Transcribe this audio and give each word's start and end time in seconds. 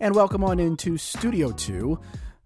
And 0.00 0.14
welcome 0.14 0.44
on 0.44 0.60
into 0.60 0.96
Studio 0.96 1.50
2. 1.50 1.98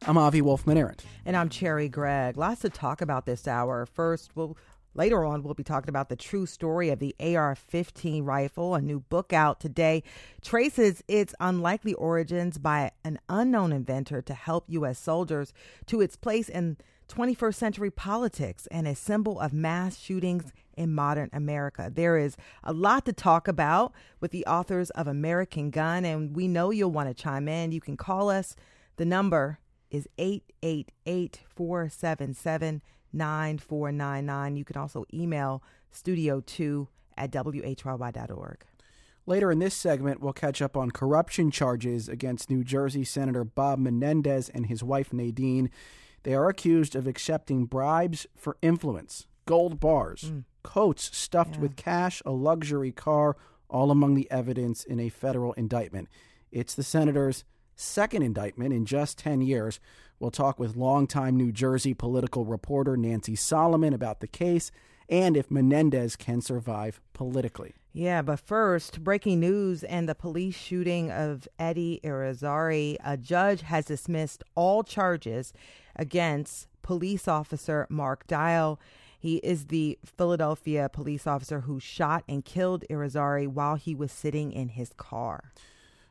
I'm 0.06 0.16
Avi 0.16 0.40
Wolfman 0.40 0.78
Arent. 0.78 1.04
And 1.26 1.36
I'm 1.36 1.50
Cherri 1.50 1.90
Gregg. 1.90 2.38
Lots 2.38 2.62
to 2.62 2.70
talk 2.70 3.02
about 3.02 3.26
this 3.26 3.46
hour. 3.46 3.84
First, 3.84 4.30
we'll 4.34 4.56
Later 4.94 5.24
on, 5.24 5.42
we'll 5.42 5.54
be 5.54 5.62
talking 5.62 5.88
about 5.88 6.10
the 6.10 6.16
true 6.16 6.44
story 6.44 6.90
of 6.90 6.98
the 6.98 7.14
AR 7.18 7.54
15 7.54 8.24
rifle. 8.24 8.74
A 8.74 8.80
new 8.80 9.00
book 9.00 9.32
out 9.32 9.58
today 9.58 10.02
traces 10.42 11.02
its 11.08 11.34
unlikely 11.40 11.94
origins 11.94 12.58
by 12.58 12.90
an 13.02 13.18
unknown 13.28 13.72
inventor 13.72 14.20
to 14.22 14.34
help 14.34 14.64
U.S. 14.68 14.98
soldiers 14.98 15.54
to 15.86 16.02
its 16.02 16.16
place 16.16 16.48
in 16.50 16.76
21st 17.08 17.54
century 17.54 17.90
politics 17.90 18.66
and 18.70 18.86
a 18.86 18.94
symbol 18.94 19.40
of 19.40 19.52
mass 19.52 19.98
shootings 19.98 20.52
in 20.76 20.94
modern 20.94 21.30
America. 21.32 21.90
There 21.92 22.18
is 22.18 22.36
a 22.62 22.72
lot 22.72 23.04
to 23.06 23.12
talk 23.12 23.48
about 23.48 23.92
with 24.20 24.30
the 24.30 24.46
authors 24.46 24.90
of 24.90 25.06
American 25.06 25.70
Gun, 25.70 26.04
and 26.04 26.34
we 26.34 26.48
know 26.48 26.70
you'll 26.70 26.90
want 26.90 27.08
to 27.08 27.14
chime 27.14 27.48
in. 27.48 27.72
You 27.72 27.80
can 27.80 27.96
call 27.96 28.30
us. 28.30 28.56
The 28.96 29.04
number 29.04 29.58
is 29.90 30.08
888 30.18 31.40
477 31.54 32.82
9499. 33.12 34.56
You 34.56 34.64
can 34.64 34.76
also 34.76 35.04
email 35.12 35.62
studio2 35.92 36.88
at 37.16 37.30
whyy.org. 37.30 38.64
Later 39.24 39.52
in 39.52 39.60
this 39.60 39.74
segment, 39.74 40.20
we'll 40.20 40.32
catch 40.32 40.60
up 40.60 40.76
on 40.76 40.90
corruption 40.90 41.50
charges 41.50 42.08
against 42.08 42.50
New 42.50 42.64
Jersey 42.64 43.04
Senator 43.04 43.44
Bob 43.44 43.78
Menendez 43.78 44.48
and 44.48 44.66
his 44.66 44.82
wife 44.82 45.12
Nadine. 45.12 45.70
They 46.24 46.34
are 46.34 46.48
accused 46.48 46.96
of 46.96 47.06
accepting 47.06 47.66
bribes 47.66 48.26
for 48.36 48.56
influence, 48.62 49.28
gold 49.46 49.78
bars, 49.78 50.32
mm. 50.32 50.44
Coats 50.62 51.16
stuffed 51.16 51.56
yeah. 51.56 51.60
with 51.60 51.76
cash, 51.76 52.22
a 52.24 52.30
luxury 52.30 52.92
car, 52.92 53.36
all 53.68 53.90
among 53.90 54.14
the 54.14 54.30
evidence 54.30 54.84
in 54.84 55.00
a 55.00 55.08
federal 55.08 55.52
indictment. 55.54 56.08
It's 56.50 56.74
the 56.74 56.82
senator's 56.82 57.44
second 57.74 58.22
indictment 58.22 58.72
in 58.72 58.84
just 58.84 59.18
10 59.18 59.40
years. 59.40 59.80
We'll 60.18 60.30
talk 60.30 60.58
with 60.58 60.76
longtime 60.76 61.36
New 61.36 61.52
Jersey 61.52 61.94
political 61.94 62.44
reporter 62.44 62.96
Nancy 62.96 63.34
Solomon 63.34 63.92
about 63.92 64.20
the 64.20 64.28
case 64.28 64.70
and 65.08 65.36
if 65.36 65.50
Menendez 65.50 66.16
can 66.16 66.40
survive 66.40 67.00
politically. 67.12 67.74
Yeah, 67.92 68.22
but 68.22 68.40
first, 68.40 69.04
breaking 69.04 69.40
news 69.40 69.84
and 69.84 70.08
the 70.08 70.14
police 70.14 70.54
shooting 70.54 71.10
of 71.10 71.46
Eddie 71.58 72.00
Irizarry. 72.02 72.96
A 73.04 73.18
judge 73.18 73.60
has 73.62 73.84
dismissed 73.84 74.42
all 74.54 74.82
charges 74.82 75.52
against 75.94 76.68
police 76.80 77.28
officer 77.28 77.86
Mark 77.90 78.26
Dial. 78.26 78.80
He 79.22 79.36
is 79.36 79.66
the 79.66 80.00
Philadelphia 80.04 80.88
police 80.88 81.28
officer 81.28 81.60
who 81.60 81.78
shot 81.78 82.24
and 82.28 82.44
killed 82.44 82.84
Irizarry 82.90 83.46
while 83.46 83.76
he 83.76 83.94
was 83.94 84.10
sitting 84.10 84.50
in 84.50 84.70
his 84.70 84.92
car. 84.96 85.52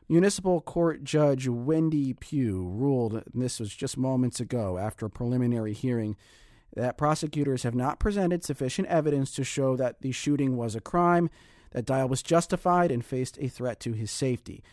Municipal 0.08 0.62
Court 0.62 1.04
Judge 1.04 1.46
Wendy 1.46 2.14
Pugh 2.14 2.66
ruled, 2.66 3.22
this 3.34 3.60
was 3.60 3.74
just 3.74 3.98
moments 3.98 4.40
ago 4.40 4.78
after 4.78 5.04
a 5.04 5.10
preliminary 5.10 5.74
hearing, 5.74 6.16
that 6.74 6.96
prosecutors 6.96 7.64
have 7.64 7.74
not 7.74 8.00
presented 8.00 8.44
sufficient 8.44 8.88
evidence 8.88 9.30
to 9.32 9.44
show 9.44 9.76
that 9.76 10.00
the 10.00 10.12
shooting 10.12 10.56
was 10.56 10.74
a 10.74 10.80
crime, 10.80 11.28
that 11.72 11.84
Dial 11.84 12.08
was 12.08 12.22
justified 12.22 12.90
and 12.90 13.04
faced 13.04 13.36
a 13.42 13.48
threat 13.48 13.78
to 13.80 13.92
his 13.92 14.10
safety. 14.10 14.64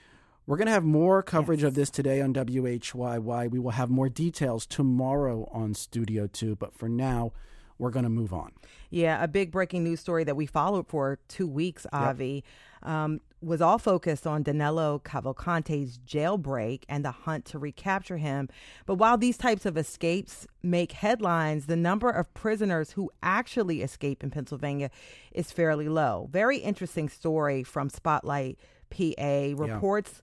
We're 0.48 0.56
going 0.56 0.68
to 0.68 0.72
have 0.72 0.86
more 0.86 1.22
coverage 1.22 1.64
yes. 1.64 1.68
of 1.68 1.74
this 1.76 1.90
today 1.90 2.22
on 2.22 2.34
WHYY. 2.34 3.52
We 3.52 3.60
will 3.60 3.72
have 3.72 3.90
more 3.90 4.08
details 4.08 4.66
tomorrow 4.66 5.50
on 5.52 5.74
Studio 5.74 6.28
2, 6.28 6.56
but 6.56 6.74
for 6.74 6.88
now, 6.88 7.34
we're 7.80 7.90
going 7.90 8.04
to 8.04 8.10
move 8.10 8.34
on. 8.34 8.52
Yeah, 8.92 9.24
a 9.24 9.28
big 9.28 9.52
breaking 9.52 9.84
news 9.84 10.00
story 10.00 10.24
that 10.26 10.36
we 10.36 10.46
followed 10.46 10.88
for 10.88 11.20
two 11.28 11.48
weeks, 11.48 11.88
Avi. 11.92 12.44
Yep. 12.84 12.92
Um, 12.92 13.22
was 13.42 13.62
all 13.62 13.78
focused 13.78 14.28
on 14.28 14.44
Danilo 14.44 15.00
Cavalcante's 15.00 15.98
jailbreak 16.00 16.84
and 16.90 17.06
the 17.06 17.12
hunt 17.12 17.46
to 17.46 17.60
recapture 17.60 18.18
him. 18.18 18.50
But 18.86 18.96
while 18.96 19.18
these 19.18 19.38
types 19.38 19.66
of 19.66 19.78
escapes 19.78 20.46
make 20.62 20.92
headlines, 20.92 21.66
the 21.66 21.78
number 21.78 22.10
of 22.10 22.34
prisoners 22.34 22.92
who 22.92 23.10
actually 23.24 23.82
escape 23.82 24.24
in 24.24 24.30
Pennsylvania 24.30 24.92
is 25.32 25.52
fairly 25.52 25.88
low. 25.88 26.28
Very 26.32 26.58
interesting 26.58 27.08
story 27.08 27.64
from 27.64 27.90
Spotlight 27.90 28.60
PA 28.90 29.54
reports. 29.56 30.14
Yeah 30.16 30.22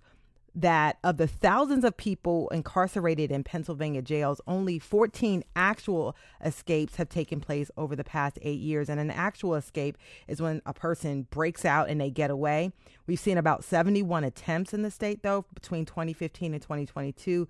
that 0.56 0.96
of 1.04 1.18
the 1.18 1.26
thousands 1.26 1.84
of 1.84 1.98
people 1.98 2.48
incarcerated 2.48 3.30
in 3.30 3.44
Pennsylvania 3.44 4.00
jails, 4.00 4.40
only 4.46 4.78
14 4.78 5.44
actual 5.54 6.16
escapes 6.42 6.96
have 6.96 7.10
taken 7.10 7.40
place 7.40 7.70
over 7.76 7.94
the 7.94 8.02
past 8.02 8.38
eight 8.40 8.58
years. 8.58 8.88
And 8.88 8.98
an 8.98 9.10
actual 9.10 9.54
escape 9.54 9.98
is 10.26 10.40
when 10.40 10.62
a 10.64 10.72
person 10.72 11.26
breaks 11.30 11.66
out 11.66 11.90
and 11.90 12.00
they 12.00 12.10
get 12.10 12.30
away. 12.30 12.72
We've 13.06 13.20
seen 13.20 13.36
about 13.36 13.64
71 13.64 14.24
attempts 14.24 14.72
in 14.72 14.80
the 14.80 14.90
state, 14.90 15.22
though, 15.22 15.44
between 15.52 15.84
2015 15.84 16.54
and 16.54 16.62
2022. 16.62 17.46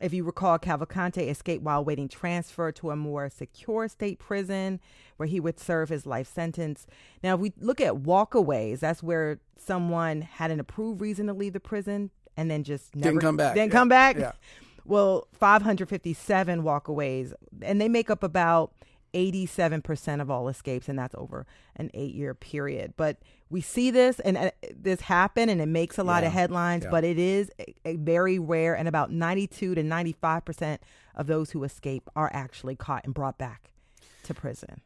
If 0.00 0.12
you 0.12 0.22
recall, 0.22 0.58
Cavalcante 0.58 1.28
escaped 1.28 1.64
while 1.64 1.84
waiting 1.84 2.08
transfer 2.08 2.70
to 2.72 2.90
a 2.90 2.96
more 2.96 3.30
secure 3.30 3.88
state 3.88 4.20
prison 4.20 4.80
where 5.16 5.26
he 5.26 5.40
would 5.40 5.58
serve 5.58 5.88
his 5.88 6.06
life 6.06 6.32
sentence. 6.32 6.86
Now, 7.22 7.34
if 7.34 7.40
we 7.40 7.52
look 7.60 7.80
at 7.80 7.94
walkaways, 7.94 8.80
that's 8.80 9.02
where 9.02 9.40
someone 9.56 10.22
had 10.22 10.52
an 10.52 10.60
approved 10.60 11.00
reason 11.00 11.26
to 11.26 11.32
leave 11.32 11.52
the 11.52 11.60
prison 11.60 12.10
and 12.36 12.50
then 12.50 12.64
just 12.64 12.94
never 12.94 13.12
didn't 13.12 13.22
come 13.22 13.36
back. 13.36 13.54
Then 13.54 13.68
yeah. 13.68 13.72
come 13.72 13.88
back. 13.88 14.16
Yeah. 14.16 14.32
Well, 14.86 15.28
557 15.32 16.62
walkaways, 16.62 17.32
and 17.62 17.80
they 17.80 17.88
make 17.88 18.10
up 18.10 18.22
about 18.22 18.74
87% 19.14 20.20
of 20.20 20.30
all 20.30 20.48
escapes, 20.48 20.88
and 20.88 20.98
that's 20.98 21.14
over 21.14 21.46
an 21.76 21.90
eight 21.94 22.14
year 22.14 22.34
period. 22.34 22.94
But 22.96 23.18
we 23.48 23.60
see 23.60 23.90
this 23.90 24.20
and 24.20 24.36
uh, 24.36 24.50
this 24.76 25.00
happen, 25.02 25.48
and 25.48 25.60
it 25.62 25.68
makes 25.68 25.96
a 25.96 26.04
lot 26.04 26.22
yeah. 26.22 26.26
of 26.26 26.34
headlines, 26.34 26.84
but 26.90 27.04
it 27.04 27.18
is 27.18 27.50
a, 27.58 27.74
a 27.84 27.96
very 27.96 28.38
rare, 28.38 28.76
and 28.76 28.88
about 28.88 29.10
92 29.10 29.76
to 29.76 29.82
95% 29.82 30.78
of 31.14 31.28
those 31.28 31.52
who 31.52 31.64
escape 31.64 32.10
are 32.14 32.30
actually 32.34 32.76
caught 32.76 33.04
and 33.04 33.14
brought 33.14 33.38
back 33.38 33.70
to 34.24 34.34
prison. 34.34 34.80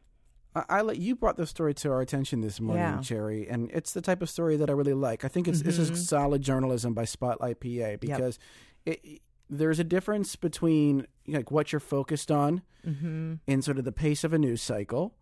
I, 0.55 0.63
I 0.69 0.91
you 0.91 1.15
brought 1.15 1.37
this 1.37 1.49
story 1.49 1.73
to 1.75 1.91
our 1.91 2.01
attention 2.01 2.41
this 2.41 2.59
morning, 2.59 2.83
yeah. 2.83 3.01
Cherri, 3.01 3.47
and 3.49 3.69
it's 3.71 3.93
the 3.93 4.01
type 4.01 4.21
of 4.21 4.29
story 4.29 4.57
that 4.57 4.69
I 4.69 4.73
really 4.73 4.93
like. 4.93 5.23
I 5.23 5.27
think 5.27 5.47
it's 5.47 5.59
mm-hmm. 5.59 5.67
this 5.67 5.77
is 5.77 5.91
mm-hmm. 5.91 5.99
solid 5.99 6.41
journalism 6.41 6.93
by 6.93 7.05
Spotlight 7.05 7.59
PA 7.59 7.97
because 7.99 8.39
yep. 8.85 8.99
it, 9.03 9.21
there's 9.49 9.79
a 9.79 9.83
difference 9.83 10.35
between 10.35 11.07
like 11.27 11.51
what 11.51 11.71
you're 11.71 11.79
focused 11.79 12.31
on 12.31 12.61
mm-hmm. 12.85 13.35
in 13.47 13.61
sort 13.61 13.77
of 13.77 13.85
the 13.85 13.91
pace 13.91 14.23
of 14.23 14.33
a 14.33 14.37
news 14.39 14.61
cycle. 14.61 15.15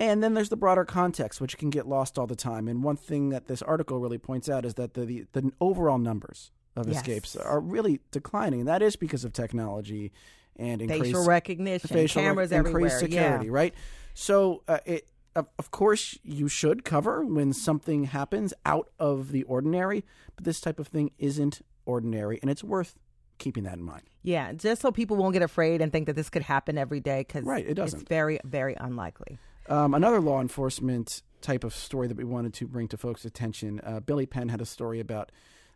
And 0.00 0.24
then 0.24 0.34
there's 0.34 0.48
the 0.48 0.56
broader 0.56 0.84
context, 0.84 1.40
which 1.40 1.56
can 1.56 1.70
get 1.70 1.86
lost 1.86 2.18
all 2.18 2.26
the 2.26 2.34
time. 2.34 2.66
And 2.66 2.82
one 2.82 2.96
thing 2.96 3.28
that 3.28 3.46
this 3.46 3.62
article 3.62 4.00
really 4.00 4.18
points 4.18 4.48
out 4.48 4.64
is 4.64 4.74
that 4.74 4.94
the 4.94 5.04
the, 5.04 5.26
the 5.32 5.52
overall 5.60 5.98
numbers 5.98 6.50
of 6.76 6.88
yes. 6.88 6.96
escapes 6.96 7.36
are 7.36 7.60
really 7.60 8.00
declining, 8.10 8.60
and 8.60 8.68
that 8.68 8.82
is 8.82 8.96
because 8.96 9.24
of 9.24 9.32
technology 9.32 10.12
and 10.56 10.82
increased 10.82 11.04
facial 11.04 11.26
recognition, 11.26 11.88
facial 11.88 12.22
cameras 12.22 12.50
re- 12.50 12.58
everywhere, 12.58 12.82
increased 12.82 13.00
security, 13.00 13.46
yeah. 13.46 13.52
right? 13.52 13.74
So 14.14 14.62
uh, 14.68 14.78
it, 14.84 15.08
of, 15.36 15.48
of 15.58 15.70
course, 15.70 16.18
you 16.22 16.48
should 16.48 16.84
cover 16.84 17.24
when 17.24 17.52
something 17.52 18.04
happens 18.04 18.54
out 18.64 18.90
of 18.98 19.32
the 19.32 19.42
ordinary, 19.44 20.04
but 20.36 20.44
this 20.44 20.60
type 20.60 20.78
of 20.78 20.88
thing 20.88 21.10
isn't 21.18 21.60
ordinary, 21.86 22.38
and 22.40 22.50
it's 22.50 22.64
worth 22.64 22.96
keeping 23.38 23.64
that 23.64 23.74
in 23.74 23.82
mind. 23.82 24.02
Yeah, 24.22 24.52
just 24.52 24.80
so 24.80 24.92
people 24.92 25.16
won't 25.16 25.32
get 25.32 25.42
afraid 25.42 25.80
and 25.80 25.92
think 25.92 26.06
that 26.06 26.14
this 26.16 26.30
could 26.30 26.42
happen 26.42 26.78
every 26.78 27.00
day 27.00 27.20
because 27.20 27.44
right, 27.44 27.66
it 27.66 27.74
doesn't. 27.74 28.00
It's 28.00 28.08
very, 28.08 28.38
very 28.44 28.74
unlikely. 28.78 29.38
Um, 29.68 29.94
another 29.94 30.20
law 30.20 30.40
enforcement 30.40 31.22
type 31.40 31.64
of 31.64 31.74
story 31.74 32.06
that 32.08 32.16
we 32.16 32.24
wanted 32.24 32.54
to 32.54 32.66
bring 32.66 32.88
to 32.88 32.96
folks' 32.96 33.24
attention. 33.24 33.80
Uh, 33.84 34.00
Billy 34.00 34.26
Penn 34.26 34.48
had 34.48 34.60
a 34.60 34.66
story 34.66 35.00
about 35.00 35.30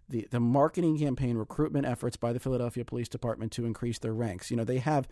the 0.09 0.27
the 0.31 0.41
marketing 0.41 0.99
campaign 0.99 1.37
recruitment 1.37 1.87
efforts 1.87 2.17
by 2.17 2.33
the 2.33 2.41
Philadelphia 2.41 2.85
Police 2.85 3.09
Department 3.09 3.53
to 3.53 3.65
increase 3.65 3.99
their 3.99 4.15
ranks. 4.15 4.51
You 4.51 4.57
know, 4.57 4.65
they 4.65 4.79
have 4.79 5.09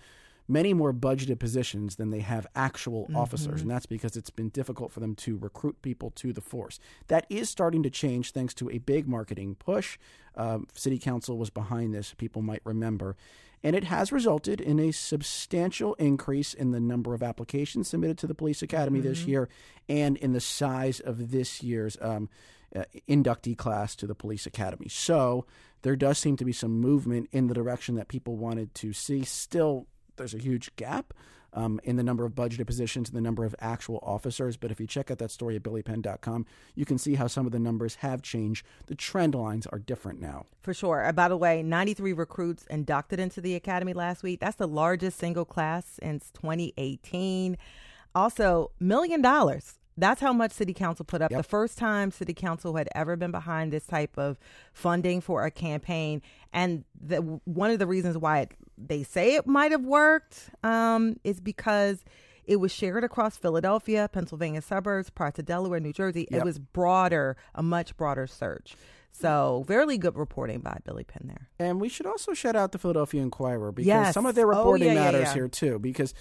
many 0.48 0.72
more 0.72 0.92
budgeted 0.92 1.38
positions 1.38 1.96
than 1.96 2.10
they 2.10 2.20
have 2.20 2.46
actual 2.54 3.04
mm-hmm. 3.04 3.16
officers, 3.16 3.62
and 3.62 3.70
that's 3.70 3.86
because 3.86 4.16
it's 4.16 4.30
been 4.30 4.48
difficult 4.50 4.92
for 4.92 5.00
them 5.00 5.14
to 5.14 5.36
recruit 5.36 5.82
people 5.82 6.10
to 6.10 6.32
the 6.32 6.40
force. 6.40 6.78
That 7.08 7.26
is 7.28 7.50
starting 7.50 7.82
to 7.82 7.90
change 7.90 8.32
thanks 8.32 8.54
to 8.54 8.70
a 8.70 8.78
big 8.78 9.08
marketing 9.08 9.56
push. 9.56 9.98
Um, 10.36 10.68
City 10.74 10.98
Council 10.98 11.36
was 11.36 11.50
behind 11.50 11.94
this, 11.94 12.14
people 12.14 12.42
might 12.42 12.62
remember. 12.64 13.16
And 13.64 13.74
it 13.74 13.84
has 13.84 14.12
resulted 14.12 14.60
in 14.60 14.78
a 14.78 14.92
substantial 14.92 15.94
increase 15.94 16.54
in 16.54 16.70
the 16.70 16.78
number 16.78 17.14
of 17.14 17.22
applications 17.22 17.88
submitted 17.88 18.18
to 18.18 18.26
the 18.26 18.34
Police 18.34 18.62
Academy 18.62 19.00
mm-hmm. 19.00 19.08
this 19.08 19.24
year 19.24 19.48
and 19.88 20.16
in 20.18 20.32
the 20.32 20.40
size 20.40 21.00
of 21.00 21.30
this 21.30 21.62
year's 21.62 21.96
um, 22.00 22.28
uh, 22.74 22.84
inductee 23.08 23.56
class 23.56 23.94
to 23.96 24.06
the 24.06 24.14
Police 24.14 24.46
Academy. 24.46 24.88
So 24.88 25.46
there 25.82 25.96
does 25.96 26.18
seem 26.18 26.36
to 26.36 26.44
be 26.44 26.52
some 26.52 26.80
movement 26.80 27.28
in 27.32 27.46
the 27.46 27.54
direction 27.54 27.94
that 27.96 28.08
people 28.08 28.36
wanted 28.36 28.74
to 28.76 28.92
see. 28.92 29.24
Still 29.24 29.86
there's 30.16 30.34
a 30.34 30.38
huge 30.38 30.74
gap 30.76 31.12
um, 31.52 31.80
in 31.84 31.96
the 31.96 32.02
number 32.02 32.24
of 32.24 32.32
budgeted 32.34 32.66
positions 32.66 33.08
and 33.08 33.16
the 33.16 33.22
number 33.22 33.44
of 33.44 33.54
actual 33.60 33.98
officers. 34.02 34.56
But 34.56 34.70
if 34.70 34.78
you 34.78 34.86
check 34.86 35.10
out 35.10 35.18
that 35.18 35.30
story 35.30 35.56
at 35.56 35.62
billypenn.com, 35.62 36.46
you 36.74 36.84
can 36.84 36.98
see 36.98 37.14
how 37.14 37.26
some 37.26 37.46
of 37.46 37.52
the 37.52 37.58
numbers 37.58 37.96
have 37.96 38.22
changed. 38.22 38.64
The 38.86 38.94
trend 38.94 39.34
lines 39.34 39.66
are 39.66 39.78
different 39.78 40.20
now. 40.20 40.46
For 40.62 40.74
sure. 40.74 41.04
Uh, 41.04 41.12
by 41.12 41.28
the 41.28 41.36
way, 41.36 41.62
93 41.62 42.12
recruits 42.12 42.66
inducted 42.66 43.18
into 43.18 43.40
the 43.40 43.54
academy 43.54 43.94
last 43.94 44.22
week. 44.22 44.40
That's 44.40 44.56
the 44.56 44.68
largest 44.68 45.18
single 45.18 45.44
class 45.44 45.98
since 46.02 46.30
2018. 46.32 47.56
Also, 48.14 48.70
million 48.78 49.22
dollars 49.22 49.78
That's 49.96 50.20
how 50.20 50.32
much 50.32 50.52
City 50.52 50.74
Council 50.74 51.04
put 51.04 51.22
up. 51.22 51.30
Yep. 51.30 51.38
The 51.38 51.48
first 51.48 51.78
time 51.78 52.10
City 52.10 52.34
Council 52.34 52.76
had 52.76 52.88
ever 52.94 53.16
been 53.16 53.30
behind 53.30 53.72
this 53.72 53.86
type 53.86 54.18
of 54.18 54.38
funding 54.72 55.20
for 55.20 55.44
a 55.44 55.50
campaign, 55.50 56.20
and 56.52 56.84
the, 57.00 57.16
one 57.44 57.70
of 57.70 57.78
the 57.78 57.86
reasons 57.86 58.18
why 58.18 58.40
it, 58.40 58.52
they 58.76 59.02
say 59.02 59.36
it 59.36 59.46
might 59.46 59.70
have 59.72 59.84
worked 59.84 60.50
um, 60.62 61.18
is 61.24 61.40
because 61.40 62.04
it 62.44 62.56
was 62.56 62.72
shared 62.72 63.04
across 63.04 63.36
Philadelphia, 63.36 64.08
Pennsylvania 64.12 64.62
suburbs, 64.62 65.10
parts 65.10 65.38
of 65.38 65.46
Delaware, 65.46 65.80
New 65.80 65.92
Jersey. 65.92 66.28
Yep. 66.30 66.40
It 66.40 66.44
was 66.44 66.58
broader, 66.58 67.36
a 67.54 67.62
much 67.62 67.96
broader 67.96 68.26
search. 68.26 68.76
So 69.10 69.64
very 69.66 69.96
good 69.96 70.14
reporting 70.14 70.60
by 70.60 70.78
Billy 70.84 71.02
Penn 71.04 71.22
there. 71.26 71.48
And 71.58 71.80
we 71.80 71.88
should 71.88 72.04
also 72.04 72.34
shout 72.34 72.54
out 72.54 72.72
the 72.72 72.78
Philadelphia 72.78 73.22
Inquirer 73.22 73.72
because 73.72 73.86
Yes. 73.86 74.14
some 74.14 74.26
of 74.26 74.34
their 74.34 74.44
Oh, 74.52 74.58
reporting 74.58 74.88
yeah, 74.88 74.92
yeah, 74.94 75.00
matters 75.04 75.22
yeah. 75.28 75.34
here 75.34 75.48
too, 75.48 75.78
because 75.78 76.12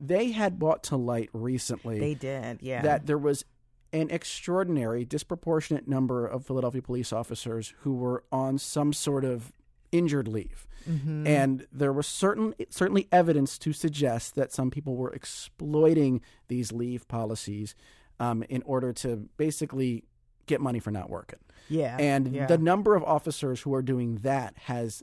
they 0.00 0.32
had 0.32 0.58
brought 0.58 0.82
to 0.84 0.96
light 0.96 1.28
recently 1.32 2.00
They 2.00 2.14
did, 2.14 2.58
yeah. 2.62 2.82
that 2.82 3.06
there 3.06 3.18
was 3.18 3.44
an 3.92 4.08
extraordinary, 4.10 5.04
disproportionate 5.04 5.86
number 5.86 6.26
of 6.26 6.46
Philadelphia 6.46 6.80
police 6.80 7.12
officers 7.12 7.74
who 7.80 7.94
were 7.94 8.24
on 8.32 8.58
some 8.58 8.92
sort 8.92 9.24
of 9.24 9.52
injured 9.92 10.28
leave. 10.28 10.66
Mm-hmm. 10.88 11.26
And 11.26 11.66
there 11.72 11.92
was 11.92 12.06
certain 12.06 12.54
certainly 12.70 13.08
evidence 13.12 13.58
to 13.58 13.72
suggest 13.72 14.34
that 14.36 14.52
some 14.52 14.70
people 14.70 14.96
were 14.96 15.12
exploiting 15.12 16.22
these 16.48 16.72
leave 16.72 17.06
policies 17.08 17.74
um, 18.18 18.42
in 18.48 18.62
order 18.62 18.92
to 18.94 19.28
basically 19.36 20.04
get 20.46 20.60
money 20.60 20.78
for 20.78 20.90
not 20.90 21.10
working. 21.10 21.38
yeah. 21.68 21.96
And 21.98 22.34
yeah. 22.34 22.46
the 22.46 22.58
number 22.58 22.94
of 22.94 23.04
officers 23.04 23.60
who 23.60 23.74
are 23.74 23.82
doing 23.82 24.16
that 24.16 24.54
has 24.64 25.02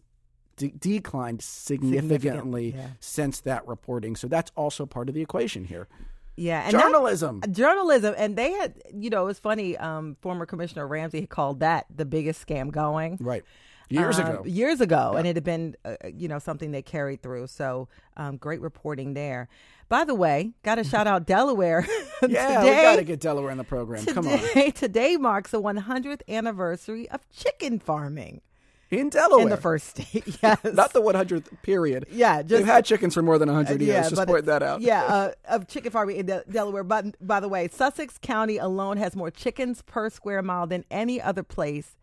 de- 0.57 0.71
declined 0.77 1.41
significantly 1.41 2.71
Significant, 2.71 2.75
yeah. 2.75 2.97
since 2.99 3.39
that 3.41 3.67
reporting. 3.67 4.15
So 4.15 4.27
that's 4.27 4.51
also 4.55 4.85
part 4.85 5.07
of 5.09 5.15
the 5.15 5.21
equation 5.21 5.65
here. 5.65 5.87
yeah. 6.35 6.63
And 6.65 6.73
that- 6.73 6.81
Journalism. 6.81 7.41
journalism 7.51 8.13
and 8.17 8.35
they 8.35 8.51
had 8.51 8.73
you 8.93 9.09
know 9.09 9.23
it 9.23 9.25
was 9.25 9.39
funny 9.39 9.77
um 9.77 10.17
former 10.21 10.45
commissioner 10.45 10.85
ramsey 10.87 11.21
had 11.21 11.29
called 11.29 11.61
that 11.61 11.85
the 11.95 12.05
biggest 12.05 12.45
scam 12.45 12.71
going 12.71 13.17
right. 13.21 13.43
Years 13.89 14.19
um, 14.19 14.27
ago. 14.27 14.43
years 14.45 14.81
ago 14.81 15.13
and 15.17 15.25
it 15.25 15.35
had 15.37 15.43
been 15.45 15.75
uh, 15.85 15.95
you 16.13 16.27
know 16.27 16.39
something 16.39 16.71
they 16.71 16.81
carried 16.81 17.21
through 17.23 17.47
so 17.47 17.87
um, 18.17 18.35
great 18.37 18.59
reporting 18.61 19.13
there 19.13 19.47
by 19.89 20.03
the 20.03 20.13
way 20.13 20.51
gotta 20.63 20.83
shout 20.93 21.07
out 21.07 21.25
delaware 21.25 21.85
Yeah, 22.21 22.59
today, 22.61 22.75
we 22.75 22.81
got 22.83 22.95
to 22.97 23.03
get 23.03 23.19
Delaware 23.21 23.51
in 23.51 23.57
the 23.57 23.63
program. 23.63 24.03
Come 24.05 24.27
on. 24.27 24.39
today, 24.39 24.71
today 24.85 25.17
marks 25.17 25.51
the 25.51 25.61
100th 25.61 26.21
anniversary 26.27 27.07
of 27.09 27.21
chicken 27.31 27.79
farming 27.79 28.41
In 28.89 29.09
Delaware. 29.09 29.43
in 29.43 29.49
the 29.49 29.57
first 29.57 29.87
state 29.87 30.23
yes 30.41 30.59
Not 30.63 30.93
the 30.93 31.01
100th 31.01 31.47
period. 31.61 32.05
yeah 32.09 32.41
just 32.41 32.49
They've 32.49 32.65
had 32.65 32.85
chickens 32.85 33.13
for 33.13 33.21
more 33.21 33.37
than 33.37 33.47
100 33.49 33.81
years. 33.81 34.09
Just 34.09 34.15
but- 34.15 34.27
point 34.27 34.45
that 34.45 34.63
out. 34.63 34.81
Yeah, 34.81 35.03
uh, 35.07 35.31
of 35.49 35.67
chicken 35.67 35.91
farming 35.91 36.17
in 36.17 36.25
Del- 36.25 36.43
Delaware. 36.49 36.83
But 36.83 37.15
by 37.25 37.39
the 37.39 37.49
way, 37.49 37.67
Sussex 37.67 38.17
County 38.21 38.57
alone 38.57 38.97
has 38.97 39.15
more 39.15 39.29
chickens 39.31 39.81
per 39.81 40.09
square 40.09 40.41
mile 40.41 40.67
than 40.67 40.85
any 40.89 41.21
other 41.21 41.43
place 41.43 41.95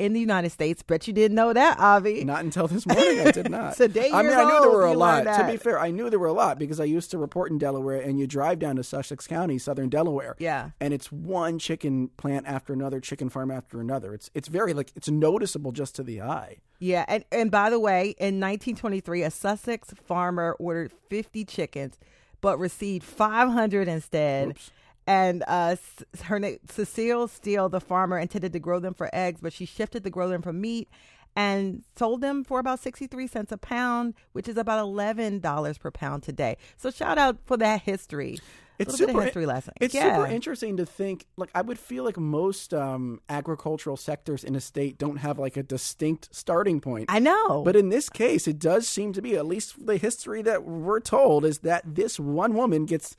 in 0.00 0.14
the 0.14 0.20
United 0.20 0.50
States. 0.50 0.82
Bet 0.82 1.06
you 1.06 1.12
didn't 1.12 1.34
know 1.34 1.52
that, 1.52 1.78
Avi. 1.78 2.24
Not 2.24 2.42
until 2.42 2.66
this 2.66 2.86
morning, 2.86 3.20
I 3.20 3.30
did 3.30 3.50
not. 3.50 3.76
Today 3.76 4.10
I 4.12 4.22
mean, 4.22 4.32
I 4.32 4.44
knew 4.44 4.60
there 4.60 4.70
were 4.70 4.86
a 4.86 4.94
lot. 4.94 5.24
To 5.24 5.46
be 5.50 5.58
fair, 5.58 5.78
I 5.78 5.90
knew 5.90 6.08
there 6.08 6.18
were 6.18 6.26
a 6.26 6.32
lot 6.32 6.58
because 6.58 6.80
I 6.80 6.84
used 6.84 7.10
to 7.10 7.18
report 7.18 7.50
in 7.50 7.58
Delaware, 7.58 8.00
and 8.00 8.18
you 8.18 8.26
drive 8.26 8.58
down 8.58 8.76
to 8.76 8.82
Sussex 8.82 9.26
County, 9.26 9.58
southern 9.58 9.90
Delaware. 9.90 10.36
Yeah. 10.38 10.70
and 10.80 10.94
it's 10.94 11.12
one 11.12 11.58
chicken 11.58 12.08
plant 12.16 12.46
after 12.46 12.72
another, 12.72 13.00
chicken 13.00 13.28
farm 13.28 13.50
after 13.50 13.80
another. 13.80 14.14
It's 14.14 14.30
it's 14.34 14.48
very 14.48 14.72
like 14.72 14.90
it's 14.96 15.10
noticeable 15.10 15.72
just 15.72 15.94
to 15.96 16.02
the 16.02 16.22
eye. 16.22 16.58
Yeah, 16.78 17.04
and, 17.06 17.24
and 17.30 17.50
by 17.50 17.68
the 17.68 17.78
way, 17.78 18.14
in 18.18 18.40
1923, 18.40 19.22
a 19.22 19.30
Sussex 19.30 19.92
farmer 20.06 20.56
ordered 20.58 20.92
50 21.10 21.44
chickens, 21.44 21.98
but 22.40 22.58
received 22.58 23.04
500 23.04 23.86
instead. 23.86 24.48
Oops. 24.48 24.70
And 25.10 25.42
uh, 25.48 25.74
her 26.22 26.38
name 26.38 26.58
Cecile 26.68 27.26
Steele, 27.26 27.68
the 27.68 27.80
farmer, 27.80 28.16
intended 28.16 28.52
to 28.52 28.60
grow 28.60 28.78
them 28.78 28.94
for 28.94 29.10
eggs, 29.12 29.40
but 29.40 29.52
she 29.52 29.64
shifted 29.64 30.04
to 30.04 30.10
grow 30.10 30.28
them 30.28 30.40
for 30.40 30.52
meat 30.52 30.88
and 31.34 31.82
sold 31.96 32.20
them 32.20 32.44
for 32.44 32.60
about 32.60 32.78
63 32.78 33.26
cents 33.26 33.50
a 33.50 33.58
pound, 33.58 34.14
which 34.34 34.48
is 34.48 34.56
about 34.56 34.86
$11 34.86 35.80
per 35.80 35.90
pound 35.90 36.22
today. 36.22 36.58
So 36.76 36.92
shout 36.92 37.18
out 37.18 37.38
for 37.44 37.56
that 37.56 37.82
history. 37.82 38.38
It's 38.78 38.90
a 38.90 38.92
little 38.92 39.06
bit 39.08 39.12
super 39.12 39.18
of 39.18 39.24
history 39.24 39.46
lesson. 39.46 39.74
It's 39.80 39.94
yeah. 39.94 40.16
super 40.16 40.30
interesting 40.30 40.76
to 40.76 40.86
think. 40.86 41.26
Like 41.36 41.50
I 41.56 41.62
would 41.62 41.78
feel 41.80 42.04
like 42.04 42.16
most 42.16 42.72
um, 42.72 43.20
agricultural 43.28 43.96
sectors 43.96 44.44
in 44.44 44.54
a 44.54 44.60
state 44.60 44.96
don't 44.96 45.16
have 45.16 45.40
like 45.40 45.56
a 45.56 45.64
distinct 45.64 46.28
starting 46.30 46.80
point. 46.80 47.06
I 47.08 47.18
know. 47.18 47.64
But 47.64 47.74
in 47.74 47.88
this 47.88 48.08
case, 48.08 48.46
it 48.46 48.60
does 48.60 48.86
seem 48.86 49.12
to 49.14 49.20
be, 49.20 49.34
at 49.34 49.44
least 49.44 49.84
the 49.84 49.96
history 49.96 50.40
that 50.42 50.62
we're 50.62 51.00
told, 51.00 51.44
is 51.44 51.58
that 51.58 51.82
this 51.84 52.20
one 52.20 52.54
woman 52.54 52.86
gets 52.86 53.16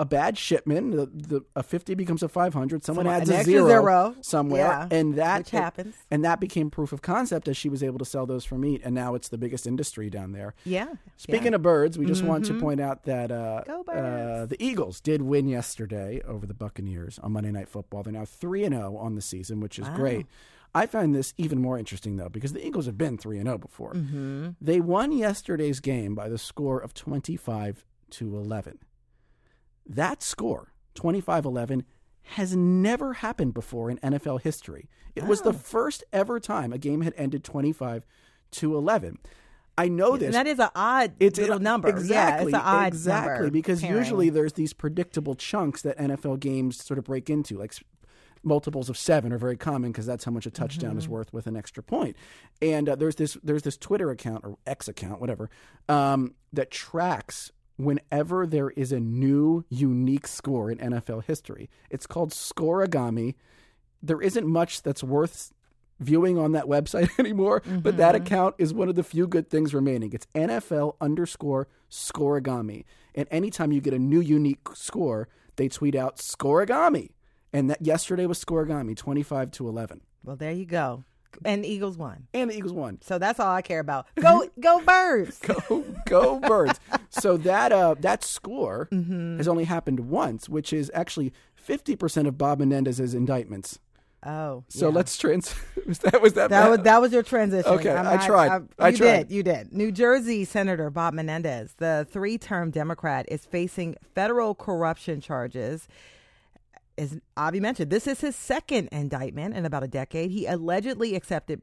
a 0.00 0.04
bad 0.06 0.36
shipment. 0.38 0.92
The, 0.96 1.06
the 1.36 1.44
a 1.54 1.62
fifty 1.62 1.94
becomes 1.94 2.22
a 2.24 2.28
five 2.28 2.54
hundred. 2.54 2.84
Someone 2.84 3.04
Someone- 3.04 3.20
adds 3.20 3.30
an 3.30 3.40
a 3.40 3.44
zero, 3.44 3.68
zero. 3.68 4.14
somewhere, 4.22 4.60
Yeah. 4.66 4.88
and 4.90 5.14
that 5.16 5.38
Which 5.40 5.50
happens. 5.50 5.94
And 6.10 6.24
that 6.24 6.40
became 6.40 6.70
proof 6.70 6.92
of 6.92 7.02
concept 7.02 7.46
as 7.48 7.56
she 7.56 7.68
was 7.68 7.82
able 7.82 7.98
to 7.98 8.04
sell 8.04 8.26
those 8.26 8.44
for 8.44 8.56
meat, 8.56 8.80
and 8.82 8.94
now 8.94 9.14
it's 9.14 9.28
the 9.28 9.38
biggest 9.38 9.66
industry 9.66 10.10
down 10.10 10.32
there. 10.32 10.54
yeah. 10.64 10.94
Speaking 11.18 11.52
yeah. 11.52 11.56
of 11.56 11.62
birds, 11.62 11.98
we 11.98 12.06
just 12.06 12.24
want 12.24 12.46
to 12.46 12.58
point 12.58 12.80
out 12.80 13.04
that 13.04 13.30
uh, 13.30 13.62
uh, 13.88 14.46
the 14.46 14.56
Eagles 14.58 15.00
did 15.00 15.22
win 15.22 15.46
yesterday 15.48 16.20
over 16.26 16.46
the 16.46 16.54
Buccaneers 16.54 17.18
on 17.18 17.32
Monday 17.32 17.52
Night 17.52 17.68
Football. 17.68 18.02
They're 18.02 18.12
now 18.12 18.24
three 18.24 18.64
and 18.64 18.74
zero 18.74 18.96
on 18.96 19.14
the 19.14 19.22
season, 19.22 19.60
which 19.60 19.78
is 19.78 19.86
Wow. 19.88 19.96
great. 19.96 20.26
I 20.74 20.86
find 20.86 21.14
this 21.14 21.34
even 21.36 21.60
more 21.60 21.78
interesting 21.78 22.16
though 22.16 22.28
because 22.28 22.52
the 22.52 22.64
Eagles 22.64 22.86
have 22.86 22.96
been 22.96 23.18
three 23.18 23.38
and 23.38 23.46
zero 23.48 23.58
before. 23.58 23.92
They 24.60 24.80
won 24.80 25.12
yesterday's 25.12 25.80
game 25.80 26.14
by 26.14 26.28
the 26.28 26.38
score 26.38 26.78
of 26.80 26.94
twenty 26.94 27.36
five 27.36 27.84
to 28.10 28.36
eleven. 28.36 28.78
That 29.90 30.22
score, 30.22 30.72
25-11, 30.94 31.82
has 32.34 32.54
never 32.54 33.14
happened 33.14 33.54
before 33.54 33.90
in 33.90 33.98
NFL 33.98 34.42
history. 34.42 34.88
It 35.16 35.24
was 35.24 35.42
the 35.42 35.52
first 35.52 36.04
ever 36.12 36.38
time 36.38 36.72
a 36.72 36.78
game 36.78 37.00
had 37.00 37.12
ended 37.16 37.42
25 37.42 38.06
to 38.52 38.76
11. 38.76 39.18
I 39.76 39.88
know 39.88 40.16
this. 40.16 40.26
And 40.26 40.34
that 40.34 40.46
is 40.46 40.58
an 40.60 40.68
odd 40.76 41.14
It's 41.18 41.38
little 41.38 41.56
an- 41.56 41.62
number. 41.62 41.88
Exactly. 41.88 42.52
Yeah, 42.52 42.58
it's 42.58 42.66
an 42.66 42.74
odd 42.74 42.86
exactly 42.88 43.32
number 43.34 43.50
because 43.50 43.80
pairing. 43.80 43.96
usually 43.96 44.30
there's 44.30 44.52
these 44.52 44.72
predictable 44.72 45.34
chunks 45.34 45.82
that 45.82 45.98
NFL 45.98 46.38
games 46.38 46.84
sort 46.84 46.98
of 46.98 47.04
break 47.04 47.28
into, 47.30 47.58
like 47.58 47.74
multiples 48.42 48.88
of 48.88 48.96
seven 48.96 49.32
are 49.32 49.38
very 49.38 49.56
common 49.56 49.90
because 49.90 50.06
that's 50.06 50.24
how 50.24 50.30
much 50.30 50.46
a 50.46 50.50
touchdown 50.50 50.96
is 50.96 51.04
Mm-hmm. 51.04 51.12
worth 51.14 51.32
with 51.32 51.46
an 51.46 51.56
extra 51.56 51.82
point. 51.82 52.16
And 52.62 52.88
uh, 52.88 52.94
there's 52.96 53.16
this 53.16 53.36
there's 53.42 53.62
this 53.62 53.76
Twitter 53.76 54.10
account 54.10 54.44
or 54.44 54.56
X 54.66 54.86
account, 54.86 55.20
whatever, 55.20 55.50
um, 55.88 56.34
that 56.52 56.70
tracks 56.70 57.50
whenever 57.84 58.46
there 58.46 58.70
is 58.70 58.92
a 58.92 59.00
new 59.00 59.64
unique 59.68 60.26
score 60.26 60.70
in 60.70 60.78
NFL 60.78 61.24
history. 61.24 61.68
It's 61.90 62.06
called 62.06 62.30
Scorigami. 62.30 63.34
There 64.02 64.20
isn't 64.22 64.46
much 64.46 64.82
that's 64.82 65.02
worth 65.02 65.52
viewing 65.98 66.38
on 66.38 66.52
that 66.52 66.64
website 66.76 67.10
anymore, 67.18 67.62
but 67.66 67.96
that 67.96 68.14
Mm-hmm. 68.14 68.24
account 68.24 68.54
is 68.58 68.72
one 68.72 68.88
of 68.88 68.94
the 68.94 69.02
few 69.02 69.26
good 69.26 69.50
things 69.50 69.74
remaining. 69.74 70.12
It's 70.12 70.26
NFL 70.34 70.96
underscore 71.00 71.68
scorigami. 71.90 72.84
And 73.14 73.26
anytime 73.30 73.72
you 73.72 73.80
get 73.80 73.92
a 73.94 73.98
new 73.98 74.20
unique 74.20 74.60
score, 74.74 75.28
they 75.56 75.68
tweet 75.68 75.94
out 75.94 76.16
scorigami. 76.16 77.10
And 77.52 77.68
that 77.68 77.82
yesterday 77.84 78.26
was 78.26 78.42
scorigami, 78.42 78.96
25 78.96 79.50
to 79.52 79.68
11. 79.68 80.00
Well, 80.22 80.36
there 80.36 80.52
you 80.52 80.64
go. 80.66 81.04
And 81.44 81.64
the 81.64 81.68
Eagles 81.68 81.96
won. 81.96 82.26
And 82.34 82.50
the 82.50 82.56
Eagles 82.56 82.72
won. 82.72 82.98
So 83.02 83.18
that's 83.18 83.40
all 83.40 83.52
I 83.54 83.62
care 83.62 83.80
about. 83.80 84.06
Go, 84.16 84.48
go 84.60 84.80
Birds. 84.80 85.38
Go, 85.38 85.84
go 86.06 86.40
birds. 86.40 86.78
so 87.08 87.36
that 87.38 87.72
uh, 87.72 87.94
that 88.00 88.22
score 88.24 88.88
Mm-hmm. 88.92 89.36
has 89.38 89.48
only 89.48 89.64
happened 89.64 90.00
once, 90.10 90.48
which 90.48 90.72
is 90.72 90.90
actually 90.94 91.32
50% 91.68 92.26
of 92.26 92.36
Bob 92.38 92.58
Menendez's 92.58 93.14
indictments. 93.14 93.78
Oh, 94.24 94.64
So 94.68 94.88
yeah. 94.88 94.94
let's 94.94 95.16
trans. 95.16 95.54
was 95.86 95.98
that 96.00 96.20
was 96.20 96.34
that? 96.34 96.50
That 96.50 96.64
bad? 96.64 96.68
was 96.70 96.78
that 96.80 97.00
was 97.00 97.12
your 97.12 97.22
transition. 97.22 97.72
Okay, 97.72 97.90
I'm 97.90 98.06
I 98.06 98.26
tried. 98.26 98.48
I'm- 98.50 98.68
I 98.78 98.88
you 98.90 98.96
tried. 98.98 99.28
did. 99.28 99.30
You 99.30 99.42
did. 99.42 99.72
New 99.72 99.90
Jersey 99.90 100.44
Senator 100.44 100.90
Bob 100.90 101.14
Menendez, 101.14 101.74
the 101.78 102.06
three-term 102.10 102.70
Democrat, 102.70 103.24
is 103.30 103.46
facing 103.46 103.96
federal 104.14 104.54
corruption 104.54 105.22
charges. 105.22 105.88
As 107.00 107.18
Avi 107.34 107.60
mentioned, 107.60 107.90
this 107.90 108.06
is 108.06 108.20
his 108.20 108.36
second 108.36 108.90
indictment 108.92 109.56
in 109.56 109.64
about 109.64 109.82
a 109.82 109.88
decade. 109.88 110.30
He 110.30 110.44
allegedly 110.44 111.14
accepted 111.14 111.62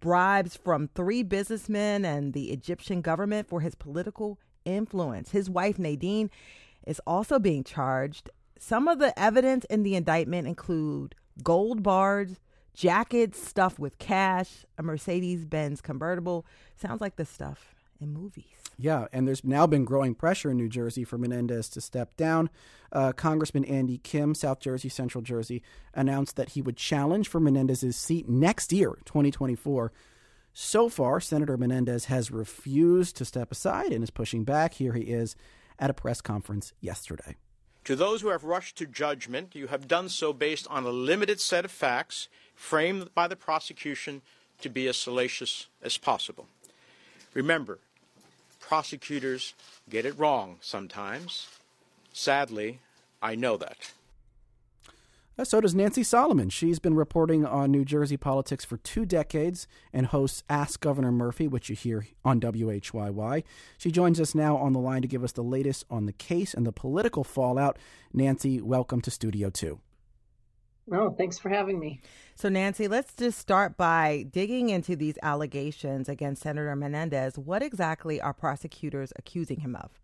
bribes 0.00 0.56
from 0.56 0.88
three 0.88 1.22
businessmen 1.22 2.06
and 2.06 2.32
the 2.32 2.50
Egyptian 2.50 3.02
government 3.02 3.50
for 3.50 3.60
his 3.60 3.74
political 3.74 4.38
influence. 4.64 5.32
His 5.32 5.50
wife 5.50 5.78
Nadine 5.78 6.30
is 6.86 7.02
also 7.06 7.38
being 7.38 7.64
charged. 7.64 8.30
Some 8.58 8.88
of 8.88 8.98
the 8.98 9.16
evidence 9.20 9.66
in 9.66 9.82
the 9.82 9.94
indictment 9.94 10.48
include 10.48 11.16
gold 11.42 11.82
bars, 11.82 12.40
jackets 12.72 13.46
stuffed 13.46 13.78
with 13.78 13.98
cash, 13.98 14.64
a 14.78 14.82
Mercedes 14.82 15.44
Benz 15.44 15.82
convertible. 15.82 16.46
Sounds 16.76 17.02
like 17.02 17.16
the 17.16 17.26
stuff 17.26 17.74
in 18.02 18.12
movies. 18.12 18.44
Yeah, 18.78 19.06
and 19.12 19.26
there's 19.26 19.44
now 19.44 19.66
been 19.66 19.84
growing 19.84 20.14
pressure 20.14 20.50
in 20.50 20.56
New 20.56 20.68
Jersey 20.68 21.04
for 21.04 21.18
Menendez 21.18 21.68
to 21.70 21.80
step 21.80 22.16
down. 22.16 22.50
Uh, 22.90 23.12
Congressman 23.12 23.64
Andy 23.64 23.98
Kim, 23.98 24.34
South 24.34 24.60
Jersey, 24.60 24.88
Central 24.88 25.22
Jersey, 25.22 25.62
announced 25.94 26.36
that 26.36 26.50
he 26.50 26.62
would 26.62 26.76
challenge 26.76 27.28
for 27.28 27.40
Menendez's 27.40 27.96
seat 27.96 28.28
next 28.28 28.72
year, 28.72 28.98
2024. 29.04 29.92
So 30.54 30.88
far, 30.88 31.20
Senator 31.20 31.56
Menendez 31.56 32.06
has 32.06 32.30
refused 32.30 33.16
to 33.16 33.24
step 33.24 33.52
aside 33.52 33.92
and 33.92 34.02
is 34.02 34.10
pushing 34.10 34.44
back. 34.44 34.74
Here 34.74 34.92
he 34.92 35.02
is 35.02 35.34
at 35.78 35.90
a 35.90 35.94
press 35.94 36.20
conference 36.20 36.72
yesterday. 36.80 37.36
To 37.84 37.96
those 37.96 38.20
who 38.20 38.28
have 38.28 38.44
rushed 38.44 38.76
to 38.78 38.86
judgment, 38.86 39.54
you 39.54 39.66
have 39.66 39.88
done 39.88 40.08
so 40.08 40.32
based 40.32 40.66
on 40.68 40.84
a 40.84 40.90
limited 40.90 41.40
set 41.40 41.64
of 41.64 41.70
facts 41.70 42.28
framed 42.54 43.12
by 43.14 43.26
the 43.26 43.34
prosecution 43.34 44.22
to 44.60 44.68
be 44.68 44.86
as 44.86 44.96
salacious 44.96 45.66
as 45.82 45.98
possible. 45.98 46.46
Remember, 47.34 47.78
prosecutors 48.72 49.52
get 49.90 50.06
it 50.06 50.18
wrong 50.18 50.56
sometimes. 50.62 51.46
Sadly, 52.14 52.78
I 53.20 53.34
know 53.34 53.58
that. 53.58 53.92
Uh, 55.38 55.44
so 55.44 55.60
does 55.60 55.74
Nancy 55.74 56.02
Solomon. 56.02 56.48
She's 56.48 56.78
been 56.78 56.94
reporting 56.94 57.44
on 57.44 57.70
New 57.70 57.84
Jersey 57.84 58.16
politics 58.16 58.64
for 58.64 58.78
two 58.78 59.04
decades 59.04 59.68
and 59.92 60.06
hosts 60.06 60.42
Ask 60.48 60.80
Governor 60.80 61.12
Murphy, 61.12 61.46
which 61.46 61.68
you 61.68 61.76
hear 61.76 62.06
on 62.24 62.40
WHYY. 62.40 63.44
She 63.76 63.90
joins 63.90 64.18
us 64.18 64.34
now 64.34 64.56
on 64.56 64.72
the 64.72 64.80
line 64.80 65.02
to 65.02 65.08
give 65.08 65.22
us 65.22 65.32
the 65.32 65.42
latest 65.42 65.84
on 65.90 66.06
the 66.06 66.12
case 66.14 66.54
and 66.54 66.66
the 66.66 66.72
political 66.72 67.24
fallout. 67.24 67.78
Nancy, 68.14 68.62
welcome 68.62 69.02
to 69.02 69.10
Studio 69.10 69.50
2. 69.50 69.78
Oh, 70.90 71.10
thanks 71.10 71.38
for 71.38 71.48
having 71.48 71.78
me. 71.78 72.00
So, 72.34 72.48
Nancy, 72.48 72.88
let's 72.88 73.14
just 73.14 73.38
start 73.38 73.76
by 73.76 74.26
digging 74.30 74.70
into 74.70 74.96
these 74.96 75.16
allegations 75.22 76.08
against 76.08 76.42
Senator 76.42 76.74
Menendez. 76.74 77.38
What 77.38 77.62
exactly 77.62 78.20
are 78.20 78.32
prosecutors 78.32 79.12
accusing 79.16 79.60
him 79.60 79.76
of? 79.76 80.00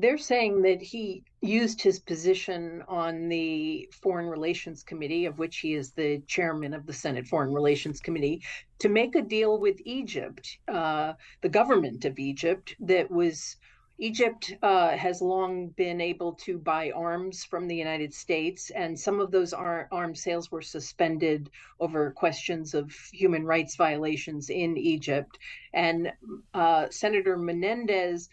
they're 0.00 0.18
saying 0.18 0.62
that 0.62 0.80
he 0.80 1.24
used 1.42 1.82
his 1.82 1.98
position 1.98 2.82
on 2.88 3.28
the 3.28 3.88
Foreign 3.92 4.26
Relations 4.26 4.82
Committee, 4.82 5.26
of 5.26 5.38
which 5.38 5.58
he 5.58 5.74
is 5.74 5.92
the 5.92 6.20
chairman 6.26 6.74
of 6.74 6.86
the 6.86 6.92
Senate 6.92 7.26
Foreign 7.26 7.52
Relations 7.52 8.00
Committee, 8.00 8.42
to 8.78 8.88
make 8.88 9.14
a 9.14 9.22
deal 9.22 9.58
with 9.58 9.80
Egypt, 9.84 10.58
uh, 10.68 11.12
the 11.42 11.48
government 11.48 12.04
of 12.04 12.18
Egypt, 12.18 12.74
that 12.80 13.10
was. 13.10 13.56
Egypt 14.02 14.54
uh, 14.62 14.96
has 14.96 15.20
long 15.20 15.68
been 15.76 16.00
able 16.00 16.32
to 16.32 16.56
buy 16.56 16.90
arms 16.92 17.44
from 17.44 17.68
the 17.68 17.76
United 17.76 18.14
States, 18.14 18.70
and 18.70 18.98
some 18.98 19.20
of 19.20 19.30
those 19.30 19.52
ar- 19.52 19.88
arms 19.92 20.22
sales 20.22 20.50
were 20.50 20.62
suspended 20.62 21.50
over 21.80 22.10
questions 22.10 22.72
of 22.72 22.90
human 23.12 23.44
rights 23.44 23.76
violations 23.76 24.48
in 24.48 24.78
Egypt. 24.78 25.38
And 25.74 26.10
uh, 26.54 26.86
Senator 26.90 27.36
Menendez 27.36 28.30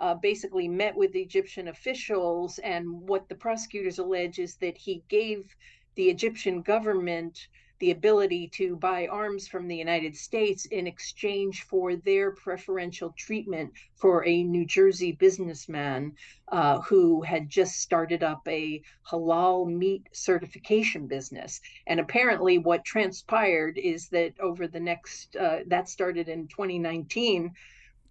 uh, 0.00 0.14
basically 0.14 0.66
met 0.66 0.96
with 0.96 1.14
Egyptian 1.14 1.68
officials. 1.68 2.58
And 2.58 3.08
what 3.08 3.28
the 3.28 3.36
prosecutors 3.36 4.00
allege 4.00 4.40
is 4.40 4.56
that 4.56 4.76
he 4.76 5.04
gave 5.08 5.54
the 5.94 6.10
Egyptian 6.10 6.62
government 6.62 7.46
the 7.78 7.90
ability 7.90 8.48
to 8.48 8.76
buy 8.76 9.06
arms 9.06 9.46
from 9.46 9.68
the 9.68 9.76
United 9.76 10.16
States 10.16 10.66
in 10.66 10.86
exchange 10.86 11.62
for 11.62 11.96
their 11.96 12.30
preferential 12.30 13.14
treatment 13.16 13.72
for 13.94 14.26
a 14.26 14.42
New 14.42 14.64
Jersey 14.64 15.12
businessman 15.12 16.12
uh, 16.48 16.80
who 16.80 17.22
had 17.22 17.48
just 17.48 17.80
started 17.80 18.22
up 18.22 18.46
a 18.48 18.82
halal 19.10 19.66
meat 19.66 20.08
certification 20.12 21.06
business. 21.06 21.60
And 21.86 22.00
apparently, 22.00 22.58
what 22.58 22.84
transpired 22.84 23.78
is 23.78 24.08
that 24.08 24.34
over 24.40 24.66
the 24.66 24.80
next, 24.80 25.36
uh, 25.36 25.60
that 25.66 25.88
started 25.88 26.28
in 26.28 26.48
2019 26.48 27.52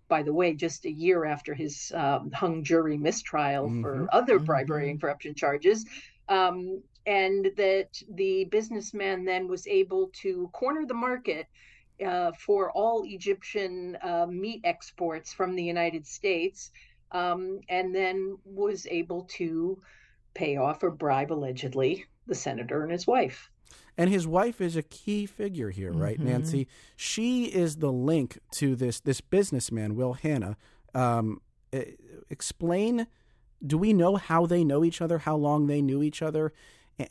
by 0.07 0.21
the 0.21 0.33
way, 0.33 0.53
just 0.53 0.85
a 0.85 0.91
year 0.91 1.25
after 1.25 1.55
his 1.55 1.91
um, 1.95 2.31
hung 2.31 2.63
jury 2.63 2.95
mistrial 2.95 3.65
mm-hmm. 3.65 3.81
for 3.81 4.07
other 4.11 4.39
bribery 4.39 4.83
mm-hmm. 4.83 4.91
and 4.91 5.01
corruption 5.01 5.33
charges. 5.33 5.85
Um, 6.29 6.83
and 7.05 7.51
that 7.57 7.89
the 8.09 8.45
businessman 8.45 9.25
then 9.25 9.47
was 9.47 9.67
able 9.67 10.09
to 10.13 10.49
corner 10.53 10.85
the 10.85 10.93
market 10.93 11.47
uh, 12.05 12.31
for 12.33 12.71
all 12.71 13.03
Egyptian 13.05 13.97
uh, 14.01 14.25
meat 14.27 14.61
exports 14.63 15.33
from 15.33 15.55
the 15.55 15.63
United 15.63 16.05
States, 16.05 16.71
um, 17.11 17.59
and 17.69 17.95
then 17.95 18.37
was 18.43 18.85
able 18.87 19.23
to 19.23 19.79
pay 20.33 20.57
off 20.57 20.83
or 20.83 20.91
bribe, 20.91 21.31
allegedly, 21.31 22.05
the 22.27 22.35
senator 22.35 22.83
and 22.83 22.91
his 22.91 23.07
wife. 23.07 23.49
And 23.97 24.09
his 24.09 24.27
wife 24.27 24.59
is 24.59 24.75
a 24.75 24.83
key 24.83 25.25
figure 25.25 25.69
here, 25.69 25.93
right, 25.93 26.17
mm-hmm. 26.17 26.29
Nancy? 26.29 26.67
She 26.97 27.45
is 27.45 27.77
the 27.77 27.91
link 27.91 28.39
to 28.53 28.75
this 28.75 28.99
this 28.99 29.21
businessman, 29.21 29.95
Wael 29.95 30.19
Hana. 30.19 30.57
Um, 30.93 31.41
explain. 32.29 33.07
Do 33.65 33.77
we 33.77 33.93
know 33.93 34.17
how 34.17 34.45
they 34.45 34.63
know 34.63 34.83
each 34.83 35.01
other? 35.01 35.19
How 35.19 35.35
long 35.35 35.67
they 35.67 35.81
knew 35.81 36.03
each 36.03 36.21
other? 36.21 36.51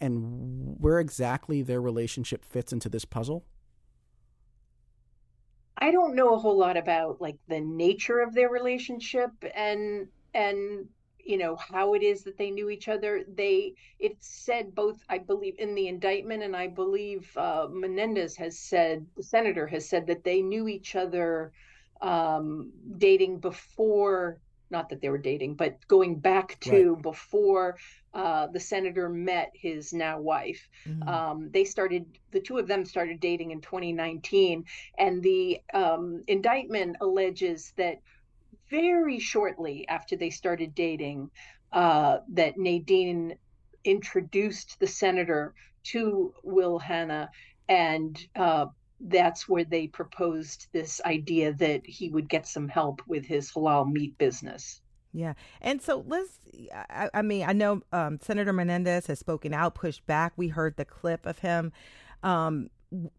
And 0.01 0.77
where 0.79 1.01
exactly 1.01 1.63
their 1.63 1.81
relationship 1.81 2.45
fits 2.45 2.73
into 2.73 2.89
this 2.89 3.05
puzzle? 3.05 3.45
I 5.79 5.91
don't 5.91 6.15
know 6.15 6.35
a 6.35 6.39
whole 6.39 6.57
lot 6.57 6.77
about 6.77 7.21
like 7.21 7.37
the 7.49 7.61
nature 7.61 8.21
of 8.21 8.35
their 8.35 8.49
relationship 8.49 9.31
and 9.55 10.09
and 10.33 10.89
you 11.19 11.39
know 11.39 11.57
how 11.57 11.95
it 11.95 12.03
is 12.03 12.23
that 12.25 12.37
they 12.37 12.51
knew 12.51 12.69
each 12.69 12.89
other 12.89 13.25
they 13.35 13.75
it 13.99 14.17
said 14.21 14.75
both 14.75 15.03
i 15.09 15.19
believe 15.19 15.55
in 15.59 15.75
the 15.75 15.89
indictment 15.89 16.43
and 16.43 16.55
i 16.55 16.67
believe 16.67 17.31
uh, 17.37 17.67
menendez 17.71 18.37
has 18.37 18.59
said 18.59 19.07
the 19.17 19.23
senator 19.23 19.67
has 19.67 19.89
said 19.89 20.07
that 20.07 20.23
they 20.23 20.43
knew 20.43 20.69
each 20.69 20.97
other 20.97 21.53
um, 22.03 22.71
dating 22.99 23.39
before 23.39 24.39
not 24.75 24.89
that 24.89 25.01
they 25.01 25.09
were 25.09 25.25
dating 25.33 25.55
but 25.55 25.77
going 25.89 26.15
back 26.19 26.59
to 26.61 26.95
right. 26.95 27.03
before 27.03 27.77
uh, 28.13 28.47
the 28.49 28.61
senator 28.61 29.09
met 29.09 29.51
his 29.55 29.93
now 29.93 30.21
wife 30.21 30.69
mm-hmm. 30.87 31.09
um, 31.09 31.51
they 31.53 31.65
started 31.65 32.05
the 32.33 32.41
two 32.41 32.59
of 32.59 32.67
them 32.67 32.85
started 32.85 33.19
dating 33.21 33.51
in 33.51 33.61
2019 33.61 34.65
and 34.99 35.23
the 35.23 35.61
um, 35.73 36.23
indictment 36.27 36.97
alleges 37.01 37.73
that 37.77 38.01
very 38.71 39.19
shortly 39.19 39.87
after 39.89 40.17
they 40.17 40.31
started 40.31 40.75
dating 40.75 41.31
uh, 41.73 42.19
that 42.29 42.57
Nadine 42.57 43.37
introduced 43.85 44.79
the 44.81 44.87
senator 44.87 45.55
to 45.85 46.33
Wael 46.45 46.81
Hana, 46.81 47.31
and 47.69 48.19
uh, 48.37 48.67
that's 49.05 49.49
where 49.49 49.65
they 49.65 49.87
proposed 49.87 50.67
this 50.73 51.01
idea 51.05 51.53
that 51.53 51.87
he 51.87 52.09
would 52.09 52.29
get 52.29 52.47
some 52.47 52.69
help 52.69 53.03
with 53.07 53.25
his 53.25 53.53
halal 53.53 53.91
meat 53.91 54.17
business. 54.19 54.81
Yeah. 55.13 55.35
And 55.61 55.81
so 55.81 56.05
let's, 56.07 56.41
I, 56.91 57.09
I 57.15 57.23
mean, 57.23 57.45
I 57.47 57.53
know 57.53 57.83
um, 57.93 58.19
Senator 58.21 58.53
Menendez 58.53 59.07
has 59.07 59.19
spoken 59.19 59.55
out, 59.55 59.75
pushed 59.75 60.05
back. 60.07 60.33
We 60.37 60.49
heard 60.49 60.77
the 60.77 60.85
clip 60.85 61.25
of 61.25 61.39
him. 61.39 61.73
Um, 62.23 62.71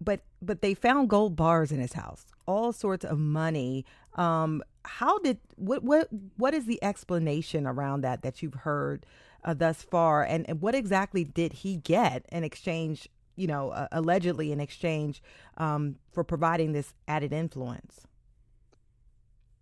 but 0.02 0.22
but 0.42 0.62
they 0.62 0.74
found 0.74 1.10
gold 1.10 1.36
bars 1.36 1.72
in 1.72 1.80
his 1.80 1.94
house, 1.94 2.26
all 2.48 2.72
sorts 2.72 3.04
of 3.06 3.20
money. 3.20 3.86
Um, 4.14 4.64
how 4.84 5.20
did 5.20 5.40
what 5.56 5.84
what 5.84 6.08
what 6.38 6.54
is 6.54 6.66
the 6.66 6.82
explanation 6.84 7.68
around 7.68 8.02
that 8.02 8.22
that 8.22 8.42
you've 8.42 8.54
heard 8.54 9.06
uh, 9.44 9.54
thus 9.54 9.84
far, 9.84 10.24
and, 10.24 10.48
and 10.50 10.62
what 10.62 10.76
exactly 10.76 11.24
did 11.24 11.54
he 11.54 11.78
get 11.78 12.26
in 12.32 12.44
exchange? 12.44 13.10
You 13.36 13.48
know, 13.48 13.70
uh, 13.70 13.88
allegedly 13.92 14.52
in 14.52 14.60
exchange 14.60 15.22
um, 15.58 15.96
for 16.12 16.24
providing 16.24 16.72
this 16.72 16.94
added 17.08 17.34
influence. 17.34 18.08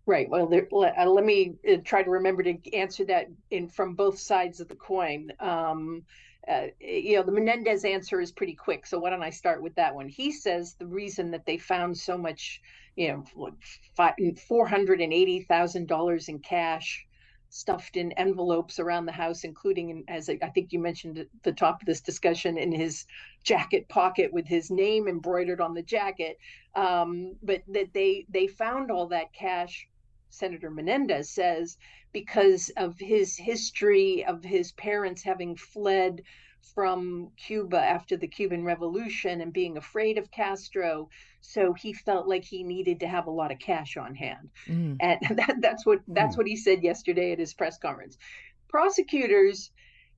Right. 0.06 0.28
Well, 0.28 0.46
there, 0.46 0.68
let, 0.70 0.98
uh, 0.98 1.08
let, 1.08 1.24
me 1.24 1.54
uh, 1.66 1.76
try 1.82 2.02
to 2.02 2.10
remember 2.10 2.42
to 2.42 2.74
answer 2.74 3.04
that 3.06 3.28
in 3.50 3.68
from 3.68 3.94
both 3.94 4.18
sides 4.18 4.60
of 4.60 4.68
the 4.68 4.74
coin. 4.74 5.32
Um, 5.40 6.02
uh, 6.46 6.66
you 6.78 7.16
know, 7.16 7.22
the 7.22 7.32
Menendez 7.32 7.86
answer 7.86 8.20
is 8.20 8.30
pretty 8.30 8.54
quick. 8.54 8.86
So 8.86 8.98
why 8.98 9.10
don't 9.10 9.22
I 9.22 9.30
start 9.30 9.62
with 9.62 9.74
that 9.76 9.94
one? 9.94 10.08
He 10.08 10.30
says 10.30 10.74
the 10.74 10.86
reason 10.86 11.30
that 11.30 11.46
they 11.46 11.56
found 11.56 11.96
so 11.96 12.18
much, 12.18 12.60
you 12.96 13.24
know, 13.36 13.54
four 14.46 14.66
hundred 14.66 15.00
and 15.00 15.12
eighty 15.12 15.40
thousand 15.40 15.88
dollars 15.88 16.28
in 16.28 16.38
cash 16.38 17.06
stuffed 17.54 17.96
in 17.96 18.10
envelopes 18.12 18.80
around 18.80 19.06
the 19.06 19.12
house, 19.12 19.44
including, 19.44 19.90
in, 19.90 20.04
as 20.08 20.28
I 20.28 20.48
think 20.48 20.72
you 20.72 20.80
mentioned 20.80 21.18
at 21.18 21.28
the 21.44 21.52
top 21.52 21.80
of 21.80 21.86
this 21.86 22.00
discussion, 22.00 22.58
in 22.58 22.72
his 22.72 23.06
jacket 23.44 23.88
pocket 23.88 24.32
with 24.32 24.44
his 24.44 24.72
name 24.72 25.06
embroidered 25.06 25.60
on 25.60 25.72
the 25.72 25.82
jacket. 25.82 26.36
Um, 26.74 27.36
but 27.44 27.62
that 27.68 27.92
they 27.94 28.26
they 28.28 28.48
found 28.48 28.90
all 28.90 29.06
that 29.08 29.32
cash. 29.32 29.88
Senator 30.30 30.68
Menendez 30.68 31.30
says 31.30 31.78
because 32.12 32.72
of 32.76 32.98
his 32.98 33.36
history 33.36 34.24
of 34.24 34.42
his 34.42 34.72
parents 34.72 35.22
having 35.22 35.54
fled 35.54 36.22
from 36.74 37.30
Cuba 37.36 37.78
after 37.78 38.16
the 38.16 38.28
Cuban 38.28 38.64
Revolution 38.64 39.40
and 39.40 39.52
being 39.52 39.76
afraid 39.76 40.18
of 40.18 40.30
Castro. 40.30 41.08
So 41.40 41.72
he 41.72 41.92
felt 41.92 42.26
like 42.26 42.44
he 42.44 42.62
needed 42.62 43.00
to 43.00 43.08
have 43.08 43.26
a 43.26 43.30
lot 43.30 43.52
of 43.52 43.58
cash 43.58 43.96
on 43.96 44.14
hand, 44.14 44.50
mm. 44.66 44.96
and 45.00 45.20
that, 45.38 45.56
that's 45.60 45.84
what 45.84 46.00
that's 46.08 46.34
mm. 46.34 46.38
what 46.38 46.46
he 46.46 46.56
said 46.56 46.82
yesterday 46.82 47.32
at 47.32 47.38
his 47.38 47.54
press 47.54 47.78
conference. 47.78 48.16
Prosecutors 48.68 49.70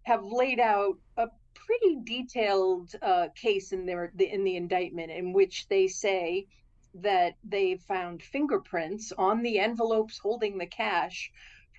have 0.02 0.24
laid 0.24 0.60
out 0.60 0.98
a 1.16 1.26
pretty 1.54 1.98
detailed 2.04 2.92
uh, 3.02 3.28
case 3.34 3.72
in 3.72 3.86
their 3.86 4.12
in 4.18 4.44
the 4.44 4.56
indictment 4.56 5.10
in 5.10 5.32
which 5.32 5.66
they 5.68 5.88
say 5.88 6.46
that 6.94 7.34
they 7.44 7.76
found 7.76 8.22
fingerprints 8.22 9.12
on 9.18 9.42
the 9.42 9.58
envelopes 9.58 10.18
holding 10.18 10.58
the 10.58 10.66
cash 10.66 11.30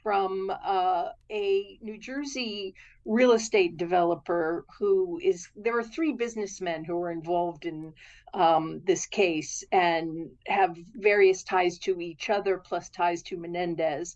from 0.07 0.49
uh, 0.63 1.09
a 1.29 1.77
New 1.81 1.97
Jersey 1.97 2.73
real 3.03 3.33
estate 3.33 3.75
developer 3.75 4.63
who 4.79 5.19
is. 5.21 5.49
There 5.53 5.77
are 5.77 5.83
three 5.83 6.13
businessmen 6.13 6.85
who 6.85 6.95
are 7.01 7.11
involved 7.11 7.65
in 7.65 7.91
um, 8.33 8.79
this 8.85 9.05
case 9.05 9.65
and 9.69 10.29
have 10.47 10.77
various 10.93 11.43
ties 11.43 11.77
to 11.79 11.99
each 11.99 12.29
other, 12.29 12.57
plus 12.57 12.87
ties 12.87 13.21
to 13.23 13.35
Menendez. 13.35 14.15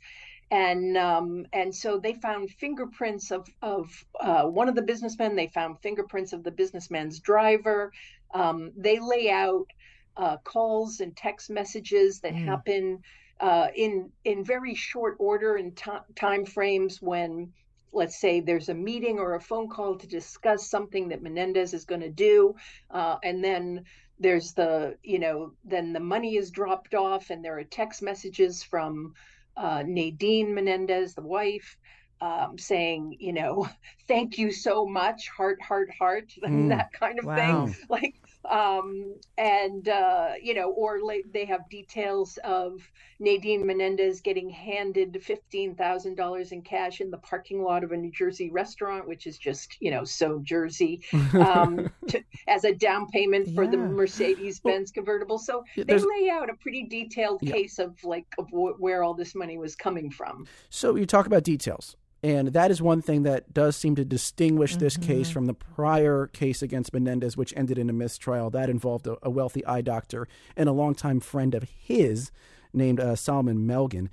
and 0.50 0.96
um, 0.96 1.46
and 1.52 1.76
so 1.76 2.00
they 2.00 2.14
found 2.14 2.52
fingerprints 2.52 3.30
of 3.30 3.50
of 3.62 4.06
uh, 4.22 4.44
one 4.44 4.70
of 4.70 4.76
the 4.76 4.82
businessmen. 4.92 5.36
They 5.36 5.48
found 5.48 5.82
fingerprints 5.82 6.32
of 6.32 6.46
the 6.46 6.52
businessman's 6.52 7.20
driver. 7.20 7.92
Um, 8.34 8.72
they 8.78 9.00
lay 9.00 9.30
out 9.30 9.68
uh, 10.16 10.38
calls 10.46 11.02
and 11.02 11.18
text 11.18 11.50
messages 11.50 12.22
that 12.22 12.32
mm. 12.32 12.46
happen 12.46 13.04
uh, 13.42 13.68
in 13.76 14.12
in 14.24 14.46
very 14.46 14.76
short 14.76 15.16
order 15.20 15.56
and 15.56 15.76
time 16.16 16.46
frames 16.46 17.02
when 17.02 17.52
let's 17.94 18.22
say 18.22 18.40
there's 18.40 18.70
a 18.70 18.74
meeting 18.74 19.20
or 19.20 19.36
a 19.36 19.42
phone 19.42 19.68
call 19.68 19.98
to 19.98 20.08
discuss 20.08 20.70
something 20.70 21.10
that 21.10 21.22
Menendez 21.22 21.74
is 21.74 21.84
going 21.84 22.00
to 22.00 22.10
do, 22.10 22.56
uh, 22.90 23.18
and 23.24 23.44
then 23.44 23.84
there's 24.20 24.54
the 24.54 24.96
you 25.04 25.20
know 25.20 25.52
then 25.66 25.92
the 25.92 26.00
money 26.00 26.38
is 26.38 26.52
dropped 26.52 26.94
off 26.94 27.32
and 27.32 27.44
there 27.44 27.58
are 27.58 27.64
text 27.64 28.02
messages 28.02 28.64
from 28.64 29.14
uh, 29.58 29.84
Nadine 29.86 30.54
Menendez, 30.54 31.14
the 31.14 31.22
wife, 31.22 31.78
um, 32.22 32.58
saying, 32.58 33.18
you 33.20 33.34
know, 33.34 33.68
thank 34.08 34.38
you 34.38 34.52
so 34.52 34.86
much, 34.86 35.28
heart, 35.30 35.62
heart, 35.62 35.90
heart, 35.98 36.34
mm. 36.44 36.70
that 36.70 36.94
kind 36.94 37.20
of 37.20 37.26
wow. 37.26 37.66
thing. 37.66 37.76
Like, 37.90 38.16
um, 38.50 39.16
and 39.38 39.88
uh, 39.88 40.32
you 40.42 40.54
know, 40.54 40.72
or 40.72 41.00
they 41.32 41.46
have 41.46 41.70
details 41.70 42.40
of 42.44 42.82
Nadine 43.20 43.66
Menendez 43.66 44.22
getting 44.22 44.50
handed 44.50 45.22
fifteen 45.24 45.76
thousand 45.76 46.16
dollars 46.16 46.52
in 46.52 46.62
cash 46.62 47.02
in 47.02 47.12
the 47.12 47.18
parking 47.18 47.62
lot 47.62 47.84
of 47.84 47.92
a 47.92 47.98
New 47.98 48.12
Jersey 48.12 48.50
restaurant, 48.50 49.08
which 49.08 49.28
is 49.28 49.38
just 49.38 49.78
you 49.80 49.92
know 49.92 50.04
so 50.04 50.40
Jersey, 50.40 51.02
um, 51.34 51.90
to, 52.08 52.24
as 52.48 52.64
a 52.64 52.74
down 52.74 53.08
payment 53.08 53.54
for 53.54 53.64
yeah. 53.64 53.72
the 53.72 53.78
Mercedes 53.78 54.60
Benz 54.60 54.92
well, 54.96 55.04
convertible. 55.04 55.38
So 55.38 55.64
they 55.76 55.98
lay 55.98 56.30
out 56.32 56.50
a 56.50 56.56
pretty 56.56 56.84
detailed 56.84 57.42
yeah. 57.44 57.54
case 57.54 57.80
of 57.80 58.04
like 58.04 58.26
of 58.38 58.48
where 58.52 59.04
all 59.04 59.14
this 59.14 59.36
money 59.36 59.58
was 59.58 59.76
coming 59.76 60.10
from. 60.10 60.48
So 60.70 60.96
you 60.96 61.06
talk 61.06 61.28
about 61.28 61.44
details. 61.44 61.96
And 62.24 62.50
that 62.50 62.70
is 62.70 62.82
one 62.82 63.02
thing 63.02 63.24
that 63.24 63.52
does 63.52 63.76
seem 63.76 63.96
to 63.96 64.06
distinguish 64.06 64.76
this 64.76 64.96
mm-hmm. 64.96 65.08
case 65.08 65.30
from 65.32 65.48
the 65.48 65.56
prior 65.56 66.28
case 66.28 66.62
against 66.62 66.94
Menendez, 66.94 67.36
which 67.36 67.54
ended 67.58 67.80
in 67.80 67.90
a 67.90 67.94
mistrial. 67.94 68.52
That 68.52 68.70
involved 68.70 69.08
a, 69.08 69.18
a 69.24 69.30
wealthy 69.30 69.66
eye 69.66 69.82
doctor 69.82 70.28
and 70.56 70.70
a 70.70 70.74
longtime 70.74 71.20
friend 71.20 71.56
of 71.56 71.64
his 71.64 72.32
named 72.74 73.00
uh, 73.00 73.16
Salomon 73.16 73.66
Melgen. 73.66 74.10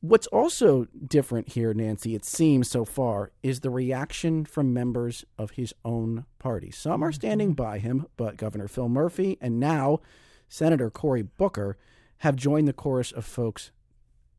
What's 0.00 0.26
also 0.26 0.88
different 1.06 1.50
here, 1.50 1.72
Nancy, 1.72 2.14
it 2.14 2.24
seems 2.24 2.68
so 2.68 2.84
far, 2.84 3.30
is 3.42 3.60
the 3.60 3.70
reaction 3.70 4.44
from 4.44 4.74
members 4.74 5.24
of 5.38 5.52
his 5.52 5.72
own 5.84 6.26
party. 6.38 6.70
Some 6.70 7.02
are 7.02 7.12
standing 7.12 7.50
mm-hmm. 7.50 7.62
by 7.62 7.78
him, 7.78 8.06
but 8.16 8.36
Governor 8.36 8.68
Phil 8.68 8.88
Murphy 8.88 9.38
and 9.40 9.58
now 9.58 10.00
Senator 10.48 10.90
Cory 10.90 11.22
Booker 11.22 11.78
have 12.18 12.36
joined 12.36 12.68
the 12.68 12.72
chorus 12.72 13.10
of 13.10 13.24
folks 13.24 13.70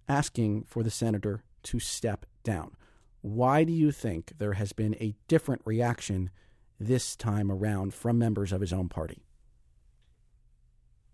asking 0.08 0.66
for 0.66 0.84
the 0.84 0.92
senator 0.92 1.44
to 1.64 1.80
step 1.80 2.26
down. 2.44 2.76
Why 3.24 3.64
do 3.64 3.72
you 3.72 3.94
think 3.94 4.34
there 4.38 4.52
has 4.54 4.74
been 4.74 4.96
a 4.96 5.16
different 5.30 5.62
reaction 5.64 6.30
this 6.78 7.16
time 7.16 7.50
around 7.50 7.94
from 7.94 8.18
members 8.18 8.52
of 8.52 8.60
his 8.60 8.74
own 8.74 8.90
party? 8.90 9.24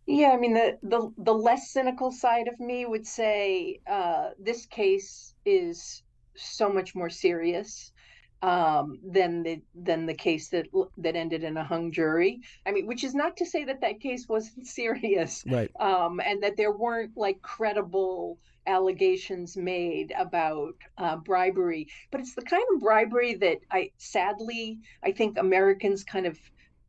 Yeah, 0.08 0.32
I 0.32 0.38
mean 0.38 0.56
the 0.56 0.80
the, 0.82 1.14
the 1.20 1.34
less 1.34 1.70
cynical 1.70 2.12
side 2.12 2.48
of 2.48 2.60
me 2.60 2.88
would 2.88 3.06
say 3.06 3.80
uh, 3.86 4.30
this 4.40 4.66
case 4.66 5.36
is 5.46 6.02
so 6.34 6.74
much 6.74 6.96
more 6.96 7.12
serious 7.12 7.92
um, 8.42 9.00
than 9.04 9.44
the 9.44 9.62
than 9.76 10.06
the 10.06 10.14
case 10.14 10.50
that 10.50 10.68
that 10.98 11.16
ended 11.16 11.44
in 11.44 11.58
a 11.58 11.64
hung 11.64 11.92
jury. 11.92 12.42
I 12.66 12.72
mean, 12.72 12.88
which 12.88 13.04
is 13.04 13.14
not 13.14 13.38
to 13.38 13.46
say 13.46 13.66
that 13.66 13.82
that 13.82 14.00
case 14.00 14.28
wasn't 14.28 14.68
serious, 14.80 15.44
right? 15.48 15.72
Um, 15.80 16.20
and 16.20 16.44
that 16.44 16.58
there 16.58 16.72
weren't 16.72 17.18
like 17.18 17.42
credible 17.42 18.38
allegations 18.68 19.58
made 19.58 20.14
about 20.18 20.76
uh, 20.98 21.16
bribery, 21.18 21.88
but 22.12 22.22
it's 22.22 22.36
the 22.36 22.42
kind 22.42 22.64
of 22.74 22.82
bribery 22.82 23.36
that 23.36 23.58
I 23.72 23.92
sadly 23.98 24.80
I 25.04 25.12
think 25.12 25.38
Americans 25.38 26.04
kind 26.04 26.26
of 26.26 26.38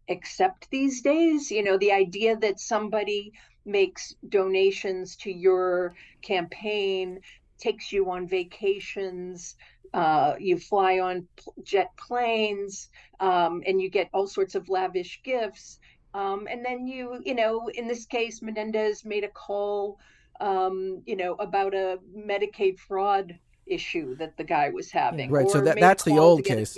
accept 0.09 0.71
these 0.71 1.03
days. 1.03 1.51
You 1.51 1.65
know, 1.65 1.79
the 1.79 1.93
idea 1.93 2.37
that 2.37 2.61
somebody 2.61 3.33
makes 3.65 4.15
donations 4.29 5.17
to 5.17 5.31
your 5.31 5.95
campaign, 6.23 7.21
takes 7.61 7.93
you 7.93 8.11
on 8.11 8.27
vacations, 8.27 9.57
uh, 9.95 10.35
you 10.39 10.59
fly 10.59 10.99
on 10.99 11.27
jet 11.63 11.91
planes, 11.97 12.89
um, 13.21 13.63
and 13.67 13.81
you 13.81 13.91
get 13.91 14.09
all 14.13 14.27
sorts 14.27 14.55
of 14.55 14.69
lavish 14.69 15.21
gifts. 15.23 15.79
Um, 16.15 16.49
and 16.51 16.65
then 16.65 16.87
you, 16.87 17.21
you 17.25 17.35
know, 17.35 17.69
in 17.69 17.87
this 17.87 18.07
case, 18.07 18.43
Menendez 18.43 19.05
made 19.05 19.23
a 19.23 19.29
call 19.29 19.99
um, 20.41 21.03
you 21.07 21.17
know, 21.17 21.35
about 21.35 21.75
a 21.75 21.99
Medicaid 22.17 22.79
fraud 22.79 23.39
issue 23.67 24.17
that 24.17 24.37
the 24.37 24.43
guy 24.43 24.71
was 24.71 24.91
having. 24.91 25.31
Right. 25.31 25.49
So 25.49 25.61
that, 25.61 25.79
that's 25.79 26.03
the 26.03 26.19
old 26.19 26.45
case. 26.45 26.77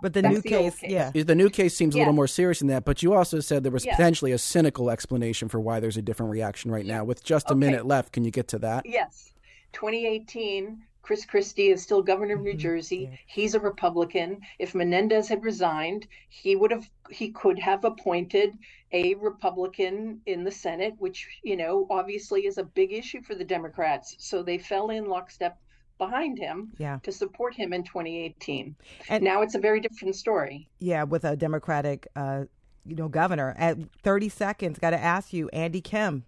But 0.00 0.12
the 0.12 0.22
that's 0.22 0.34
new 0.34 0.40
the 0.40 0.48
case, 0.48 0.78
case, 0.80 0.90
yeah. 0.90 1.10
The 1.14 1.34
new 1.34 1.50
case 1.50 1.76
seems 1.76 1.94
a 1.94 1.98
little 1.98 2.12
more 2.12 2.26
serious 2.26 2.58
than 2.58 2.68
that. 2.68 2.84
But 2.84 3.02
you 3.02 3.14
also 3.14 3.40
said 3.40 3.62
there 3.62 3.70
was 3.70 3.84
potentially 3.84 4.32
a 4.32 4.38
cynical 4.38 4.90
explanation 4.90 5.48
for 5.48 5.60
why 5.60 5.78
there's 5.78 5.96
a 5.96 6.02
different 6.02 6.32
reaction 6.32 6.70
right 6.70 6.86
now. 6.86 7.04
With 7.04 7.22
just 7.22 7.48
a 7.48 7.52
okay. 7.52 7.60
minute 7.60 7.86
left, 7.86 8.12
can 8.12 8.24
you 8.24 8.30
get 8.30 8.48
to 8.48 8.58
that? 8.60 8.84
Yes. 8.86 9.31
2018, 9.72 10.82
Chris 11.02 11.24
Christie 11.24 11.68
is 11.68 11.82
still 11.82 12.02
governor 12.02 12.34
of 12.34 12.42
New 12.42 12.50
mm-hmm. 12.50 12.58
Jersey. 12.58 13.08
Yeah. 13.10 13.16
He's 13.26 13.54
a 13.54 13.60
Republican. 13.60 14.40
If 14.58 14.74
Menendez 14.74 15.28
had 15.28 15.42
resigned, 15.42 16.06
he 16.28 16.54
would 16.54 16.70
have 16.70 16.88
he 17.10 17.30
could 17.30 17.58
have 17.58 17.84
appointed 17.84 18.56
a 18.92 19.14
Republican 19.14 20.20
in 20.26 20.44
the 20.44 20.50
Senate, 20.50 20.94
which, 20.98 21.26
you 21.42 21.56
know, 21.56 21.86
obviously 21.90 22.46
is 22.46 22.58
a 22.58 22.62
big 22.62 22.92
issue 22.92 23.22
for 23.22 23.34
the 23.34 23.44
Democrats. 23.44 24.14
So 24.18 24.42
they 24.42 24.58
fell 24.58 24.90
in 24.90 25.06
lockstep 25.06 25.58
behind 25.98 26.38
him 26.38 26.72
yeah. 26.78 26.98
to 27.02 27.12
support 27.12 27.54
him 27.54 27.72
in 27.72 27.82
2018. 27.82 28.74
And 29.08 29.24
now 29.24 29.42
it's 29.42 29.54
a 29.54 29.58
very 29.58 29.80
different 29.80 30.14
story. 30.14 30.68
Yeah, 30.78 31.04
with 31.04 31.24
a 31.24 31.36
Democratic 31.36 32.06
uh, 32.16 32.44
you 32.84 32.96
know, 32.96 33.08
governor. 33.08 33.54
At 33.58 33.78
30 34.02 34.28
seconds, 34.28 34.78
got 34.78 34.90
to 34.90 34.98
ask 34.98 35.32
you, 35.32 35.48
Andy 35.50 35.80
Kim 35.80 36.24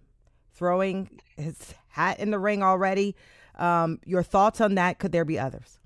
throwing 0.53 1.19
his 1.35 1.73
hat 1.89 2.19
in 2.19 2.31
the 2.31 2.39
ring 2.39 2.63
already. 2.63 3.15
Um, 3.57 3.99
your 4.05 4.23
thoughts 4.23 4.61
on 4.61 4.75
that? 4.75 4.99
Could 4.99 5.11
there 5.11 5.25
be 5.25 5.39
others? 5.39 5.79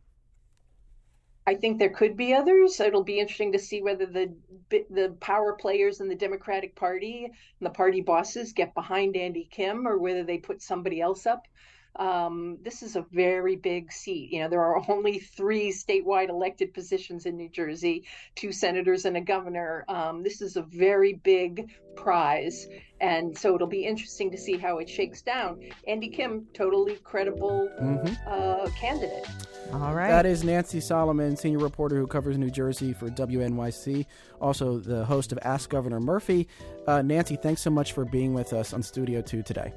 I 1.50 1.56
think 1.56 1.80
there 1.80 1.90
could 1.90 2.16
be 2.16 2.34
others. 2.34 2.80
It'll 2.80 3.04
be 3.04 3.20
interesting 3.20 3.54
to 3.54 3.60
see 3.60 3.82
whether 3.82 4.06
the 4.06 4.32
the 4.70 5.16
power 5.20 5.54
players 5.54 6.00
in 6.00 6.08
the 6.08 6.16
Democratic 6.16 6.76
Party 6.76 7.26
and 7.26 7.34
the 7.66 7.72
party 7.72 8.02
bosses 8.02 8.54
get 8.54 8.76
behind 8.76 9.18
Andy 9.18 9.48
Kim 9.50 9.88
or 9.88 9.98
whether 9.98 10.24
they 10.24 10.38
put 10.38 10.62
somebody 10.62 11.02
else 11.02 11.26
up. 11.26 11.48
Um, 11.96 12.58
this 12.64 12.82
is 12.84 12.96
a 12.96 13.06
very 13.12 13.56
big 13.56 13.92
seat. 13.92 14.32
You 14.32 14.42
know, 14.42 14.50
there 14.50 14.62
are 14.62 14.82
only 14.90 15.20
three 15.20 15.72
statewide 15.72 16.30
elected 16.30 16.74
positions 16.74 17.26
in 17.26 17.38
New 17.38 17.50
Jersey, 17.50 18.06
two 18.36 18.52
senators 18.52 19.06
and 19.06 19.18
a 19.18 19.22
governor. 19.22 19.86
Um, 19.88 20.24
this 20.24 20.42
is 20.42 20.56
a 20.56 20.62
very 20.62 21.14
big 21.14 21.70
prize. 21.96 22.68
And 23.02 23.38
so 23.38 23.56
it'll 23.56 23.68
be 23.68 23.86
interesting 23.86 24.32
to 24.32 24.38
see 24.38 24.58
how 24.58 24.80
it 24.80 24.90
shakes 24.90 25.22
down. 25.22 25.60
Andy 25.88 26.10
Kim, 26.10 26.48
totally 26.54 26.96
credible 26.98 27.70
mm-hmm. 27.82 28.14
uh, 28.28 28.70
candidate. 28.72 29.26
All 29.74 29.94
right. 29.94 30.10
That 30.10 30.26
is 30.26 30.44
Nancy 30.44 30.80
Solomon, 30.80 31.36
senior 31.36 31.60
reporter 31.60 31.98
who 31.98 32.08
covers 32.08 32.38
New 32.38 32.50
Jersey 32.50 32.94
for 32.94 33.10
WNYC, 33.10 34.06
also 34.42 34.80
the 34.80 35.06
host 35.06 35.32
of 35.32 35.40
Ask 35.44 35.70
Governor 35.70 36.00
Murphy. 36.00 36.48
Uh, 36.88 37.02
Nancy, 37.02 37.36
thanks 37.36 37.62
so 37.62 37.70
much 37.70 37.94
for 37.94 38.04
being 38.06 38.34
with 38.34 38.54
us 38.54 38.74
on 38.74 38.82
Studio 38.82 39.22
2 39.22 39.44
today. 39.44 39.74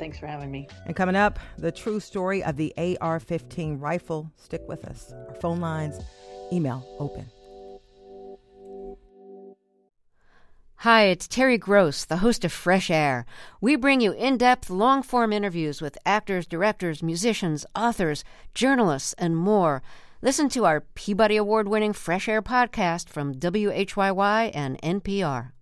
Thanks 0.00 0.18
for 0.18 0.26
having 0.26 0.50
me. 0.50 0.66
And 0.86 0.96
coming 0.96 1.14
up, 1.14 1.38
the 1.58 1.70
true 1.70 2.00
story 2.00 2.42
of 2.42 2.56
the 2.56 2.74
AR 3.02 3.20
15 3.20 3.78
rifle. 3.78 4.32
Stick 4.36 4.62
with 4.66 4.86
us. 4.86 5.12
Our 5.28 5.34
phone 5.34 5.60
lines, 5.60 6.00
email 6.50 6.82
open. 6.98 7.30
Hi, 10.76 11.02
it's 11.02 11.28
Terry 11.28 11.58
Gross, 11.58 12.06
the 12.06 12.16
host 12.16 12.46
of 12.46 12.52
Fresh 12.52 12.90
Air. 12.90 13.26
We 13.60 13.76
bring 13.76 14.00
you 14.00 14.12
in 14.12 14.38
depth, 14.38 14.70
long 14.70 15.02
form 15.02 15.34
interviews 15.34 15.82
with 15.82 15.98
actors, 16.06 16.46
directors, 16.46 17.02
musicians, 17.02 17.66
authors, 17.76 18.24
journalists, 18.54 19.12
and 19.18 19.36
more. 19.36 19.82
Listen 20.22 20.48
to 20.48 20.64
our 20.64 20.80
Peabody 20.80 21.36
Award 21.36 21.68
winning 21.68 21.92
Fresh 21.92 22.26
Air 22.26 22.40
podcast 22.40 23.10
from 23.10 23.34
WHYY 23.34 24.50
and 24.54 24.80
NPR. 24.80 25.52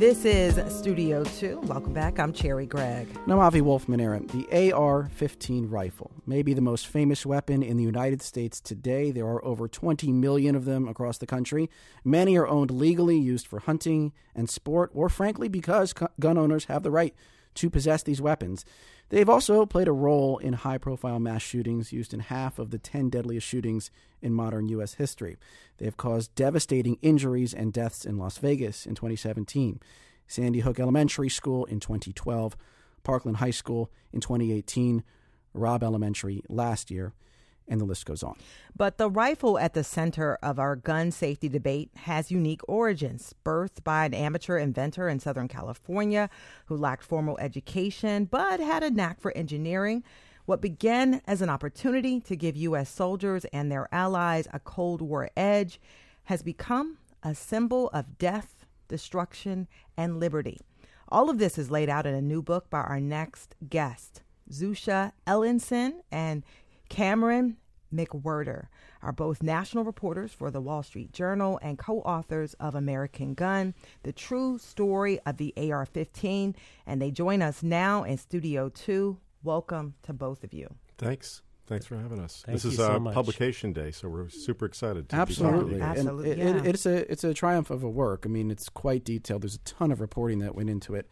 This 0.00 0.24
is 0.24 0.58
Studio 0.74 1.24
2. 1.24 1.60
Welcome 1.64 1.92
back. 1.92 2.18
I'm 2.18 2.32
Cherri 2.32 2.64
Gregg. 2.64 3.06
I'm 3.26 3.38
Avi 3.38 3.60
Wolfman 3.60 4.00
Arent. 4.00 4.28
The 4.32 4.72
AR 4.72 5.10
15 5.12 5.68
rifle 5.68 6.10
may 6.24 6.40
be 6.40 6.54
the 6.54 6.62
most 6.62 6.86
famous 6.86 7.26
weapon 7.26 7.62
in 7.62 7.76
the 7.76 7.82
United 7.82 8.22
States 8.22 8.62
today. 8.62 9.10
There 9.10 9.26
are 9.26 9.44
over 9.44 9.68
20 9.68 10.10
million 10.10 10.56
of 10.56 10.64
them 10.64 10.88
across 10.88 11.18
the 11.18 11.26
country. 11.26 11.68
Many 12.02 12.38
are 12.38 12.48
owned 12.48 12.70
legally, 12.70 13.18
used 13.18 13.46
for 13.46 13.60
hunting 13.60 14.14
and 14.34 14.48
sport, 14.48 14.90
or 14.94 15.10
frankly, 15.10 15.48
because 15.48 15.92
gun 16.18 16.38
owners 16.38 16.64
have 16.64 16.82
the 16.82 16.90
right 16.90 17.14
to 17.56 17.68
possess 17.68 18.02
these 18.02 18.22
weapons. 18.22 18.64
They've 19.10 19.28
also 19.28 19.66
played 19.66 19.88
a 19.88 19.92
role 19.92 20.38
in 20.38 20.52
high 20.52 20.78
profile 20.78 21.18
mass 21.18 21.42
shootings 21.42 21.92
used 21.92 22.14
in 22.14 22.20
half 22.20 22.60
of 22.60 22.70
the 22.70 22.78
10 22.78 23.10
deadliest 23.10 23.46
shootings 23.46 23.90
in 24.22 24.32
modern 24.32 24.68
U.S. 24.68 24.94
history. 24.94 25.36
They 25.78 25.84
have 25.84 25.96
caused 25.96 26.34
devastating 26.36 26.96
injuries 27.02 27.52
and 27.52 27.72
deaths 27.72 28.04
in 28.04 28.18
Las 28.18 28.38
Vegas 28.38 28.86
in 28.86 28.94
2017, 28.94 29.80
Sandy 30.28 30.60
Hook 30.60 30.78
Elementary 30.78 31.28
School 31.28 31.64
in 31.64 31.80
2012, 31.80 32.56
Parkland 33.02 33.38
High 33.38 33.50
School 33.50 33.90
in 34.12 34.20
2018, 34.20 35.02
Robb 35.54 35.82
Elementary 35.82 36.44
last 36.48 36.88
year, 36.88 37.12
and 37.70 37.80
the 37.80 37.86
list 37.86 38.04
goes 38.04 38.22
on. 38.22 38.36
But 38.76 38.98
the 38.98 39.08
rifle 39.08 39.58
at 39.58 39.72
the 39.72 39.84
center 39.84 40.38
of 40.42 40.58
our 40.58 40.76
gun 40.76 41.10
safety 41.12 41.48
debate 41.48 41.90
has 41.94 42.30
unique 42.30 42.60
origins. 42.68 43.34
Birthed 43.44 43.82
by 43.84 44.04
an 44.04 44.12
amateur 44.12 44.58
inventor 44.58 45.08
in 45.08 45.20
Southern 45.20 45.48
California 45.48 46.28
who 46.66 46.76
lacked 46.76 47.04
formal 47.04 47.38
education 47.38 48.26
but 48.26 48.60
had 48.60 48.82
a 48.82 48.90
knack 48.90 49.20
for 49.20 49.32
engineering, 49.36 50.02
what 50.44 50.60
began 50.60 51.22
as 51.26 51.40
an 51.40 51.48
opportunity 51.48 52.20
to 52.20 52.36
give 52.36 52.56
U.S. 52.56 52.90
soldiers 52.90 53.44
and 53.46 53.70
their 53.70 53.88
allies 53.92 54.48
a 54.52 54.58
Cold 54.58 55.00
War 55.00 55.30
edge 55.36 55.80
has 56.24 56.42
become 56.42 56.98
a 57.22 57.34
symbol 57.34 57.88
of 57.90 58.18
death, 58.18 58.66
destruction, 58.88 59.68
and 59.96 60.18
liberty. 60.18 60.58
All 61.08 61.30
of 61.30 61.38
this 61.38 61.58
is 61.58 61.70
laid 61.70 61.88
out 61.88 62.06
in 62.06 62.14
a 62.14 62.22
new 62.22 62.42
book 62.42 62.68
by 62.70 62.80
our 62.80 63.00
next 63.00 63.54
guest. 63.68 64.22
Zusha 64.50 65.12
Elinson 65.26 66.00
and 66.10 66.44
Cameron 66.90 67.56
McWhirter 67.94 68.66
are 69.02 69.12
both 69.12 69.42
national 69.42 69.84
reporters 69.84 70.32
for 70.32 70.50
the 70.50 70.60
Wall 70.60 70.82
Street 70.82 71.12
Journal 71.12 71.58
and 71.62 71.78
co 71.78 72.00
authors 72.00 72.54
of 72.60 72.74
American 72.74 73.32
Gun, 73.34 73.74
the 74.02 74.12
true 74.12 74.58
story 74.58 75.18
of 75.24 75.38
the 75.38 75.54
AR 75.56 75.86
15. 75.86 76.54
And 76.86 77.00
they 77.00 77.10
join 77.10 77.40
us 77.40 77.62
now 77.62 78.02
in 78.04 78.18
Studio 78.18 78.68
2. 78.68 79.16
Welcome 79.42 79.94
to 80.02 80.12
both 80.12 80.44
of 80.44 80.52
you. 80.52 80.68
Thanks. 80.98 81.40
Thanks 81.66 81.86
for 81.86 81.96
having 81.96 82.18
us. 82.18 82.42
Thank 82.44 82.56
this 82.56 82.64
is 82.64 82.76
so 82.76 82.96
uh, 82.96 82.98
much. 82.98 83.14
publication 83.14 83.72
day, 83.72 83.92
so 83.92 84.08
we're 84.08 84.28
super 84.28 84.66
excited 84.66 85.08
to 85.08 85.16
Absolutely, 85.16 85.74
be 85.74 85.80
talking 85.80 85.94
to 85.94 86.02
you. 86.02 86.08
Absolutely, 86.10 86.30
And 86.32 86.40
it- 86.40 86.44
yeah. 86.56 86.60
it- 86.62 86.66
it's 86.74 86.86
a 86.86 87.12
it's 87.12 87.24
a 87.24 87.32
triumph 87.32 87.70
of 87.70 87.84
a 87.84 87.88
work. 87.88 88.24
I 88.26 88.28
mean, 88.28 88.50
it's 88.50 88.68
quite 88.68 89.04
detailed. 89.04 89.42
There's 89.42 89.54
a 89.54 89.58
ton 89.60 89.92
of 89.92 90.00
reporting 90.00 90.40
that 90.40 90.54
went 90.56 90.68
into 90.68 90.94
it, 90.96 91.08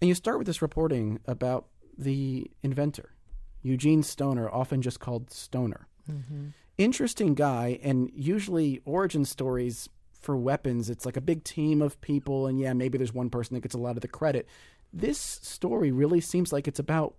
and 0.00 0.08
you 0.08 0.14
start 0.14 0.38
with 0.38 0.46
this 0.46 0.62
reporting 0.62 1.18
about 1.26 1.66
the 1.98 2.48
inventor, 2.62 3.13
Eugene 3.64 4.02
Stoner, 4.02 4.48
often 4.48 4.82
just 4.82 5.00
called 5.00 5.30
Stoner. 5.32 5.88
Mm-hmm. 6.08 6.48
Interesting 6.76 7.34
guy, 7.34 7.80
and 7.82 8.10
usually 8.14 8.80
origin 8.84 9.24
stories 9.24 9.88
for 10.12 10.36
weapons, 10.36 10.88
it's 10.90 11.06
like 11.06 11.16
a 11.16 11.22
big 11.22 11.44
team 11.44 11.82
of 11.82 12.00
people, 12.00 12.46
and 12.46 12.60
yeah, 12.60 12.72
maybe 12.74 12.98
there's 12.98 13.14
one 13.14 13.30
person 13.30 13.54
that 13.54 13.62
gets 13.62 13.74
a 13.74 13.78
lot 13.78 13.96
of 13.96 14.02
the 14.02 14.08
credit. 14.08 14.46
This 14.92 15.18
story 15.18 15.90
really 15.90 16.20
seems 16.20 16.52
like 16.52 16.68
it's 16.68 16.78
about 16.78 17.14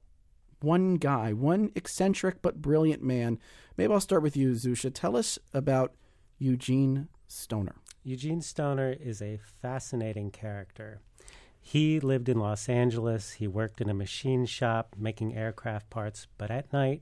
one 0.62 0.96
guy, 0.96 1.34
one 1.34 1.72
eccentric 1.76 2.42
but 2.42 2.62
brilliant 2.62 3.04
man. 3.04 3.40
Maybe 3.76 3.92
I'll 3.92 4.00
start 4.00 4.24
with 4.24 4.38
you, 4.38 4.52
Zusha. 4.52 4.92
Tell 4.94 5.18
us 5.18 5.38
about 5.54 5.94
Eugene 6.38 7.08
Stoner. 7.28 7.76
Eugene 8.04 8.42
Stoner 8.42 8.96
is 9.00 9.22
a 9.22 9.40
fascinating 9.62 10.30
character. 10.32 11.02
He 11.68 12.00
lived 12.00 12.30
in 12.30 12.38
Los 12.38 12.70
Angeles. 12.70 13.32
He 13.32 13.48
worked 13.48 13.82
in 13.82 13.90
a 13.90 13.94
machine 13.96 14.46
shop 14.46 14.96
making 15.00 15.36
aircraft 15.36 15.90
parts, 15.90 16.28
but 16.38 16.52
at 16.52 16.72
night, 16.72 17.02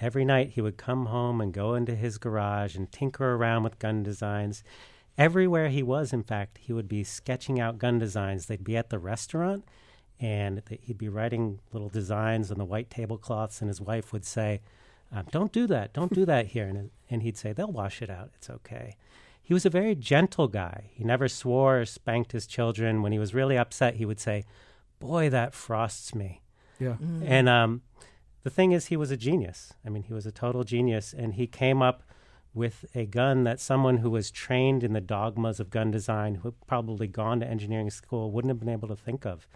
every 0.00 0.24
night, 0.24 0.50
he 0.50 0.60
would 0.60 0.76
come 0.76 1.06
home 1.06 1.40
and 1.40 1.52
go 1.52 1.76
into 1.76 1.94
his 1.94 2.18
garage 2.18 2.74
and 2.74 2.90
tinker 2.90 3.36
around 3.36 3.62
with 3.62 3.78
gun 3.78 4.02
designs. 4.02 4.64
Everywhere 5.16 5.68
he 5.68 5.84
was, 5.84 6.12
in 6.12 6.24
fact, 6.24 6.58
he 6.58 6.72
would 6.72 6.88
be 6.88 7.04
sketching 7.04 7.60
out 7.60 7.78
gun 7.78 8.00
designs. 8.00 8.46
They'd 8.46 8.64
be 8.64 8.76
at 8.76 8.90
the 8.90 8.98
restaurant, 8.98 9.64
and 10.18 10.62
he'd 10.80 10.98
be 10.98 11.08
writing 11.08 11.60
little 11.72 11.88
designs 11.88 12.50
on 12.50 12.58
the 12.58 12.64
white 12.64 12.90
tablecloths, 12.90 13.60
and 13.60 13.68
his 13.68 13.80
wife 13.80 14.12
would 14.12 14.24
say, 14.24 14.62
um, 15.12 15.26
"Don't 15.30 15.52
do 15.52 15.68
that. 15.68 15.92
Don't 15.92 16.12
do 16.12 16.24
that 16.24 16.48
here." 16.48 16.66
And, 16.66 16.90
and 17.08 17.22
he'd 17.22 17.36
say, 17.36 17.52
"They'll 17.52 17.70
wash 17.70 18.02
it 18.02 18.10
out. 18.10 18.32
It's 18.34 18.50
okay." 18.50 18.96
He 19.52 19.54
was 19.54 19.66
a 19.66 19.80
very 19.82 19.94
gentle 19.94 20.48
guy. 20.48 20.84
He 20.94 21.04
never 21.04 21.28
swore 21.28 21.80
or 21.80 21.84
spanked 21.84 22.32
his 22.32 22.46
children. 22.46 23.02
When 23.02 23.12
he 23.12 23.18
was 23.18 23.34
really 23.34 23.58
upset, 23.58 23.96
he 23.96 24.06
would 24.06 24.18
say, 24.18 24.46
"Boy, 24.98 25.28
that 25.28 25.52
frosts 25.52 26.14
me." 26.14 26.40
Yeah. 26.78 26.96
And 27.22 27.50
um, 27.50 27.82
the 28.44 28.48
thing 28.48 28.72
is, 28.72 28.86
he 28.86 28.96
was 28.96 29.10
a 29.10 29.16
genius. 29.18 29.74
I 29.84 29.90
mean, 29.90 30.04
he 30.04 30.14
was 30.14 30.24
a 30.24 30.32
total 30.32 30.64
genius, 30.64 31.12
and 31.12 31.34
he 31.34 31.46
came 31.46 31.82
up 31.82 32.02
with 32.54 32.86
a 32.94 33.04
gun 33.04 33.44
that 33.44 33.60
someone 33.60 33.98
who 33.98 34.08
was 34.08 34.30
trained 34.30 34.82
in 34.82 34.94
the 34.94 35.02
dogmas 35.02 35.60
of 35.60 35.68
gun 35.68 35.90
design, 35.90 36.36
who 36.36 36.48
had 36.48 36.66
probably 36.66 37.06
gone 37.06 37.40
to 37.40 37.46
engineering 37.46 37.90
school, 37.90 38.30
wouldn't 38.30 38.50
have 38.50 38.58
been 38.58 38.70
able 38.70 38.88
to 38.88 38.96
think 38.96 39.26
of. 39.26 39.46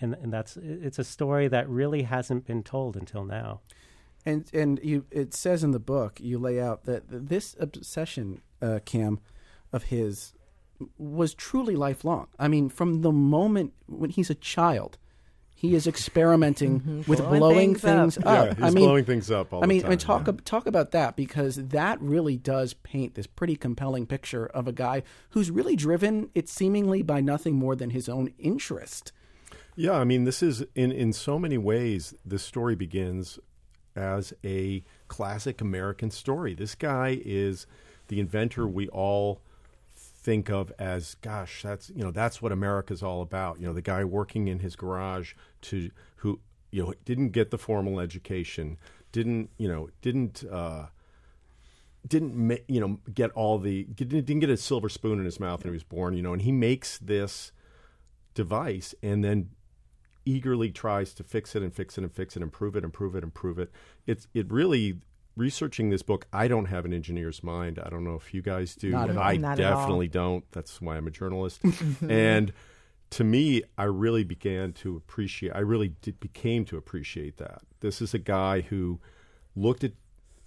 And, 0.00 0.14
and 0.14 0.32
that's 0.32 0.56
it's 0.56 1.00
a 1.00 1.04
story 1.04 1.48
that 1.48 1.68
really 1.68 2.02
hasn't 2.02 2.46
been 2.46 2.62
told 2.62 2.96
until 2.96 3.24
now. 3.24 3.62
And 4.26 4.48
and 4.52 4.80
you 4.82 5.04
it 5.10 5.34
says 5.34 5.62
in 5.62 5.72
the 5.72 5.78
book 5.78 6.18
you 6.20 6.38
lay 6.38 6.60
out 6.60 6.84
that 6.84 7.04
this 7.08 7.56
obsession, 7.60 8.40
uh, 8.62 8.80
Cam, 8.84 9.20
of 9.72 9.84
his 9.84 10.32
was 10.98 11.34
truly 11.34 11.76
lifelong. 11.76 12.28
I 12.38 12.48
mean, 12.48 12.68
from 12.68 13.02
the 13.02 13.12
moment 13.12 13.74
when 13.86 14.10
he's 14.10 14.30
a 14.30 14.34
child, 14.34 14.98
he 15.54 15.74
is 15.74 15.86
experimenting 15.86 17.04
with 17.06 17.20
Blowing 17.20 17.38
blowing 17.38 17.74
things 17.74 18.16
things, 18.16 18.18
up. 18.18 18.26
up. 18.26 18.46
Yeah, 18.46 18.54
he's 18.54 18.64
I 18.64 18.70
mean, 18.70 18.84
blowing 18.84 19.04
things 19.04 19.30
up 19.30 19.52
all 19.52 19.62
I 19.62 19.66
mean, 19.66 19.82
time, 19.82 19.92
and 19.92 20.00
talk 20.00 20.26
yeah. 20.26 20.34
talk 20.44 20.66
about 20.66 20.90
that 20.90 21.16
because 21.16 21.56
that 21.56 22.00
really 22.00 22.36
does 22.36 22.74
paint 22.74 23.14
this 23.14 23.26
pretty 23.26 23.56
compelling 23.56 24.06
picture 24.06 24.46
of 24.46 24.66
a 24.66 24.72
guy 24.72 25.02
who's 25.30 25.50
really 25.50 25.76
driven, 25.76 26.30
it 26.34 26.48
seemingly 26.48 27.02
by 27.02 27.20
nothing 27.20 27.54
more 27.54 27.76
than 27.76 27.90
his 27.90 28.08
own 28.08 28.32
interest. 28.38 29.12
Yeah, 29.76 29.92
I 29.92 30.04
mean, 30.04 30.24
this 30.24 30.42
is 30.42 30.64
in 30.74 30.92
in 30.92 31.12
so 31.12 31.38
many 31.38 31.58
ways. 31.58 32.14
This 32.24 32.42
story 32.42 32.74
begins 32.74 33.38
as 33.96 34.32
a 34.44 34.82
classic 35.08 35.60
American 35.60 36.10
story. 36.10 36.54
This 36.54 36.74
guy 36.74 37.20
is 37.24 37.66
the 38.08 38.20
inventor 38.20 38.66
we 38.66 38.88
all 38.88 39.40
think 39.96 40.50
of 40.50 40.72
as, 40.78 41.16
gosh, 41.16 41.62
that's 41.62 41.90
you 41.90 42.02
know 42.02 42.10
that's 42.10 42.40
what 42.40 42.52
America's 42.52 43.02
all 43.02 43.22
about. 43.22 43.60
You 43.60 43.66
know, 43.66 43.72
the 43.72 43.82
guy 43.82 44.04
working 44.04 44.48
in 44.48 44.60
his 44.60 44.76
garage 44.76 45.34
to 45.62 45.90
who 46.16 46.40
you 46.70 46.82
know 46.82 46.94
didn't 47.04 47.30
get 47.30 47.50
the 47.50 47.58
formal 47.58 48.00
education, 48.00 48.78
didn't 49.12 49.50
you 49.58 49.68
know 49.68 49.90
didn't. 50.02 50.44
Uh, 50.44 50.86
didn't 52.06 52.60
you 52.68 52.80
know 52.80 53.00
get 53.14 53.30
all 53.30 53.58
the 53.58 53.84
didn't 53.84 54.40
get 54.40 54.50
a 54.50 54.58
silver 54.58 54.90
spoon 54.90 55.18
in 55.18 55.24
his 55.24 55.40
mouth 55.40 55.64
when 55.64 55.72
he 55.72 55.74
was 55.74 55.82
born 55.82 56.14
you 56.14 56.22
know 56.22 56.34
and 56.34 56.42
he 56.42 56.52
makes 56.52 56.98
this 56.98 57.50
device 58.34 58.94
and 59.02 59.24
then 59.24 59.48
eagerly 60.24 60.70
tries 60.70 61.14
to 61.14 61.24
fix 61.24 61.54
it 61.54 61.62
and 61.62 61.72
fix 61.72 61.98
it 61.98 62.02
and 62.02 62.12
fix 62.12 62.36
it, 62.36 62.42
improve 62.42 62.76
it, 62.76 62.84
improve 62.84 63.14
it, 63.14 63.22
improve 63.22 63.58
it. 63.58 63.70
It's 64.06 64.26
it 64.34 64.50
really 64.50 65.00
researching 65.36 65.90
this 65.90 66.02
book. 66.02 66.26
I 66.32 66.48
don't 66.48 66.66
have 66.66 66.84
an 66.84 66.92
engineer's 66.92 67.42
mind. 67.42 67.80
I 67.84 67.88
don't 67.88 68.04
know 68.04 68.14
if 68.14 68.32
you 68.32 68.42
guys 68.42 68.74
do. 68.74 68.90
Not. 68.90 69.16
I 69.16 69.36
Not 69.36 69.56
definitely 69.56 70.08
don't. 70.08 70.44
That's 70.52 70.80
why 70.80 70.96
I'm 70.96 71.06
a 71.06 71.10
journalist. 71.10 71.60
and 72.08 72.52
to 73.10 73.24
me, 73.24 73.62
I 73.78 73.84
really 73.84 74.24
began 74.24 74.72
to 74.74 74.96
appreciate. 74.96 75.52
I 75.52 75.60
really 75.60 75.94
did, 76.02 76.20
became 76.20 76.64
to 76.66 76.76
appreciate 76.76 77.36
that. 77.38 77.62
This 77.80 78.00
is 78.00 78.14
a 78.14 78.18
guy 78.18 78.62
who 78.62 79.00
looked 79.56 79.84
at 79.84 79.92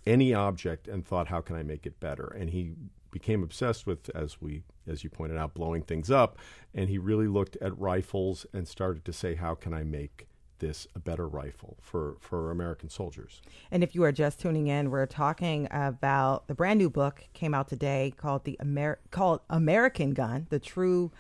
any 0.08 0.34
object 0.34 0.88
and 0.88 1.06
thought, 1.06 1.28
"How 1.28 1.42
can 1.42 1.56
I 1.56 1.64
make 1.64 1.86
it 1.86 2.00
better?" 2.00 2.28
And 2.28 2.50
he 2.50 2.74
became 3.12 3.44
obsessed 3.44 3.86
with, 3.88 4.10
as 4.16 4.42
we, 4.42 4.64
as 4.86 5.04
you 5.04 5.10
pointed 5.10 5.38
out, 5.38 5.54
blowing 5.54 5.82
things 5.82 6.10
up. 6.12 6.38
And 6.74 6.90
he 6.90 6.98
really 6.98 7.28
looked 7.28 7.56
at 7.58 7.78
rifles 7.78 8.46
and 8.54 8.68
started 8.68 9.06
to 9.06 9.14
say, 9.14 9.36
"How 9.36 9.56
can 9.56 9.74
I 9.74 9.84
make 9.84 10.28
this 10.60 10.88
a 10.96 11.00
better 11.00 11.28
rifle 11.28 11.78
for 11.82 12.18
for 12.20 12.52
American 12.52 12.90
soldiers?" 12.90 13.42
And 13.70 13.84
if 13.84 13.94
you 13.96 14.04
are 14.04 14.12
just 14.12 14.40
tuning 14.40 14.68
in, 14.68 14.90
we're 14.90 15.06
talking 15.06 15.68
about 15.72 16.48
the 16.48 16.56
brand 16.56 16.80
new 16.80 16.90
book 16.90 17.26
came 17.34 17.54
out 17.54 17.68
today 17.68 18.14
called 18.18 18.44
the 18.44 18.58
Amer- 18.62 19.00
called 19.12 19.42
American 19.50 20.14
Gun: 20.14 20.48
The 20.50 20.60
True 20.60 21.12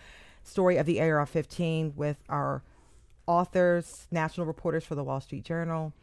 Story 0.43 0.78
of 0.78 0.86
the 0.86 1.02
AR-15 1.02 1.95
with 1.95 2.17
our 2.30 2.63
authors, 3.28 4.08
national 4.12 4.47
reporters 4.47 4.86
for 4.86 4.95
the 4.95 5.04
Wall 5.04 5.19
Street 5.19 5.43
Journal, 5.43 5.93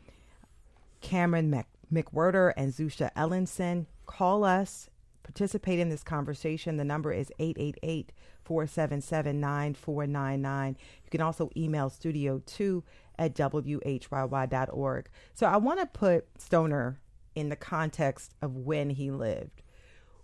Cameron 1.00 1.50
Mc- 1.50 1.66
McWhirter 1.94 2.52
and 2.56 2.72
Zusha 2.72 3.10
Elinson. 3.14 3.86
Call 4.06 4.44
us, 4.44 4.90
participate 5.22 5.78
in 5.78 5.88
this 5.88 6.02
conversation. 6.02 6.76
The 6.76 6.84
number 6.84 7.12
is 7.12 7.32
888 7.38 8.12
477 8.44 9.40
9499. 9.40 10.76
You 11.04 11.10
can 11.10 11.20
also 11.20 11.50
email 11.56 11.88
studio2 11.88 12.82
at 13.18 13.34
whyy.org. 13.34 15.08
So 15.34 15.46
I 15.46 15.56
want 15.56 15.80
to 15.80 15.86
put 15.86 16.26
Stoner 16.38 17.00
in 17.34 17.48
the 17.48 17.56
context 17.56 18.34
of 18.42 18.56
when 18.56 18.90
he 18.90 19.10
lived. 19.10 19.62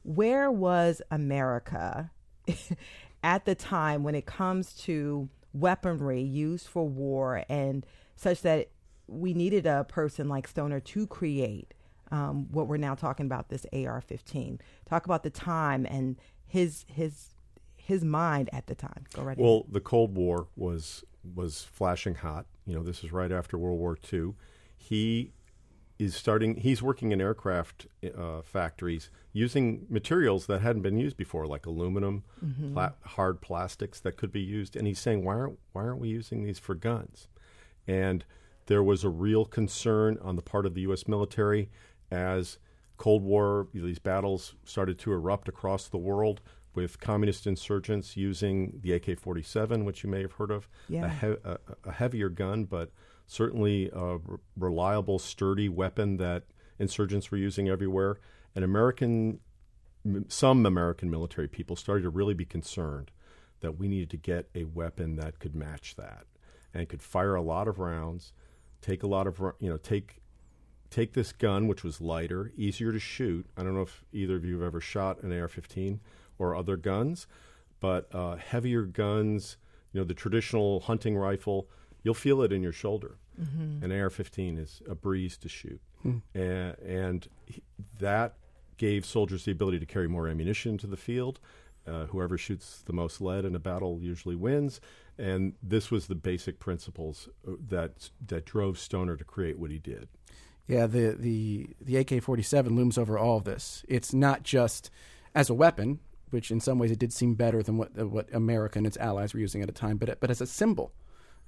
Where 0.02 0.50
was 0.50 1.02
America 1.10 2.10
at 3.22 3.44
the 3.44 3.54
time 3.54 4.02
when 4.02 4.14
it 4.14 4.26
comes 4.26 4.74
to 4.74 5.28
weaponry 5.52 6.22
used 6.22 6.68
for 6.68 6.88
war 6.88 7.44
and 7.48 7.84
such 8.16 8.42
that 8.42 8.68
we 9.10 9.34
needed 9.34 9.66
a 9.66 9.84
person 9.84 10.28
like 10.28 10.46
Stoner 10.46 10.80
to 10.80 11.06
create 11.06 11.74
um, 12.10 12.46
what 12.50 12.68
we're 12.68 12.76
now 12.76 12.94
talking 12.94 13.26
about 13.26 13.48
this 13.48 13.66
AR-15. 13.72 14.60
Talk 14.88 15.04
about 15.04 15.22
the 15.22 15.30
time 15.30 15.86
and 15.86 16.16
his 16.46 16.84
his 16.88 17.34
his 17.76 18.04
mind 18.04 18.50
at 18.52 18.66
the 18.66 18.74
time. 18.74 19.04
Go 19.14 19.22
right 19.22 19.38
Well, 19.38 19.66
the 19.70 19.80
Cold 19.80 20.14
War 20.14 20.48
was 20.56 21.04
was 21.34 21.62
flashing 21.62 22.16
hot. 22.16 22.46
You 22.66 22.74
know, 22.74 22.82
this 22.82 23.04
is 23.04 23.12
right 23.12 23.32
after 23.32 23.58
World 23.58 23.78
War 23.78 23.98
II. 24.12 24.34
He 24.76 25.32
is 25.98 26.14
starting. 26.14 26.56
He's 26.56 26.82
working 26.82 27.12
in 27.12 27.20
aircraft 27.20 27.86
uh, 28.16 28.42
factories 28.42 29.10
using 29.32 29.86
materials 29.88 30.46
that 30.46 30.60
hadn't 30.60 30.82
been 30.82 30.96
used 30.96 31.16
before, 31.16 31.46
like 31.46 31.66
aluminum, 31.66 32.24
pla- 32.72 32.92
hard 33.02 33.40
plastics 33.40 34.00
that 34.00 34.16
could 34.16 34.32
be 34.32 34.40
used. 34.40 34.76
And 34.76 34.86
he's 34.86 34.98
saying, 34.98 35.24
why 35.24 35.34
aren't 35.34 35.58
why 35.72 35.82
aren't 35.82 36.00
we 36.00 36.08
using 36.08 36.44
these 36.44 36.58
for 36.58 36.74
guns? 36.74 37.28
And 37.86 38.24
there 38.70 38.82
was 38.84 39.02
a 39.02 39.08
real 39.08 39.44
concern 39.44 40.16
on 40.22 40.36
the 40.36 40.42
part 40.42 40.64
of 40.64 40.74
the 40.74 40.82
U.S. 40.82 41.08
military 41.08 41.68
as 42.12 42.56
Cold 42.98 43.24
War, 43.24 43.66
these 43.74 43.98
battles 43.98 44.54
started 44.64 44.96
to 45.00 45.12
erupt 45.12 45.48
across 45.48 45.88
the 45.88 45.98
world 45.98 46.40
with 46.76 47.00
communist 47.00 47.48
insurgents 47.48 48.16
using 48.16 48.78
the 48.80 48.92
AK 48.92 49.18
47, 49.18 49.84
which 49.84 50.04
you 50.04 50.08
may 50.08 50.22
have 50.22 50.34
heard 50.34 50.52
of, 50.52 50.68
Yeah. 50.88 51.06
a, 51.06 51.08
he- 51.08 51.36
a, 51.42 51.58
a 51.84 51.90
heavier 51.92 52.28
gun, 52.28 52.62
but 52.64 52.92
certainly 53.26 53.90
a 53.92 54.18
re- 54.18 54.38
reliable, 54.56 55.18
sturdy 55.18 55.68
weapon 55.68 56.18
that 56.18 56.44
insurgents 56.78 57.32
were 57.32 57.38
using 57.38 57.68
everywhere. 57.68 58.18
And 58.54 58.64
American, 58.64 59.40
some 60.28 60.64
American 60.64 61.10
military 61.10 61.48
people 61.48 61.74
started 61.74 62.02
to 62.02 62.10
really 62.10 62.34
be 62.34 62.44
concerned 62.44 63.10
that 63.62 63.78
we 63.80 63.88
needed 63.88 64.10
to 64.10 64.16
get 64.16 64.48
a 64.54 64.62
weapon 64.62 65.16
that 65.16 65.40
could 65.40 65.56
match 65.56 65.96
that 65.96 66.24
and 66.72 66.88
could 66.88 67.02
fire 67.02 67.34
a 67.34 67.42
lot 67.42 67.66
of 67.66 67.80
rounds, 67.80 68.32
take 68.80 69.02
a 69.02 69.06
lot 69.06 69.26
of, 69.26 69.38
you 69.58 69.68
know, 69.70 69.76
take 69.76 70.16
take 70.90 71.12
this 71.12 71.32
gun, 71.32 71.68
which 71.68 71.84
was 71.84 72.00
lighter, 72.00 72.50
easier 72.56 72.90
to 72.90 72.98
shoot. 72.98 73.46
I 73.56 73.62
don't 73.62 73.74
know 73.74 73.82
if 73.82 74.04
either 74.12 74.34
of 74.36 74.44
you 74.44 74.54
have 74.54 74.66
ever 74.66 74.80
shot 74.80 75.22
an 75.22 75.30
AR-15 75.32 76.00
or 76.36 76.56
other 76.56 76.76
guns, 76.76 77.28
but 77.78 78.12
uh, 78.12 78.34
heavier 78.36 78.82
guns, 78.82 79.56
you 79.92 80.00
know, 80.00 80.04
the 80.04 80.14
traditional 80.14 80.80
hunting 80.80 81.16
rifle, 81.16 81.68
you'll 82.02 82.14
feel 82.14 82.42
it 82.42 82.52
in 82.52 82.60
your 82.62 82.72
shoulder. 82.72 83.18
An 83.84 83.90
AR-15 83.92 84.58
is 84.58 84.82
a 84.88 84.94
breeze 84.96 85.36
to 85.38 85.48
shoot, 85.48 85.80
and, 86.34 86.76
and 86.80 87.28
he- 87.46 87.62
that 88.00 88.34
gave 88.76 89.06
soldiers 89.06 89.44
the 89.44 89.52
ability 89.52 89.78
to 89.78 89.86
carry 89.86 90.08
more 90.08 90.26
ammunition 90.28 90.76
to 90.78 90.86
the 90.88 90.96
field. 90.96 91.38
Uh, 91.86 92.04
whoever 92.06 92.36
shoots 92.36 92.82
the 92.84 92.92
most 92.92 93.20
lead 93.20 93.44
in 93.44 93.54
a 93.54 93.58
battle 93.58 93.98
usually 94.02 94.34
wins, 94.36 94.80
and 95.20 95.54
this 95.62 95.90
was 95.90 96.06
the 96.06 96.14
basic 96.14 96.58
principles 96.58 97.28
uh, 97.46 97.52
that 97.68 98.10
that 98.26 98.46
drove 98.46 98.78
Stoner 98.78 99.16
to 99.16 99.24
create 99.24 99.58
what 99.58 99.70
he 99.70 99.78
did. 99.78 100.08
Yeah, 100.66 100.86
the 100.86 101.16
the 101.18 101.70
the 101.80 101.96
AK 101.96 102.22
forty 102.22 102.42
seven 102.42 102.74
looms 102.74 102.96
over 102.96 103.18
all 103.18 103.36
of 103.36 103.44
this. 103.44 103.84
It's 103.88 104.14
not 104.14 104.42
just 104.42 104.90
as 105.34 105.50
a 105.50 105.54
weapon, 105.54 106.00
which 106.30 106.50
in 106.50 106.60
some 106.60 106.78
ways 106.78 106.90
it 106.90 106.98
did 106.98 107.12
seem 107.12 107.34
better 107.34 107.62
than 107.62 107.76
what 107.76 107.90
uh, 107.98 108.06
what 108.06 108.32
America 108.32 108.78
and 108.78 108.86
its 108.86 108.96
allies 108.96 109.34
were 109.34 109.40
using 109.40 109.60
at 109.60 109.68
the 109.68 109.72
time, 109.72 109.98
but 109.98 110.18
but 110.20 110.30
as 110.30 110.40
a 110.40 110.46
symbol 110.46 110.92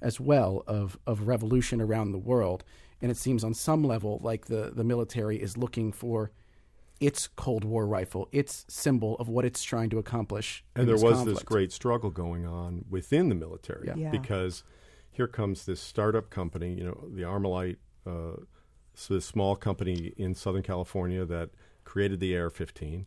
as 0.01 0.19
well 0.19 0.63
of 0.67 0.99
of 1.07 1.27
revolution 1.27 1.81
around 1.81 2.11
the 2.11 2.17
world. 2.17 2.63
And 3.01 3.11
it 3.11 3.17
seems 3.17 3.43
on 3.43 3.53
some 3.53 3.83
level 3.83 4.19
like 4.21 4.45
the 4.45 4.71
the 4.73 4.83
military 4.83 5.41
is 5.41 5.57
looking 5.57 5.91
for 5.91 6.31
its 7.05 7.27
Cold 7.27 7.65
War 7.65 7.85
rifle, 7.85 8.29
its 8.31 8.65
symbol 8.69 9.15
of 9.17 9.27
what 9.27 9.43
it's 9.43 9.61
trying 9.61 9.89
to 9.89 9.97
accomplish. 9.99 10.63
And 10.73 10.87
there 10.87 10.95
this 10.95 11.03
was 11.03 11.15
conflict. 11.15 11.39
this 11.39 11.43
great 11.43 11.71
struggle 11.73 12.09
going 12.09 12.45
on 12.45 12.85
within 12.89 13.27
the 13.27 13.35
military 13.35 13.87
Yeah. 13.87 13.95
Yeah. 13.97 14.11
because 14.11 14.63
here 15.11 15.27
comes 15.27 15.65
this 15.65 15.81
startup 15.81 16.29
company, 16.29 16.73
you 16.73 16.83
know, 16.85 17.09
the 17.13 17.23
Armalite, 17.23 17.75
uh, 18.07 18.37
so 18.93 19.13
this 19.15 19.25
small 19.25 19.55
company 19.57 20.13
in 20.17 20.33
Southern 20.33 20.63
California 20.63 21.25
that 21.25 21.49
created 21.83 22.19
the 22.21 22.37
AR-15, 22.37 23.05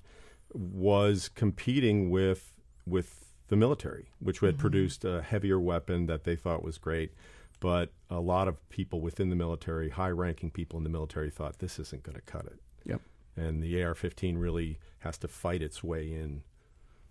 was 0.53 1.29
competing 1.29 2.11
with 2.11 2.53
with 2.87 3.33
the 3.49 3.57
military, 3.57 4.11
which 4.21 4.41
had 4.41 4.59
produced 4.59 5.05
a 5.05 5.23
heavier 5.23 5.59
weapon 5.59 6.07
that 6.07 6.25
they 6.25 6.37
thought 6.37 6.63
was 6.63 6.79
great. 6.79 7.13
But 7.61 7.93
a 8.11 8.21
lot 8.21 8.47
of 8.47 8.69
people 8.69 9.01
within 9.01 9.31
the 9.31 9.37
military, 9.37 9.89
high-ranking 9.91 10.51
people 10.51 10.77
in 10.77 10.85
the 10.85 10.91
military, 10.91 11.31
thought 11.31 11.59
this 11.61 11.79
isn't 11.79 12.03
going 12.03 12.17
to 12.17 12.21
cut 12.23 12.45
it 12.47 12.61
Yep. 12.85 13.01
And 13.37 13.63
the 13.63 13.83
AR-15 13.83 14.41
really 14.41 14.79
has 15.01 15.19
to 15.19 15.29
fight 15.29 15.63
its 15.63 15.85
way 15.85 16.13
in 16.13 16.43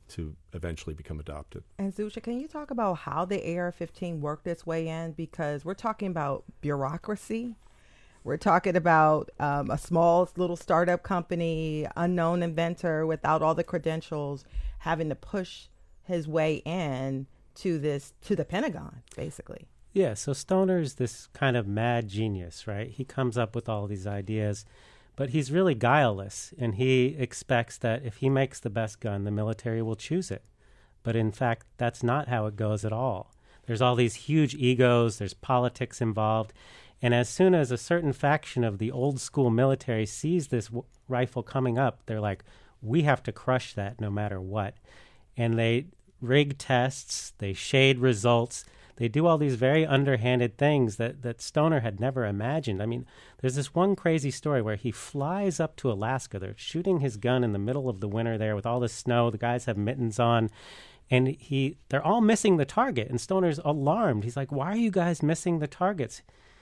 to 0.08 0.36
eventually 0.54 0.94
become 0.94 1.20
adopted. 1.20 1.64
And 1.78 1.94
Zusha, 1.94 2.22
can 2.22 2.40
you 2.40 2.48
talk 2.48 2.72
about 2.72 3.00
how 3.00 3.26
the 3.26 3.38
AR-15 3.58 4.20
worked 4.20 4.48
its 4.48 4.66
way 4.66 4.88
in? 4.88 5.14
Because 5.14 5.66
we're 5.66 5.74
talking 5.74 6.10
about 6.10 6.44
bureaucracy. 6.62 7.56
We're 8.24 8.38
talking 8.38 8.76
about 8.76 9.30
um, 9.40 9.70
a 9.70 9.78
small 9.78 10.30
little 10.36 10.56
startup 10.56 11.04
company, 11.04 11.88
unknown 11.96 12.44
inventor 12.44 13.06
without 13.06 13.42
all 13.42 13.56
the 13.56 13.64
credentials, 13.64 14.46
having 14.80 15.10
to 15.10 15.16
push 15.16 15.68
his 16.04 16.28
way 16.28 16.56
in 16.66 17.28
to 17.56 17.80
this 17.80 18.14
to 18.22 18.36
the 18.36 18.46
Pentagon, 18.46 19.02
basically. 19.16 19.68
Yeah, 19.94 20.14
so 20.14 20.34
Stoner 20.34 20.80
is 20.80 20.96
this 20.96 21.28
kind 21.28 21.56
of 21.56 21.68
mad 21.68 22.10
genius, 22.10 22.68
right? 22.68 22.90
He 22.90 23.06
comes 23.06 23.38
up 23.38 23.56
with 23.56 23.70
all 23.70 23.88
these 23.88 24.06
ideas, 24.06 24.66
but 25.15 25.30
he's 25.30 25.51
really 25.51 25.75
guileless, 25.75 26.54
and 26.58 26.75
he 26.75 27.15
expects 27.17 27.78
that 27.78 28.04
if 28.04 28.17
he 28.17 28.30
makes 28.30 28.60
the 28.60 28.69
best 28.69 28.99
gun, 28.99 29.23
the 29.23 29.32
military 29.32 29.82
will 29.82 29.95
choose 29.95 30.32
it. 30.32 30.43
But 31.04 31.15
in 31.15 31.32
fact, 31.32 31.67
that's 31.78 32.04
not 32.04 32.28
how 32.28 32.47
it 32.47 32.56
goes 32.56 32.84
at 32.84 32.93
all. 32.93 33.34
There's 33.65 33.82
all 33.82 33.95
these 33.95 34.15
huge 34.15 34.56
egos, 34.56 35.17
there's 35.17 35.34
politics 35.34 36.01
involved, 36.01 36.54
and 37.01 37.13
as 37.13 37.30
soon 37.30 37.54
as 37.54 37.71
a 37.71 37.78
certain 37.78 38.13
faction 38.13 38.63
of 38.63 38.78
the 38.78 38.91
old 38.91 39.19
school 39.19 39.49
military 39.49 40.06
sees 40.06 40.47
this 40.47 40.67
w- 40.67 40.86
rifle 41.08 41.43
coming 41.43 41.78
up, 41.78 42.01
they're 42.06 42.21
like, 42.21 42.43
we 42.82 43.04
have 43.04 43.23
to 43.23 43.32
crush 43.32 43.73
that 43.73 43.99
no 43.99 44.10
matter 44.10 44.39
what. 44.39 44.75
And 45.38 45.58
they 45.58 45.88
rig 46.21 46.58
tests, 46.58 47.34
they 47.38 47.54
shade 47.54 47.99
results, 47.99 48.65
they 48.98 49.08
do 49.08 49.28
all 49.28 49.38
these 49.38 49.56
very 49.56 49.86
underhanded 49.86 50.58
things 50.58 50.96
that, 50.96 51.22
that 51.22 51.42
Stoner 51.42 51.82
had 51.82 52.00
never 52.00 52.26
imagined. 52.26 52.82
I 52.82 52.86
mean, 52.86 53.06
there's 53.40 53.56
this 53.56 53.76
one 53.76 53.96
crazy 53.96 54.32
story 54.32 54.62
where 54.62 54.78
he 54.78 54.92
flies 54.92 55.60
up 55.60 55.76
to 55.78 55.92
Alaska. 55.92 56.40
They're 56.40 56.56
shooting 56.58 57.00
his 57.00 57.18
gun 57.18 57.44
in 57.44 57.52
the 57.52 57.60
middle 57.60 57.90
of 57.90 58.00
the 58.00 58.08
winter 58.08 58.38
there 58.38 58.56
with 58.56 58.66
all 58.66 58.80
the 58.80 58.88
snow. 58.88 59.30
The 59.30 59.38
guys 59.38 59.66
have 59.66 59.78
mittens 59.78 60.20
on. 60.20 60.50
And 61.12 61.28
he 61.28 61.78
they're 61.90 62.06
all 62.06 62.22
missing 62.22 62.58
the 62.58 62.66
target. 62.66 63.10
And 63.10 63.20
Stoner's 63.20 63.60
alarmed. 63.64 64.24
He's 64.24 64.38
like, 64.38 64.52
Why 64.52 64.68
are 64.68 64.78
you 64.78 64.92
guys 64.92 65.22
missing 65.22 65.60
the 65.60 65.68
targets? 65.68 66.22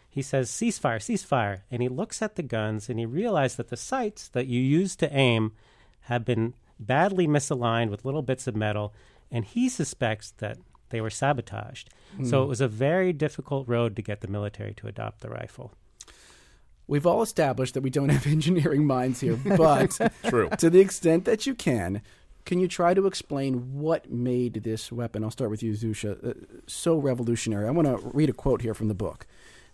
He 0.09 0.21
says, 0.21 0.49
Ceasefire, 0.49 0.97
ceasefire. 0.97 1.61
And 1.71 1.81
he 1.81 1.87
looks 1.87 2.21
at 2.21 2.35
the 2.35 2.43
guns 2.43 2.89
and 2.89 2.99
he 2.99 3.05
realizes 3.05 3.57
that 3.57 3.69
the 3.69 3.77
sights 3.77 4.27
that 4.29 4.47
you 4.47 4.59
use 4.59 4.95
to 4.97 5.15
aim 5.15 5.53
have 6.01 6.25
been 6.25 6.55
badly 6.79 7.27
misaligned 7.27 7.89
with 7.89 8.05
little 8.05 8.21
bits 8.21 8.47
of 8.47 8.55
metal. 8.55 8.93
And 9.31 9.45
he 9.45 9.69
suspects 9.69 10.31
that 10.37 10.57
they 10.89 10.99
were 10.99 11.09
sabotaged. 11.09 11.89
So 12.23 12.43
it 12.43 12.47
was 12.47 12.61
a 12.61 12.67
very 12.67 13.13
difficult 13.13 13.67
road 13.67 13.95
to 13.95 14.01
get 14.01 14.21
the 14.21 14.27
military 14.27 14.73
to 14.75 14.87
adopt 14.87 15.21
the 15.21 15.29
rifle. 15.29 15.71
We've 16.87 17.07
all 17.07 17.21
established 17.21 17.73
that 17.73 17.81
we 17.81 17.89
don't 17.89 18.09
have 18.09 18.27
engineering 18.37 18.85
minds 18.85 19.21
here, 19.21 19.35
but 19.57 19.97
True. 20.27 20.49
to 20.57 20.69
the 20.69 20.79
extent 20.79 21.25
that 21.25 21.47
you 21.47 21.55
can, 21.55 22.01
can 22.45 22.59
you 22.59 22.67
try 22.67 22.93
to 22.93 23.07
explain 23.07 23.79
what 23.79 24.11
made 24.11 24.63
this 24.63 24.91
weapon? 24.91 25.23
I'll 25.23 25.31
start 25.31 25.49
with 25.49 25.63
you, 25.63 25.73
Zusha. 25.73 26.23
Uh, 26.25 26.33
so 26.67 26.97
revolutionary. 26.97 27.67
I 27.67 27.71
want 27.71 27.87
to 27.87 28.09
read 28.13 28.29
a 28.29 28.33
quote 28.33 28.61
here 28.61 28.73
from 28.73 28.89
the 28.89 28.93
book. 28.93 29.25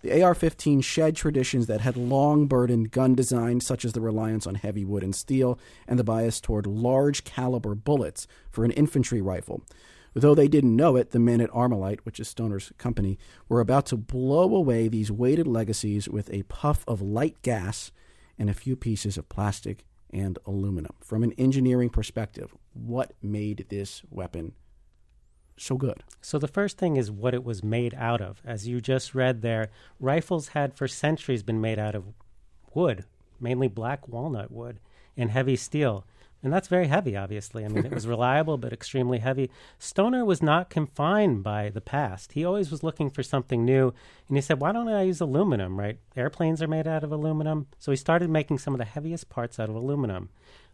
The 0.02 0.22
AR 0.22 0.34
15 0.34 0.80
shed 0.82 1.16
traditions 1.18 1.68
that 1.68 1.82
had 1.82 1.98
long 1.98 2.48
burdened 2.48 2.92
gun 2.92 3.16
design, 3.16 3.60
such 3.60 3.84
as 3.84 3.92
the 3.94 4.00
reliance 4.00 4.48
on 4.48 4.56
heavy 4.56 4.86
wood 4.86 5.04
and 5.04 5.14
steel 5.14 5.60
and 5.88 6.00
the 6.00 6.06
bias 6.06 6.40
toward 6.40 6.66
large 6.66 7.26
caliber 7.26 7.76
bullets 7.76 8.26
for 8.50 8.64
an 8.64 8.72
infantry 8.72 9.22
rifle. 9.22 9.62
Though 10.14 10.36
they 10.36 10.48
didn't 10.48 10.76
know 10.76 10.96
it, 10.96 11.12
the 11.12 11.20
men 11.20 11.42
at 11.42 11.52
Armalite, 11.52 12.02
which 12.04 12.20
is 12.20 12.28
Stoner's 12.28 12.72
company, 12.78 13.18
were 13.48 13.60
about 13.60 13.86
to 13.88 13.98
blow 13.98 14.56
away 14.56 14.88
these 14.88 15.12
weighted 15.12 15.48
legacies 15.48 16.10
with 16.10 16.32
a 16.34 16.44
puff 16.44 16.84
of 16.88 17.02
light 17.02 17.42
gas 17.42 17.92
and 18.38 18.50
a 18.50 18.54
few 18.54 18.76
pieces 18.76 19.18
of 19.18 19.30
plastic 19.30 19.86
and 20.12 20.40
aluminum. 20.46 20.94
From 21.02 21.24
an 21.24 21.34
engineering 21.34 21.90
perspective, 21.90 22.56
what 22.74 23.14
made 23.22 23.66
this 23.70 24.02
weapon 24.10 24.54
so 25.58 25.78
good? 25.78 26.04
So 26.22 26.40
the 26.40 26.48
first 26.48 26.78
thing 26.78 26.96
is 26.96 27.12
what 27.12 27.34
it 27.34 27.44
was 27.44 27.64
made 27.64 27.94
out 27.94 28.22
of. 28.22 28.42
As 28.46 28.68
you 28.68 28.82
just 28.82 29.14
read 29.14 29.42
there, 29.42 29.70
rifles 30.00 30.50
had 30.50 30.74
for 30.74 30.88
centuries 30.88 31.44
been 31.44 31.62
made 31.62 31.78
out 31.78 31.96
of 31.96 32.06
wood, 32.74 33.06
mainly 33.40 33.68
black 33.68 34.08
walnut 34.08 34.52
wood 34.52 34.80
and 35.18 35.32
heavy 35.32 35.56
steel. 35.56 36.06
And 36.42 36.54
that's 36.54 36.70
very 36.70 36.88
heavy, 36.88 37.18
obviously. 37.18 37.66
I 37.66 37.68
mean, 37.68 37.86
it 37.86 37.94
was 37.94 38.08
reliable, 38.08 38.58
but 38.58 38.72
extremely 38.72 39.20
heavy. 39.20 39.50
Stoner 39.78 40.24
was 40.24 40.42
not 40.42 40.70
confined 40.70 41.44
by 41.44 41.70
the 41.70 41.82
past. 41.82 42.32
He 42.32 42.46
always 42.46 42.72
was 42.72 42.82
looking 42.82 43.10
for 43.10 43.24
something 43.24 43.66
new. 43.66 43.94
And 44.30 44.38
he 44.38 44.42
said, 44.42 44.62
why 44.62 44.72
don't 44.72 44.88
I 44.88 45.04
use 45.04 45.20
aluminum, 45.20 45.78
right? 45.78 46.00
Airplanes 46.16 46.62
are 46.62 46.68
made 46.68 46.88
out 46.88 47.04
of 47.04 47.12
aluminum. 47.12 47.68
So 47.78 47.92
he 47.92 47.98
started 47.98 48.30
making 48.30 48.60
some 48.60 48.74
of 48.74 48.78
the 48.78 48.86
heaviest 48.86 49.28
parts 49.30 49.60
out 49.60 49.70
of 49.70 49.76
aluminum. 49.76 50.30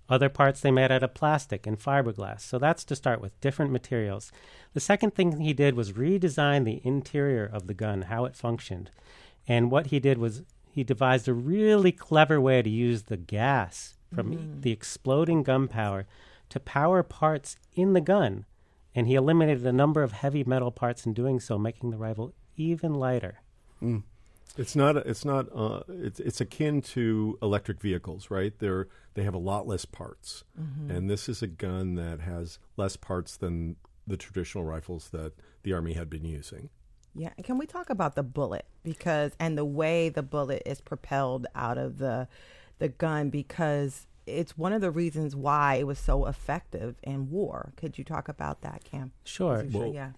Other 0.08 0.30
parts 0.30 0.62
they 0.62 0.70
made 0.70 0.92
out 0.92 1.02
of 1.02 1.16
plastic 1.16 1.66
and 1.66 1.80
fiberglass. 1.80 2.42
So 2.42 2.60
that's 2.60 2.84
to 2.86 2.96
start 2.96 3.20
with, 3.20 3.40
different 3.42 3.72
materials. 3.72 4.32
The 4.76 4.80
second 4.80 5.16
thing 5.16 5.40
he 5.40 5.54
did 5.54 5.74
was 5.74 5.94
redesign 5.94 6.64
the 6.64 6.80
interior 6.84 7.46
of 7.46 7.66
the 7.66 7.74
gun, 7.74 8.04
how 8.04 8.26
it 8.26 8.36
functioned. 8.36 8.92
And 9.48 9.72
what 9.72 9.88
he 9.88 10.00
did 10.00 10.20
was 10.20 10.44
he 10.70 10.84
devised 10.84 11.28
a 11.28 11.34
really 11.34 11.92
clever 11.92 12.40
way 12.40 12.62
to 12.62 12.70
use 12.70 13.04
the 13.04 13.18
gas 13.18 13.95
from 14.16 14.34
e- 14.34 14.40
the 14.62 14.72
exploding 14.72 15.44
gunpowder 15.44 16.08
to 16.50 16.60
power 16.60 17.04
parts 17.04 17.58
in 17.74 17.94
the 17.94 18.02
gun. 18.02 18.46
And 18.94 19.08
he 19.08 19.16
eliminated 19.16 19.66
a 19.66 19.74
number 19.74 20.04
of 20.04 20.14
heavy 20.14 20.44
metal 20.44 20.72
parts 20.72 21.06
in 21.06 21.14
doing 21.14 21.40
so, 21.40 21.58
making 21.58 21.92
the 21.92 21.98
rifle 21.98 22.34
even 22.56 22.94
lighter. 22.94 23.42
Mm. 23.82 24.04
It's 24.58 24.76
not. 24.76 24.96
It's 24.96 25.26
not. 25.26 25.48
Uh, 25.54 25.82
it's 25.90 26.20
it's 26.20 26.40
akin 26.40 26.82
to 26.82 27.38
electric 27.42 27.82
vehicles, 27.82 28.32
right? 28.32 28.58
They're 28.58 28.88
they 29.14 29.24
have 29.24 29.34
a 29.34 29.40
lot 29.40 29.68
less 29.68 29.84
parts, 29.84 30.46
mm-hmm. 30.60 30.90
and 30.90 31.10
this 31.10 31.28
is 31.28 31.42
a 31.42 31.48
gun 31.48 31.96
that 31.96 32.22
has 32.22 32.58
less 32.78 32.96
parts 32.96 33.36
than 33.36 33.76
the 34.08 34.16
traditional 34.16 34.64
rifles 34.64 35.10
that 35.10 35.34
the 35.64 35.74
army 35.74 35.94
had 35.94 36.10
been 36.10 36.24
using. 36.24 36.70
Yeah, 37.16 37.32
can 37.44 37.58
we 37.58 37.66
talk 37.66 37.90
about 37.90 38.16
the 38.16 38.24
bullet 38.24 38.66
because 38.84 39.34
and 39.40 39.58
the 39.58 39.66
way 39.66 40.10
the 40.10 40.24
bullet 40.24 40.64
is 40.66 40.82
propelled 40.82 41.48
out 41.56 41.78
of 41.78 41.98
the 41.98 42.28
the 42.80 42.90
gun 42.90 43.30
because 43.30 44.08
it's 44.28 44.58
one 44.58 44.74
of 44.74 44.82
the 44.82 44.92
reasons 44.92 45.36
why 45.36 45.76
it 45.76 45.86
was 45.88 46.00
so 46.00 46.26
effective 46.26 46.96
in 47.04 47.30
war. 47.30 47.74
Could 47.78 47.98
you 47.98 48.04
talk 48.04 48.28
about 48.28 48.62
that, 48.62 48.84
Cam? 48.84 49.12
Sure. 49.24 49.64
Zusha, 49.64 49.72
Well, 49.74 49.94
yeah. 49.94 50.12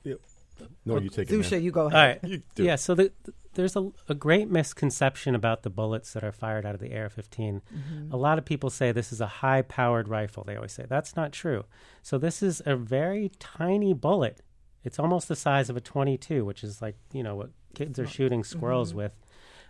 No, 0.85 0.97
you 0.97 1.09
take 1.09 1.29
it. 1.29 1.33
Zusha, 1.33 1.61
you 1.61 1.71
go 1.71 1.85
ahead. 1.87 2.19
right. 2.23 2.29
You 2.31 2.41
do 2.55 2.63
yeah, 2.63 2.73
it. 2.75 2.77
so 2.79 2.95
the, 2.95 3.11
there's 3.53 3.75
a, 3.75 3.91
a 4.09 4.15
great 4.15 4.49
misconception 4.49 5.35
about 5.35 5.61
the 5.63 5.69
bullets 5.69 6.13
that 6.13 6.23
are 6.23 6.31
fired 6.31 6.65
out 6.65 6.73
of 6.73 6.81
the 6.81 6.95
AR 6.97 7.09
15. 7.09 7.61
Mm-hmm. 7.61 8.11
A 8.13 8.17
lot 8.17 8.37
of 8.39 8.45
people 8.45 8.69
say 8.71 8.91
this 8.91 9.11
is 9.13 9.21
a 9.21 9.27
high 9.27 9.61
powered 9.61 10.07
rifle. 10.07 10.43
They 10.43 10.55
always 10.55 10.71
say 10.71 10.85
that's 10.89 11.15
not 11.15 11.31
true. 11.31 11.65
So, 12.01 12.17
this 12.17 12.41
is 12.41 12.61
a 12.65 12.75
very 12.75 13.29
tiny 13.39 13.93
bullet. 13.93 14.41
It's 14.83 14.97
almost 14.99 15.27
the 15.27 15.35
size 15.35 15.69
of 15.69 15.77
a 15.77 15.81
22, 15.81 16.43
which 16.45 16.63
is 16.63 16.81
like, 16.81 16.95
you 17.13 17.21
know, 17.21 17.35
what 17.35 17.49
kids 17.75 17.99
are 17.99 18.07
shooting 18.07 18.43
squirrels 18.43 18.89
Mm-hmm. 18.91 18.97
with. 18.97 19.11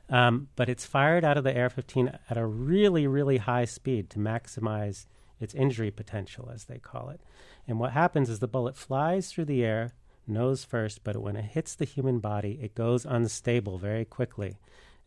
Um, 0.09 0.47
but 0.55 0.69
it's 0.69 0.85
fired 0.85 1.25
out 1.25 1.37
of 1.37 1.43
the 1.43 1.59
AR 1.59 1.69
15 1.69 2.17
at 2.29 2.37
a 2.37 2.45
really, 2.45 3.07
really 3.07 3.37
high 3.37 3.65
speed 3.65 4.09
to 4.11 4.19
maximize 4.19 5.05
its 5.39 5.53
injury 5.53 5.91
potential, 5.91 6.49
as 6.53 6.65
they 6.65 6.79
call 6.79 7.09
it. 7.09 7.21
And 7.67 7.79
what 7.79 7.91
happens 7.91 8.29
is 8.29 8.39
the 8.39 8.47
bullet 8.47 8.77
flies 8.77 9.31
through 9.31 9.45
the 9.45 9.63
air, 9.63 9.93
nose 10.25 10.63
first, 10.63 11.03
but 11.03 11.17
when 11.17 11.35
it 11.35 11.45
hits 11.45 11.75
the 11.75 11.85
human 11.85 12.19
body, 12.19 12.59
it 12.61 12.75
goes 12.75 13.05
unstable 13.05 13.77
very 13.77 14.05
quickly. 14.05 14.57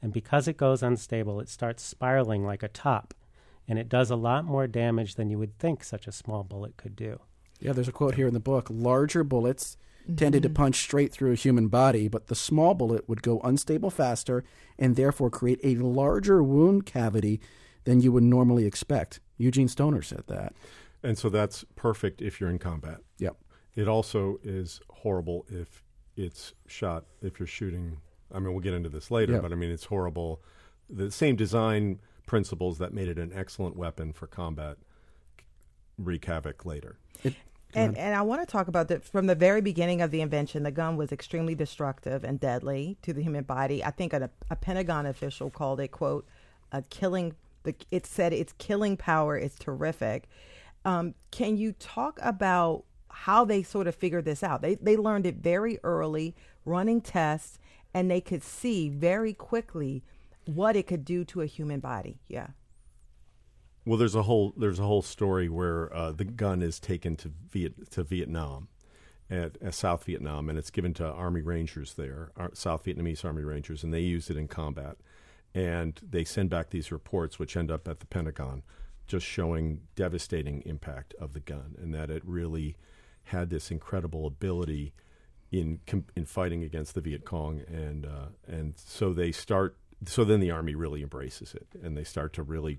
And 0.03 0.13
because 0.13 0.49
it 0.49 0.57
goes 0.57 0.83
unstable, 0.83 1.41
it 1.41 1.49
starts 1.49 1.83
spiraling 1.83 2.45
like 2.45 2.63
a 2.63 2.69
top. 2.69 3.15
And 3.69 3.79
it 3.79 3.89
does 3.89 4.11
a 4.11 4.17
lot 4.17 4.45
more 4.45 4.67
damage 4.67 5.15
than 5.15 5.31
you 5.31 5.39
would 5.39 5.59
think 5.59 5.85
such 5.85 6.07
a 6.07 6.13
small 6.13 6.43
bullet 6.43 6.77
could 6.77 6.97
do. 6.97 7.21
Yeah, 7.61 7.73
there's 7.73 7.89
a 7.89 7.93
quote 7.93 8.15
here 8.15 8.27
in 8.27 8.35
the 8.35 8.41
book. 8.41 8.69
Larger 8.71 9.23
bullets 9.23 9.77
tended 10.17 10.43
to 10.43 10.49
mm-hmm. 10.49 10.55
punch 10.55 10.77
straight 10.83 11.13
through 11.13 11.33
a 11.33 11.37
human 11.37 11.69
body, 11.69 12.09
but 12.09 12.27
the 12.27 12.35
small 12.35 12.75
bullet 12.75 13.09
would 13.09 13.23
go 13.23 13.41
unstable 13.41 13.91
faster 13.91 14.45
and 14.79 14.97
therefore 14.97 15.31
create 15.31 15.61
a 15.63 15.75
larger 15.77 16.43
wound 16.43 16.87
cavity 16.87 17.41
than 17.85 18.01
you 18.01 18.13
would 18.13 18.23
normally 18.23 18.67
expect. 18.67 19.21
Eugene 19.39 19.69
Stoner 19.69 20.03
said 20.03 20.25
that. 20.27 20.55
And 21.03 21.17
so 21.17 21.29
that's 21.29 21.65
perfect 21.77 22.21
if 22.21 22.41
you're 22.41 22.51
in 22.51 22.59
combat. 22.59 22.99
Yep. 23.19 23.37
It 23.75 23.89
also 23.89 24.39
is 24.43 24.81
horrible 24.91 25.47
if 25.49 25.83
it's 26.17 26.55
shot 26.67 27.05
if 27.23 27.39
you're 27.39 27.47
shooting. 27.47 27.99
I 28.33 28.39
mean, 28.39 28.53
we'll 28.53 28.61
get 28.61 28.75
into 28.75 28.89
this 28.89 29.11
later, 29.11 29.35
Yeah. 29.35 29.41
but 29.41 29.53
I 29.53 29.55
mean, 29.55 29.71
it's 29.71 29.87
horrible. 29.87 30.43
The 30.89 31.11
same 31.11 31.37
design 31.37 32.01
principles 32.27 32.79
that 32.79 32.93
made 32.93 33.09
it 33.09 33.19
an 33.19 33.33
excellent 33.35 33.77
weapon 33.77 34.13
for 34.13 34.27
combat 34.27 34.77
wreak 35.99 36.25
havoc 36.25 36.65
later. 36.65 36.99
And, 37.75 37.97
and 37.97 38.15
I 38.15 38.23
want 38.23 38.43
to 38.43 38.47
talk 38.47 38.69
about 38.69 38.89
that 38.89 39.05
from 39.05 39.27
the 39.27 39.35
very 39.35 39.61
beginning 39.61 40.01
of 40.03 40.11
the 40.11 40.21
invention. 40.21 40.63
The 40.63 40.71
gun 40.71 40.97
was 40.97 41.13
extremely 41.13 41.55
destructive 41.55 42.25
and 42.25 42.41
deadly 42.41 42.97
to 43.03 43.13
the 43.13 43.23
human 43.23 43.45
body. 43.45 43.85
I 43.85 43.91
think 43.91 44.13
a, 44.13 44.31
a 44.51 44.57
Pentagon 44.57 45.07
official 45.07 45.51
called 45.51 45.81
it 45.81 45.89
"quote 45.89 46.27
a 46.73 46.83
killing." 46.83 47.35
The, 47.63 47.75
it 47.91 48.07
said 48.07 48.33
its 48.33 48.55
killing 48.59 48.97
power 48.97 49.37
is 49.37 49.55
terrific. 49.57 50.29
Um, 50.85 51.15
can 51.31 51.57
you 51.57 51.73
talk 51.73 52.19
about 52.23 52.85
how 53.09 53.45
they 53.45 53.63
sort 53.63 53.87
of 53.87 53.95
figured 53.95 54.25
this 54.25 54.43
out? 54.43 54.63
They 54.63 54.77
they 54.77 54.97
learned 54.97 55.27
it 55.27 55.37
very 55.37 55.79
early, 55.85 56.35
running 56.65 57.01
tests, 57.01 57.59
and 57.93 58.11
they 58.11 58.21
could 58.21 58.43
see 58.43 58.89
very 58.89 59.35
quickly 59.35 60.03
what 60.47 60.75
it 60.75 60.87
could 60.87 61.05
do 61.05 61.25
to 61.27 61.43
a 61.43 61.47
human 61.47 61.81
body. 61.81 62.19
Yeah. 62.29 62.49
Well, 63.85 63.99
there's 63.99 64.15
a 64.15 64.23
whole 64.23 64.53
there's 64.57 64.79
a 64.79 64.85
whole 64.85 65.03
story 65.03 65.49
where 65.49 65.95
uh, 65.95 66.13
the 66.13 66.25
gun 66.25 66.63
is 66.63 66.79
taken 66.79 67.17
to 67.17 67.33
Viet 67.51 67.91
to 67.93 68.03
Vietnam, 68.03 68.69
at, 69.31 69.57
at 69.63 69.75
South 69.75 70.05
Vietnam, 70.05 70.49
and 70.49 70.59
it's 70.59 70.71
given 70.71 70.93
to 70.95 71.07
Army 71.07 71.41
Rangers 71.41 71.95
there, 71.95 72.31
South 72.53 72.85
Vietnamese 72.85 73.25
Army 73.25 73.43
Rangers, 73.43 73.85
and 73.85 73.95
they 73.95 74.01
use 74.01 74.29
it 74.29 74.37
in 74.37 74.49
combat. 74.49 74.97
And 75.55 75.99
they 76.09 76.25
send 76.25 76.51
back 76.51 76.71
these 76.71 76.93
reports, 76.93 77.39
which 77.39 77.57
end 77.57 77.71
up 77.71 77.89
at 77.89 78.01
the 78.01 78.07
Pentagon, 78.07 78.63
just 79.07 79.27
showing 79.27 79.81
devastating 79.95 80.63
impact 80.67 81.15
of 81.21 81.33
the 81.33 81.41
gun, 81.41 81.77
and 81.81 81.95
that 81.95 82.11
it 82.11 82.23
really 82.25 82.77
had 83.25 83.51
this 83.51 83.71
incredible 83.71 84.27
ability 84.27 84.93
in 85.53 85.81
in 86.15 86.25
fighting 86.25 86.63
against 86.63 86.95
the 86.95 87.01
Viet 87.01 87.25
Cong, 87.25 87.63
and 87.67 88.07
uh, 88.07 88.27
and 88.47 88.75
so 88.77 89.13
they 89.13 89.33
start. 89.33 89.77
So 90.07 90.25
then 90.25 90.41
the 90.41 90.51
army 90.51 90.75
really 90.75 91.03
embraces 91.03 91.55
it, 91.55 91.67
and 91.83 91.97
they 91.97 92.05
start 92.05 92.33
to 92.35 92.43
really, 92.43 92.79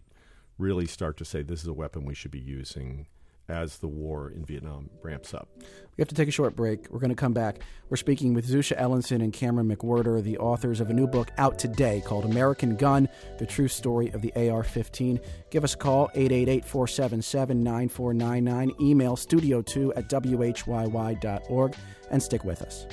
really 0.57 0.85
start 0.85 1.17
to 1.17 1.25
say 1.25 1.41
this 1.41 1.61
is 1.61 1.67
a 1.67 1.73
weapon 1.73 2.05
we 2.05 2.13
should 2.13 2.31
be 2.31 2.39
using 2.39 3.07
as 3.51 3.79
the 3.79 3.87
war 3.87 4.29
in 4.29 4.45
Vietnam 4.45 4.89
ramps 5.03 5.33
up. 5.33 5.49
We 5.97 6.01
have 6.01 6.07
to 6.07 6.15
take 6.15 6.29
a 6.29 6.31
short 6.31 6.55
break. 6.55 6.87
We're 6.89 6.99
going 6.99 7.09
to 7.09 7.15
come 7.15 7.33
back. 7.33 7.59
We're 7.89 7.97
speaking 7.97 8.33
with 8.33 8.47
Zusha 8.47 8.79
Elinson 8.79 9.21
and 9.21 9.33
Cameron 9.33 9.67
McWhirter, 9.67 10.23
the 10.23 10.37
authors 10.37 10.79
of 10.79 10.89
a 10.89 10.93
new 10.93 11.05
book 11.05 11.31
out 11.37 11.59
today 11.59 12.01
called 12.05 12.25
American 12.25 12.77
Gun 12.77 13.09
The 13.39 13.45
True 13.45 13.67
Story 13.67 14.09
of 14.11 14.21
the 14.21 14.31
AR 14.49 14.63
15. 14.63 15.19
Give 15.49 15.63
us 15.63 15.73
a 15.73 15.77
call, 15.77 16.09
888 16.15 16.65
477 16.65 17.63
9499. 17.63 18.71
Email 18.79 19.15
studio2 19.15 19.91
at 19.97 20.07
whyy.org 20.07 21.75
and 22.09 22.23
stick 22.23 22.43
with 22.45 22.61
us. 22.61 22.85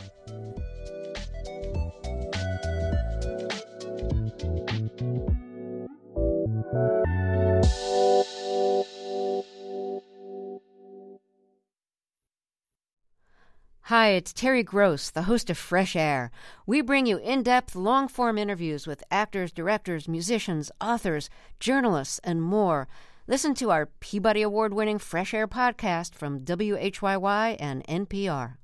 Hi, 13.88 14.09
it's 14.09 14.35
Terry 14.35 14.62
Gross, 14.62 15.09
the 15.09 15.22
host 15.22 15.48
of 15.48 15.57
Fresh 15.57 15.96
Air. 15.96 16.31
We 16.66 16.83
bring 16.83 17.07
you 17.07 17.16
in 17.16 17.42
depth, 17.42 17.74
long 17.74 18.07
form 18.07 18.37
interviews 18.37 18.87
with 18.87 19.03
actors, 19.11 19.51
directors, 19.51 20.07
musicians, 20.07 20.70
authors, 20.79 21.31
journalists, 21.59 22.20
and 22.22 22.42
more. 22.42 22.87
Listen 23.27 23.55
to 23.55 23.70
our 23.70 23.87
Peabody 23.87 24.42
Award 24.42 24.74
winning 24.74 24.98
Fresh 24.98 25.33
Air 25.33 25.48
podcast 25.48 26.14
from 26.14 26.40
WHYY 26.40 27.57
and 27.59 27.83
NPR. 27.87 28.57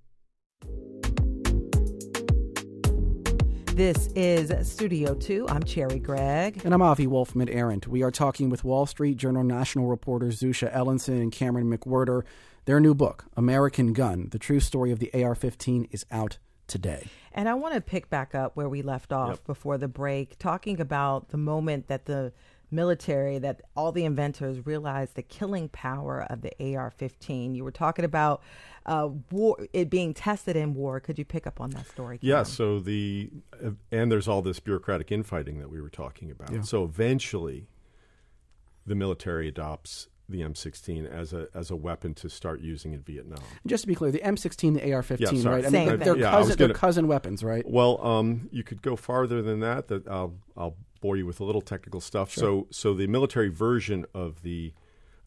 This 3.75 4.09
is 4.15 4.53
Studio 4.71 5.15
2. 5.15 5.49
I'm 5.49 5.63
Cherri 5.63 6.01
Gregg. 6.01 6.61
And 6.67 6.75
I'm 6.75 6.83
Avi 6.83 7.07
Wolfman 7.07 7.49
Arent. 7.49 7.89
We 7.89 8.03
are 8.03 8.11
talking 8.11 8.51
with 8.51 8.63
Wall 8.63 8.85
Street 8.85 9.17
Journal 9.17 9.43
national 9.43 9.87
reporters 9.87 10.39
Zusha 10.39 10.71
Elinson 10.71 11.23
and 11.23 11.33
Cameron 11.33 11.75
McWhirter. 11.75 12.25
Their 12.67 12.81
new 12.81 12.95
book, 12.95 13.27
American 13.37 13.93
Gun 13.93 14.29
The 14.31 14.39
True 14.39 14.61
Story 14.61 14.91
of 14.91 14.99
the 14.99 15.13
AR 15.23 15.35
15, 15.35 15.89
is 15.91 16.07
out 16.11 16.39
today. 16.67 17.09
And 17.33 17.49
I 17.49 17.55
want 17.55 17.75
to 17.75 17.81
pick 17.81 18.09
back 18.09 18.35
up 18.35 18.57
where 18.57 18.69
we 18.69 18.81
left 18.81 19.13
off 19.13 19.31
Yep. 19.31 19.45
before 19.47 19.77
the 19.79 19.89
break, 19.89 20.39
talking 20.39 20.81
about 20.81 21.29
the 21.29 21.37
moment 21.37 21.89
that 21.89 22.07
the 22.07 22.33
military, 22.71 23.39
that 23.39 23.61
all 23.77 23.93
the 23.93 24.05
inventors 24.05 24.65
realized 24.67 25.15
the 25.15 25.23
killing 25.23 25.69
power 25.69 26.27
of 26.31 26.41
the 26.41 26.53
AR 26.75 26.91
15. 26.91 27.55
You 27.55 27.65
were 27.65 27.71
talking 27.71 28.05
about 28.05 28.43
uh, 28.87 29.11
war, 29.31 29.59
it 29.73 29.91
being 29.91 30.15
tested 30.15 30.57
in 30.57 30.75
war. 30.75 31.01
Could 31.01 31.19
you 31.19 31.25
pick 31.25 31.47
up 31.47 31.61
on 31.61 31.71
that 31.71 31.87
story? 31.89 32.19
Yeah. 32.23 32.43
So 32.45 32.81
the 32.81 33.31
uh, 33.63 33.73
and 33.93 34.11
there's 34.11 34.27
all 34.27 34.41
this 34.43 34.59
bureaucratic 34.59 35.13
infighting 35.13 35.59
that 35.59 35.71
we 35.71 35.81
were 35.83 35.91
talking 35.91 36.31
about. 36.31 36.51
Yeah. 36.51 36.63
So 36.63 36.83
eventually, 36.85 37.69
the 38.87 38.95
military 38.95 39.49
adopts 39.49 40.09
the 40.29 40.41
M16 40.41 41.11
as 41.11 41.33
a 41.33 41.49
as 41.55 41.71
a 41.71 41.77
weapon 41.77 42.15
to 42.15 42.29
start 42.31 42.61
using 42.61 42.93
in 42.93 43.01
Vietnam. 43.03 43.39
And 43.63 43.69
just 43.71 43.83
to 43.83 43.89
be 43.89 43.95
clear, 43.95 44.11
the 44.11 44.21
M16, 44.25 44.75
the 44.81 44.93
AR 44.93 45.03
15, 45.03 45.37
Yeah, 45.37 45.43
sorry. 45.43 45.55
right? 45.57 45.65
I 45.67 45.69
Same 45.69 45.89
mean, 45.89 45.99
thing. 45.99 46.05
they're, 46.05 46.17
Yeah, 46.17 46.35
I 46.35 46.39
was 46.39 46.49
cousin, 46.49 46.59
they're 46.67 46.75
cousin 46.75 47.07
weapons, 47.09 47.45
right? 47.45 47.65
Well, 47.69 48.05
um, 48.07 48.49
you 48.51 48.63
could 48.63 48.81
go 48.83 48.97
farther 48.97 49.43
than 49.43 49.61
that. 49.61 49.89
That 49.89 50.09
I'll 50.09 50.35
I'll 50.57 50.77
bore 51.01 51.17
you 51.17 51.27
with 51.27 51.41
a 51.41 51.45
little 51.45 51.61
technical 51.61 52.01
stuff. 52.01 52.31
Sure. 52.31 52.43
So 52.43 52.67
so 52.71 52.95
the 52.95 53.07
military 53.07 53.49
version 53.51 54.07
of 54.15 54.43
the 54.43 54.73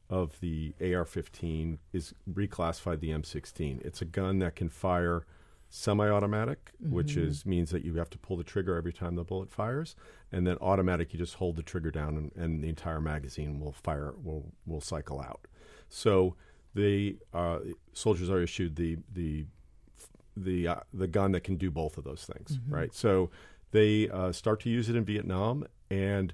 of 0.10 0.40
the 0.40 0.74
AR-15 0.82 1.80
is 1.92 2.14
reclassified 2.32 3.00
the 3.02 3.10
M16. 3.10 3.86
It's 3.86 4.02
a 4.02 4.06
gun 4.06 4.40
that 4.40 4.56
can 4.56 4.70
fire 4.70 5.26
semi-automatic, 5.70 6.72
which 6.80 7.18
is 7.18 7.46
means 7.46 7.72
that 7.72 7.84
you 7.84 7.96
have 7.96 8.10
to 8.10 8.18
pull 8.18 8.38
the 8.38 8.44
trigger 8.44 8.76
every 8.76 8.94
time 8.94 9.16
the 9.16 9.24
bullet 9.24 9.50
fires, 9.50 9.96
and 10.32 10.48
then 10.48 10.58
automatic 10.62 11.14
you 11.14 11.20
just 11.20 11.36
hold 11.36 11.56
the 11.56 11.64
trigger 11.64 11.92
down 11.92 12.16
and, 12.18 12.32
and 12.36 12.64
the 12.64 12.70
entire 12.70 13.02
magazine 13.02 13.60
will 13.60 13.74
fire 13.74 14.14
will 14.24 14.52
will 14.66 14.82
cycle 14.82 15.20
out. 15.20 15.48
So 15.90 16.36
the 16.74 17.18
uh, 17.34 17.60
soldiers 17.94 18.30
are 18.30 18.42
issued 18.42 18.76
the 18.76 18.98
the 19.14 19.46
the 20.36 20.68
uh, 20.68 20.80
the 20.94 21.08
gun 21.08 21.32
that 21.34 21.42
can 21.44 21.58
do 21.58 21.70
both 21.70 21.98
of 21.98 22.04
those 22.04 22.26
things, 22.26 22.60
right? 22.70 22.94
So 22.94 23.30
they 23.72 24.10
uh, 24.10 24.32
start 24.32 24.62
to 24.62 24.70
use 24.70 24.88
it 24.90 24.96
in 24.96 25.04
Vietnam, 25.04 25.66
and 25.90 26.34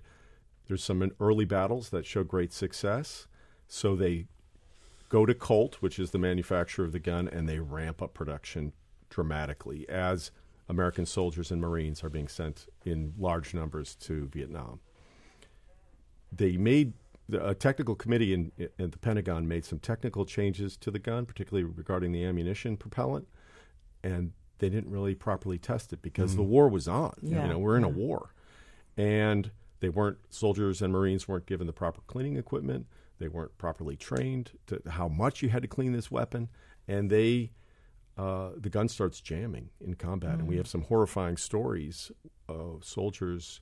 there's 0.68 0.84
some 0.84 1.12
early 1.20 1.46
battles 1.46 1.90
that 1.90 2.06
show 2.06 2.24
great 2.24 2.54
success. 2.54 3.28
So 3.68 3.96
they 3.96 4.28
go 5.10 5.26
to 5.26 5.34
Colt, 5.34 5.78
which 5.80 5.98
is 5.98 6.12
the 6.12 6.20
manufacturer 6.20 6.86
of 6.86 6.92
the 6.92 7.00
gun, 7.00 7.28
and 7.28 7.50
they 7.50 7.60
ramp 7.60 8.02
up 8.02 8.14
production 8.14 8.74
dramatically 9.14 9.88
as 9.88 10.32
American 10.68 11.06
soldiers 11.06 11.52
and 11.52 11.62
Marines 11.62 12.04
are 12.04 12.10
being 12.10 12.28
sent 12.28 12.68
in 12.84 13.14
large 13.18 13.54
numbers 13.54 13.96
to 13.96 14.28
Vietnam. 14.28 14.80
They 16.32 16.58
made 16.58 16.94
a 17.32 17.54
technical 17.54 17.96
committee 17.96 18.34
in, 18.34 18.52
the 18.78 18.98
Pentagon 18.98 19.48
made 19.48 19.66
some 19.66 19.80
technical 19.80 20.26
changes 20.26 20.76
to 20.78 20.90
the 20.90 21.00
gun, 21.00 21.26
particularly 21.26 21.64
regarding 21.64 22.12
the 22.12 22.24
ammunition 22.26 22.76
propellant, 22.76 23.28
and 24.04 24.32
they 24.58 24.70
didn't 24.70 24.92
really 24.92 25.16
properly 25.16 25.60
test 25.60 25.94
it 25.94 26.02
because 26.02 26.36
the 26.36 26.42
mm. 26.42 26.48
war 26.48 26.68
was 26.68 26.88
on. 26.88 27.14
Yeah. 27.22 27.44
You 27.44 27.50
know, 27.50 27.60
we're 27.60 27.78
in 27.78 27.84
a 27.84 27.90
war, 27.90 28.34
and 28.98 29.52
they 29.80 29.90
weren't 29.90 30.18
soldiers 30.30 30.82
and 30.82 30.92
Marines 30.92 31.28
weren't 31.28 31.46
given 31.46 31.68
the 31.68 31.74
proper 31.74 32.02
cleaning 32.08 32.38
equipment. 32.38 32.88
They 33.20 33.28
weren't 33.28 33.58
properly 33.58 33.96
trained 33.96 34.52
to 34.68 34.82
how 34.90 35.08
much 35.08 35.44
you 35.44 35.50
had 35.50 35.62
to 35.62 35.68
clean 35.68 35.92
this 35.92 36.10
weapon, 36.10 36.50
and 36.88 37.10
they 37.10 37.52
uh, 38.18 38.50
the 38.58 38.70
gun 38.70 38.88
starts 38.88 39.22
jamming 39.22 39.70
in 39.82 39.96
combat, 39.96 40.40
and 40.40 40.48
we 40.48 40.58
have 40.58 40.68
some 40.68 40.84
horrifying 40.84 41.38
stories 41.38 42.12
of 42.48 42.86
soldiers 42.86 43.62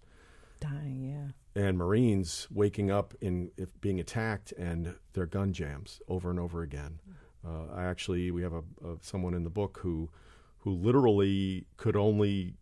Dying, 0.59 1.33
yeah. 1.55 1.61
and 1.63 1.77
Marines 1.77 2.47
waking 2.51 2.91
up 2.91 3.13
in 3.19 3.51
if 3.57 3.79
being 3.81 3.99
attacked 3.99 4.51
and 4.53 4.95
their 5.13 5.25
gun 5.25 5.53
jams 5.53 6.01
over 6.07 6.29
and 6.29 6.39
over 6.39 6.61
again. 6.61 6.99
Uh, 7.45 7.73
I 7.73 7.85
actually 7.85 8.29
we 8.29 8.43
have 8.43 8.53
a, 8.53 8.63
a 8.85 8.97
someone 9.01 9.33
in 9.33 9.43
the 9.43 9.49
book 9.49 9.79
who 9.81 10.09
who 10.59 10.71
literally 10.71 11.65
could 11.77 11.95
only 11.95 12.53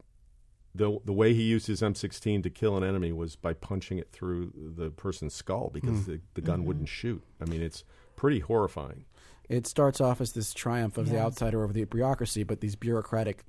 the 0.73 0.99
the 1.03 1.11
way 1.11 1.33
he 1.33 1.43
used 1.43 1.67
his 1.67 1.81
M16 1.81 2.43
to 2.43 2.49
kill 2.49 2.77
an 2.77 2.83
enemy 2.83 3.11
was 3.11 3.35
by 3.35 3.53
punching 3.53 3.97
it 3.97 4.11
through 4.11 4.53
the 4.55 4.91
person's 4.91 5.33
skull 5.33 5.69
because 5.73 6.05
the, 6.05 6.21
the 6.35 6.41
gun 6.41 6.63
wouldn't 6.63 6.87
shoot. 6.87 7.21
I 7.41 7.45
mean, 7.45 7.61
it's 7.61 7.83
pretty 8.15 8.39
horrifying. 8.39 9.05
It 9.49 9.65
starts 9.65 9.99
off 9.99 10.21
as 10.21 10.33
this 10.33 10.53
triumph 10.53 10.97
of 10.97 11.09
the 11.09 11.19
outsider 11.19 11.63
over 11.63 11.73
the 11.73 11.83
bureaucracy, 11.83 12.43
but 12.43 12.61
these 12.61 12.75
bureaucratic 12.75 13.43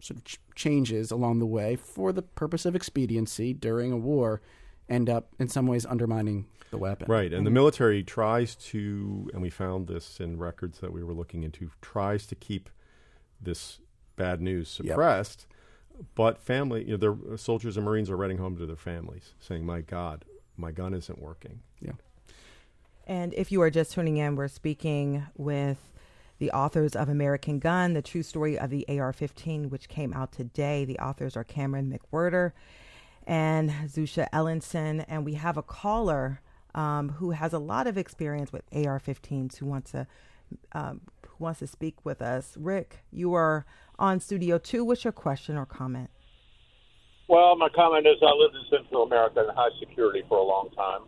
sort 0.00 0.18
of 0.18 0.24
ch- 0.24 0.40
changes 0.54 1.10
along 1.10 1.38
the 1.38 1.46
way 1.46 1.76
for 1.76 2.12
the 2.12 2.22
purpose 2.22 2.66
of 2.66 2.74
expediency 2.74 3.54
during 3.54 3.92
a 3.92 3.96
war 3.96 4.42
end 4.88 5.08
up 5.08 5.32
in 5.38 5.48
some 5.48 5.66
ways 5.66 5.86
undermining 5.86 6.46
the 6.70 6.78
weapon. 6.78 7.06
Right, 7.08 7.32
and 7.32 7.46
the 7.46 7.50
mm-hmm. 7.50 7.54
military 7.54 8.02
tries 8.02 8.56
to, 8.56 9.30
and 9.32 9.40
we 9.40 9.48
found 9.48 9.86
this 9.86 10.18
in 10.20 10.38
records 10.38 10.80
that 10.80 10.92
we 10.92 11.02
were 11.04 11.14
looking 11.14 11.44
into, 11.44 11.70
tries 11.80 12.26
to 12.26 12.34
keep 12.34 12.68
this 13.40 13.78
bad 14.16 14.40
news 14.40 14.78
Yep. 14.82 14.92
suppressed. 14.92 15.46
But 16.16 16.42
family, 16.42 16.84
you 16.84 16.92
know, 16.92 16.96
their 16.96 17.34
uh, 17.34 17.36
soldiers 17.36 17.76
and 17.76 17.86
Marines 17.86 18.10
are 18.10 18.16
writing 18.16 18.38
home 18.38 18.56
to 18.56 18.66
their 18.66 18.74
families, 18.74 19.34
saying, 19.38 19.64
"My 19.64 19.80
God, 19.80 20.24
my 20.56 20.72
gun 20.72 20.92
isn't 20.92 21.20
working." 21.20 21.60
Yeah. 21.80 21.92
And 23.06 23.34
if 23.34 23.52
you 23.52 23.60
are 23.62 23.70
just 23.70 23.92
tuning 23.92 24.16
in, 24.16 24.36
we're 24.36 24.48
speaking 24.48 25.26
with 25.36 25.90
the 26.38 26.50
authors 26.50 26.96
of 26.96 27.08
American 27.08 27.58
Gun, 27.58 27.92
the 27.92 28.02
true 28.02 28.22
story 28.22 28.58
of 28.58 28.70
the 28.70 28.86
AR 28.88 29.12
15, 29.12 29.70
which 29.70 29.88
came 29.88 30.12
out 30.12 30.32
today. 30.32 30.84
The 30.84 30.98
authors 30.98 31.36
are 31.36 31.44
Cameron 31.44 31.92
McWhirter 31.92 32.52
and 33.26 33.70
Zusha 33.86 34.26
Elinson. 34.32 35.00
And 35.00 35.24
we 35.24 35.34
have 35.34 35.56
a 35.56 35.62
caller 35.62 36.40
um, 36.74 37.10
who 37.10 37.30
has 37.32 37.52
a 37.52 37.58
lot 37.58 37.86
of 37.86 37.96
experience 37.96 38.52
with 38.52 38.62
AR 38.72 38.98
15s 38.98 39.56
who 39.56 39.66
wants 39.66 39.92
to. 39.92 40.06
Um, 40.72 41.00
who 41.22 41.44
wants 41.44 41.58
to 41.60 41.66
speak 41.66 42.04
with 42.04 42.22
us? 42.22 42.56
Rick, 42.56 43.02
you 43.10 43.34
are 43.34 43.64
on 43.98 44.20
Studio 44.20 44.58
Two. 44.58 44.84
What's 44.84 45.02
your 45.02 45.12
question 45.12 45.56
or 45.56 45.66
comment? 45.66 46.10
Well, 47.28 47.56
my 47.56 47.68
comment 47.70 48.06
is 48.06 48.16
I 48.22 48.32
lived 48.34 48.54
in 48.54 48.62
Central 48.70 49.02
America 49.02 49.40
in 49.40 49.54
high 49.54 49.70
security 49.80 50.22
for 50.28 50.38
a 50.38 50.42
long 50.42 50.70
time. 50.76 51.00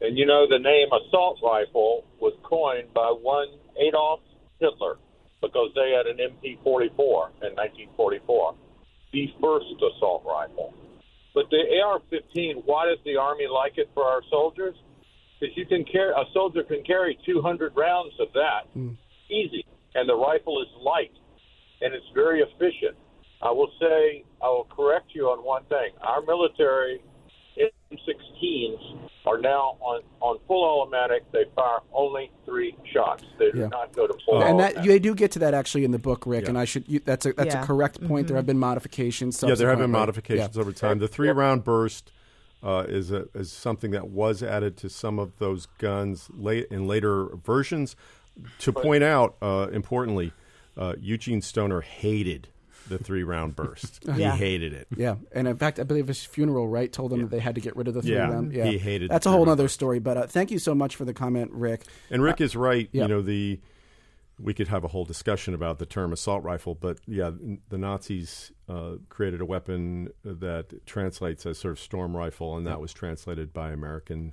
And 0.00 0.16
you 0.16 0.26
know, 0.26 0.46
the 0.48 0.58
name 0.58 0.88
assault 0.88 1.38
rifle 1.42 2.04
was 2.20 2.32
coined 2.42 2.92
by 2.94 3.12
one 3.12 3.48
Adolf 3.78 4.20
Hitler 4.58 4.96
because 5.40 5.70
they 5.74 5.92
had 5.96 6.06
an 6.06 6.18
MP 6.18 6.62
44 6.62 7.32
in 7.42 7.56
1944, 7.56 8.54
the 9.12 9.26
first 9.40 9.66
assault 9.76 10.24
rifle. 10.26 10.74
But 11.34 11.46
the 11.50 11.62
AR 11.82 12.00
15, 12.10 12.62
why 12.64 12.86
does 12.86 12.98
the 13.04 13.16
Army 13.16 13.46
like 13.46 13.78
it 13.78 13.90
for 13.94 14.04
our 14.04 14.22
soldiers? 14.30 14.74
Because 15.38 15.56
you 15.56 15.64
can 15.64 15.84
carry, 15.84 16.12
a 16.12 16.24
soldier 16.32 16.62
can 16.62 16.82
carry 16.82 17.18
200 17.24 17.72
rounds 17.76 18.12
of 18.20 18.28
that 18.34 18.68
hmm. 18.74 18.92
easy, 19.30 19.64
and 19.94 20.08
the 20.08 20.16
rifle 20.16 20.60
is 20.60 20.68
light 20.82 21.12
and 21.80 21.94
it's 21.94 22.06
very 22.14 22.40
efficient. 22.42 22.96
I 23.42 23.50
will 23.50 23.70
say, 23.80 24.24
I 24.42 24.48
will 24.48 24.68
correct 24.70 25.14
you 25.14 25.28
on 25.28 25.44
one 25.44 25.64
thing. 25.64 25.90
Our 26.02 26.20
military 26.20 27.00
M16s 27.58 29.09
are 29.26 29.38
now 29.38 29.76
on, 29.80 30.02
on 30.20 30.38
full 30.46 30.64
automatic. 30.82 31.30
They 31.32 31.44
fire 31.54 31.80
only 31.92 32.30
three 32.46 32.74
shots. 32.92 33.24
They 33.38 33.50
do 33.50 33.58
Yeah. 33.60 33.66
not 33.68 33.92
go 33.92 34.06
to 34.06 34.14
full 34.24 34.42
and 34.42 34.58
that 34.60 34.70
automatic. 34.76 34.90
you 34.90 35.00
do 35.00 35.14
get 35.14 35.32
to 35.32 35.38
that 35.40 35.54
actually 35.54 35.84
in 35.84 35.90
the 35.90 35.98
book, 35.98 36.24
Rick. 36.26 36.44
Yeah. 36.44 36.50
And 36.50 36.58
I 36.58 36.64
should 36.64 36.88
you, 36.88 37.00
that's 37.00 37.26
a 37.26 37.32
that's 37.34 37.54
Yeah. 37.54 37.62
a 37.62 37.66
correct 37.66 38.00
point. 38.06 38.28
There 38.28 38.36
have 38.36 38.46
been 38.46 38.58
modifications. 38.58 39.42
Yeah, 39.46 39.54
there 39.54 39.68
have 39.68 39.78
been 39.78 39.90
modifications 39.90 40.56
Yeah. 40.56 40.60
over 40.60 40.72
time. 40.72 40.98
The 40.98 41.08
three 41.08 41.28
round 41.28 41.64
burst 41.64 42.12
uh, 42.62 42.84
is 42.88 43.10
a, 43.10 43.26
is 43.34 43.50
something 43.50 43.90
that 43.92 44.08
was 44.08 44.42
added 44.42 44.76
to 44.78 44.90
some 44.90 45.18
of 45.18 45.38
those 45.38 45.66
guns 45.78 46.28
late 46.34 46.66
in 46.70 46.86
later 46.86 47.26
versions. 47.44 47.96
To 48.60 48.72
point 48.72 49.02
out, 49.02 49.36
uh, 49.42 49.68
importantly, 49.72 50.32
uh, 50.76 50.94
Eugene 51.00 51.42
Stoner 51.42 51.80
hated 51.82 52.48
the 52.90 52.98
three 52.98 53.22
round 53.22 53.56
burst. 53.56 54.04
Yeah. 54.20 54.32
He 54.32 54.38
hated 54.38 54.72
it. 54.74 54.88
Yeah, 54.94 55.14
and 55.32 55.48
in 55.48 55.56
fact, 55.56 55.78
I 55.78 55.84
believe 55.84 56.08
his 56.08 56.22
funeral 56.24 56.68
right 56.68 56.92
told 56.92 57.12
them 57.12 57.22
that 57.22 57.30
they 57.30 57.38
had 57.38 57.54
to 57.54 57.60
get 57.62 57.74
rid 57.76 57.88
of 57.88 57.94
the 57.94 58.02
three 58.02 58.12
Yeah, 58.12 58.28
round. 58.28 58.52
Yeah, 58.52 58.66
he 58.66 58.76
hated 58.76 59.10
That's 59.10 59.24
the 59.24 59.30
a 59.30 59.32
whole 59.32 59.48
other 59.48 59.68
story. 59.68 59.98
But 59.98 60.16
uh, 60.16 60.26
thank 60.26 60.50
you 60.50 60.58
so 60.58 60.74
much 60.74 60.96
for 60.96 61.04
the 61.06 61.14
comment, 61.14 61.50
Rick. 61.52 61.84
And 62.10 62.22
Rick 62.22 62.40
is 62.42 62.54
right. 62.54 62.88
yeah. 62.92 63.02
You 63.02 63.08
know 63.08 63.22
the 63.22 63.60
we 64.42 64.54
could 64.54 64.68
have 64.68 64.84
a 64.84 64.88
whole 64.88 65.04
discussion 65.04 65.54
about 65.54 65.78
the 65.78 65.86
term 65.86 66.12
assault 66.12 66.42
rifle, 66.42 66.74
but 66.74 66.98
yeah, 67.06 67.30
the 67.68 67.78
Nazis 67.78 68.50
uh, 68.68 68.92
created 69.08 69.40
a 69.40 69.44
weapon 69.44 70.08
that 70.24 70.86
translates 70.86 71.44
as 71.46 71.58
sort 71.58 71.72
of 71.72 71.78
storm 71.80 72.16
rifle, 72.16 72.56
and 72.56 72.66
that 72.66 72.80
was 72.80 72.92
translated 72.92 73.52
by 73.52 73.70
American 73.70 74.32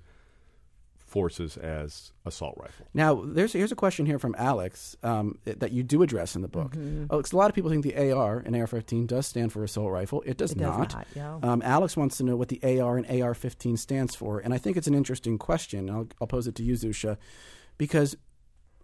forces 1.07 1.55
as 1.57 2.11
assault 2.25 2.55
rifle. 2.61 2.85
Now, 2.93 3.23
there's 3.25 3.53
here's 3.53 3.71
a 3.71 3.75
question 3.75 4.05
here 4.05 4.19
from 4.19 4.35
Alex 4.37 4.95
um, 5.03 5.39
that 5.45 5.71
you 5.71 5.81
do 5.81 6.03
address 6.03 6.35
in 6.35 6.41
the 6.41 6.47
book. 6.49 6.73
Mm-hmm. 6.73 7.05
Alex, 7.11 7.31
a 7.31 7.37
lot 7.37 7.49
of 7.49 7.55
people 7.55 7.71
think 7.71 7.83
the 7.83 8.11
AR 8.11 8.39
and 8.39 8.53
AR-15 8.55 9.07
does 9.07 9.25
stand 9.25 9.53
for 9.53 9.63
assault 9.63 9.91
rifle. 9.91 10.21
It 10.25 10.37
does 10.37 10.51
It 10.51 10.57
does 10.59 10.77
not. 10.77 10.93
not, 10.93 11.07
yeah. 11.15 11.39
Um, 11.41 11.61
Alex 11.63 11.95
wants 11.95 12.17
to 12.17 12.23
know 12.23 12.35
what 12.35 12.49
the 12.49 12.59
AR 12.81 12.97
and 12.97 13.05
AR-15 13.07 13.79
stands 13.79 14.15
for, 14.15 14.39
and 14.39 14.53
I 14.53 14.57
think 14.57 14.75
it's 14.75 14.87
an 14.87 14.93
interesting 14.93 15.37
question. 15.37 15.89
I'll, 15.89 16.07
I'll 16.19 16.27
pose 16.27 16.45
it 16.45 16.55
to 16.55 16.63
you, 16.63 16.73
Zusha, 16.73 17.17
because 17.77 18.17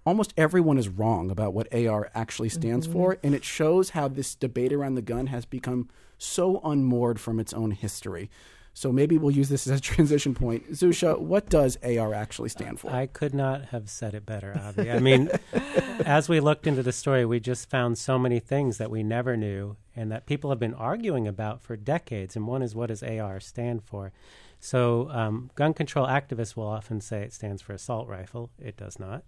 almost 0.06 0.34
everyone 0.38 0.78
is 0.78 0.88
wrong 0.90 1.30
about 1.30 1.54
what 1.54 1.74
AR 1.74 2.10
actually 2.16 2.50
stands 2.50 2.88
Mm-hmm. 2.88 2.98
for, 2.98 3.18
and 3.24 3.36
it 3.36 3.44
shows 3.44 3.92
how 3.92 4.08
this 4.08 4.34
debate 4.36 4.72
around 4.74 4.96
the 4.96 5.02
gun 5.02 5.28
has 5.28 5.46
become 5.46 5.90
so 6.18 6.62
unmoored 6.64 7.20
from 7.20 7.40
its 7.40 7.54
own 7.54 7.72
history. 7.72 8.30
So 8.76 8.92
maybe 8.92 9.18
we'll 9.18 9.32
use 9.32 9.50
this 9.50 9.68
as 9.68 9.78
a 9.78 9.82
transition 9.82 10.34
point. 10.34 10.72
Zusha, 10.72 11.20
what 11.20 11.50
does 11.50 11.78
AR 11.84 12.14
actually 12.14 12.50
stand 12.50 12.80
for? 12.80 12.92
I 12.92 13.06
could 13.06 13.34
not 13.34 13.66
have 13.66 13.90
said 13.90 14.14
it 14.16 14.26
better, 14.26 14.60
Avi. 14.60 14.90
I 14.90 15.00
mean, 15.00 15.30
as 16.06 16.28
we 16.28 16.40
looked 16.40 16.66
into 16.66 16.82
the 16.82 16.92
story, 16.92 17.24
we 17.24 17.40
just 17.40 17.70
found 17.70 17.98
so 17.98 18.18
many 18.18 18.40
things 18.40 18.80
that 18.80 18.90
we 18.90 19.04
never 19.04 19.38
knew 19.38 19.78
and 19.96 20.12
that 20.12 20.26
people 20.26 20.50
have 20.50 20.60
been 20.60 20.74
arguing 20.74 21.28
about 21.28 21.62
for 21.62 21.78
decades. 21.78 22.36
And 22.36 22.48
one 22.48 22.64
is 22.64 22.74
what 22.74 22.88
does 22.88 23.04
AR 23.04 23.40
stand 23.40 23.84
for? 23.84 24.12
So, 24.60 25.10
um, 25.12 25.52
gun 25.56 25.74
control 25.74 26.08
activists 26.08 26.56
will 26.56 26.68
often 26.68 27.02
say 27.02 27.22
it 27.22 27.34
stands 27.34 27.62
for 27.62 27.74
assault 27.74 28.08
rifle. 28.08 28.50
It 28.58 28.78
does 28.78 28.98
not. 28.98 29.24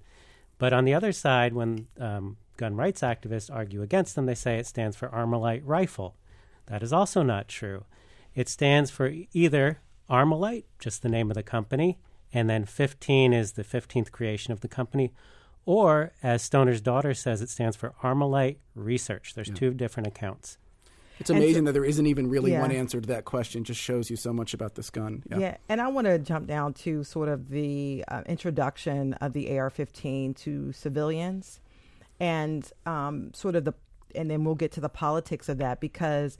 But 0.57 0.73
on 0.73 0.85
the 0.85 0.93
other 0.93 1.11
side, 1.11 1.53
when 1.53 1.87
um, 1.99 2.37
gun 2.57 2.75
rights 2.75 3.01
activists 3.01 3.53
argue 3.53 3.81
against 3.81 4.15
them, 4.15 4.25
they 4.25 4.35
say 4.35 4.57
it 4.57 4.65
stands 4.65 4.95
for 4.95 5.09
Armalite 5.09 5.63
rifle. 5.65 6.15
That 6.67 6.81
is 6.81 6.93
also 6.93 7.21
not 7.21 7.47
true. 7.47 7.83
It 8.35 8.49
stands 8.49 8.91
for 8.91 9.11
either 9.33 9.79
Armalite, 10.09 10.65
just 10.79 11.01
the 11.01 11.09
name 11.09 11.31
of 11.31 11.35
the 11.35 11.43
company, 11.43 11.97
and 12.33 12.49
then 12.49 12.65
15 12.65 13.33
is 13.33 13.53
the 13.53 13.63
15th 13.63 14.11
creation 14.11 14.51
of 14.51 14.59
the 14.61 14.67
company, 14.67 15.13
or 15.65 16.11
as 16.21 16.41
Stoner's 16.43 16.81
daughter 16.81 17.13
says, 17.13 17.41
it 17.41 17.49
stands 17.49 17.75
for 17.75 17.93
Armalite 18.03 18.57
Research. 18.75 19.33
There's 19.33 19.49
two 19.49 19.73
different 19.73 20.05
accounts. 20.07 20.57
It's 21.17 21.29
amazing 21.29 21.61
so- 21.63 21.65
that 21.67 21.71
there 21.71 21.85
isn't 21.85 22.05
even 22.05 22.27
really 22.29 22.51
Yeah. 22.51 22.61
one 22.61 22.71
answer 22.73 22.99
to 22.99 23.07
that 23.07 23.23
question. 23.23 23.63
Just 23.63 23.79
shows 23.79 24.09
you 24.09 24.17
so 24.17 24.33
much 24.33 24.53
about 24.53 24.75
this 24.75 24.89
gun. 24.89 25.23
Yeah. 25.29 25.55
and 25.69 25.79
I 25.79 25.87
want 25.87 26.05
to 26.07 26.19
jump 26.19 26.45
down 26.45 26.73
to 26.73 27.03
sort 27.05 27.29
of 27.29 27.49
the 27.49 28.03
uh, 28.09 28.23
introduction 28.25 29.13
of 29.15 29.31
the 29.31 29.57
AR-15 29.57 30.35
to 30.39 30.73
civilians, 30.73 31.61
and 32.19 32.69
um, 32.85 33.33
sort 33.33 33.55
of 33.55 33.63
the, 33.63 33.73
and 34.13 34.29
then 34.29 34.43
we'll 34.43 34.55
get 34.55 34.73
to 34.73 34.81
the 34.81 34.89
politics 34.89 35.47
of 35.49 35.57
that 35.59 35.79
because 35.79 36.37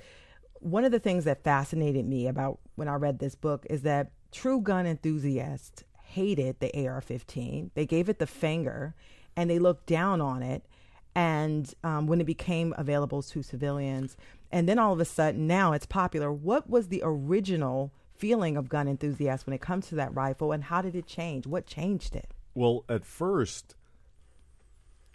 one 0.66 0.84
of 0.84 0.92
the 0.92 1.00
things 1.00 1.26
that 1.26 1.44
fascinated 1.44 2.08
me 2.08 2.28
about 2.28 2.58
when 2.74 2.88
I 2.88 2.96
read 2.96 3.20
this 3.20 3.36
book 3.36 3.68
is 3.70 3.84
that 3.84 4.12
true 4.32 4.60
gun 4.60 4.88
enthusiasts 4.88 5.84
hated 6.02 6.60
the 6.60 6.74
AR-15. 6.88 7.70
They 7.76 7.86
gave 7.86 8.10
it 8.10 8.18
the 8.18 8.26
finger, 8.26 8.96
and 9.36 9.48
they 9.48 9.60
looked 9.60 9.86
down 9.86 10.22
on 10.22 10.42
it. 10.42 10.66
And 11.14 11.72
um, 11.84 12.08
when 12.08 12.20
it 12.20 12.26
became 12.26 12.74
available 12.80 13.22
to 13.22 13.44
civilians, 13.44 14.18
and 14.52 14.68
then 14.68 14.80
all 14.80 14.92
of 14.92 15.00
a 15.00 15.06
sudden 15.06 15.46
now 15.46 15.72
it's 15.74 15.86
popular. 15.86 16.32
What 16.32 16.68
was 16.68 16.88
the 16.88 17.02
original 17.06 17.94
feeling 18.18 18.58
of 18.58 18.68
gun 18.68 18.88
enthusiasts 18.88 19.46
when 19.46 19.54
it 19.54 19.62
comes 19.62 19.88
to 19.90 19.96
that 19.96 20.16
rifle, 20.16 20.52
and 20.52 20.64
how 20.64 20.82
did 20.82 20.96
it 20.96 21.06
change? 21.06 21.46
What 21.46 21.68
changed 21.68 22.16
it? 22.16 22.32
Well, 22.56 22.86
at 22.90 23.06
first, 23.06 23.76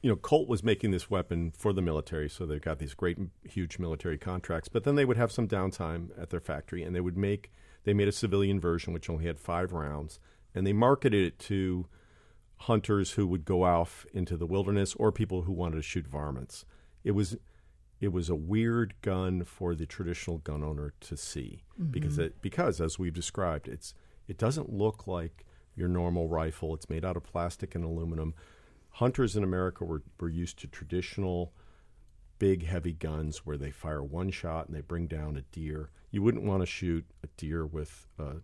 you 0.03 0.09
know, 0.09 0.17
Colt 0.17 0.49
was 0.49 0.63
making 0.63 0.91
this 0.91 1.11
weapon 1.11 1.53
for 1.57 1.73
the 1.73 1.83
military, 1.83 2.29
so 2.29 2.47
they 2.47 2.59
got 2.59 2.79
these 2.79 2.95
great, 2.95 3.19
huge 3.49 3.79
military 3.79 4.17
contracts. 4.17 4.69
But 4.69 4.85
then 4.85 4.95
they 4.95 5.05
would 5.05 5.19
have 5.19 5.31
some 5.31 5.47
downtime 5.47 6.09
at 6.21 6.31
their 6.31 6.41
factory, 6.41 6.83
and 6.83 6.95
they 6.95 7.01
would 7.01 7.17
make 7.17 7.51
they 7.85 7.95
made 7.95 8.09
a 8.09 8.13
civilian 8.13 8.61
version 8.61 8.93
which 8.93 9.09
only 9.09 9.27
had 9.27 9.39
five 9.39 9.73
rounds, 9.73 10.21
and 10.55 10.67
they 10.67 10.73
marketed 10.73 11.25
it 11.25 11.39
to 11.41 11.87
hunters 12.61 13.13
who 13.13 13.27
would 13.27 13.45
go 13.45 13.63
off 13.63 14.05
into 14.13 14.37
the 14.37 14.47
wilderness 14.47 14.95
or 14.97 15.11
people 15.11 15.43
who 15.43 15.53
wanted 15.53 15.77
to 15.77 15.83
shoot 15.83 16.07
varmints. 16.07 16.65
It 17.05 17.13
was 17.13 17.37
it 18.01 18.13
was 18.13 18.31
a 18.31 18.35
weird 18.35 18.95
gun 19.03 19.45
for 19.45 19.75
the 19.75 19.85
traditional 19.85 20.39
gun 20.39 20.65
owner 20.65 20.95
to 21.01 21.17
see 21.17 21.65
mm-hmm. 21.79 21.91
because 21.91 22.19
it 22.19 22.41
because 22.41 22.81
as 22.81 22.99
we've 22.99 23.13
described, 23.13 23.69
it's 23.69 23.95
it 24.29 24.39
doesn't 24.39 24.73
look 24.73 25.07
like 25.07 25.45
your 25.75 25.89
normal 25.89 26.29
rifle. 26.29 26.75
It's 26.75 26.89
made 26.89 27.05
out 27.05 27.17
of 27.17 27.25
plastic 27.25 27.75
and 27.75 27.85
aluminum. 27.85 28.35
Hunters 28.93 29.37
in 29.37 29.45
America 29.45 29.85
were, 29.85 30.03
were 30.19 30.29
used 30.29 30.59
to 30.61 30.67
traditional 30.67 31.53
big 32.39 32.65
heavy 32.67 32.93
guns 32.93 33.39
where 33.39 33.57
they 33.57 33.71
fire 33.71 34.03
one 34.03 34.31
shot 34.31 34.67
and 34.67 34.75
they 34.75 34.81
bring 34.81 35.07
down 35.07 35.37
a 35.37 35.43
deer. 35.43 35.91
You 36.11 36.23
wouldn't 36.23 36.45
want 36.45 36.63
to 36.63 36.67
shoot 36.67 37.05
a 37.23 37.29
deer 37.37 37.65
with 37.67 38.09
uh, 38.19 38.41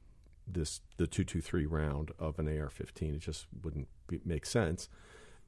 this 0.47 0.81
the 0.99 1.07
223 1.07 1.67
round 1.67 2.13
of 2.19 2.39
an 2.39 2.47
AR-15. 2.47 3.15
It 3.15 3.19
just 3.19 3.47
wouldn't 3.63 3.89
be, 4.07 4.21
make 4.25 4.47
sense. 4.47 4.89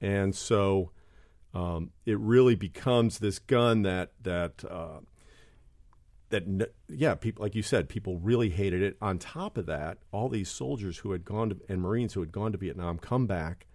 And 0.00 0.34
so 0.34 0.90
um, 1.54 1.90
it 2.04 2.18
really 2.18 2.54
becomes 2.54 3.18
this 3.18 3.38
gun 3.38 3.82
that 3.82 4.12
that 4.22 4.64
uh, 4.68 5.00
that 6.30 6.70
yeah, 6.88 7.14
people 7.14 7.42
like 7.42 7.54
you 7.54 7.62
said, 7.62 7.88
people 7.88 8.18
really 8.18 8.50
hated 8.50 8.82
it. 8.82 8.96
On 9.00 9.18
top 9.18 9.56
of 9.56 9.66
that, 9.66 9.98
all 10.10 10.28
these 10.28 10.50
soldiers 10.50 10.98
who 10.98 11.12
had 11.12 11.24
gone 11.24 11.50
to 11.50 11.56
and 11.68 11.80
Marines 11.80 12.14
who 12.14 12.20
had 12.20 12.32
gone 12.32 12.52
to 12.52 12.58
Vietnam 12.58 12.98
come 12.98 13.26
back, 13.26 13.66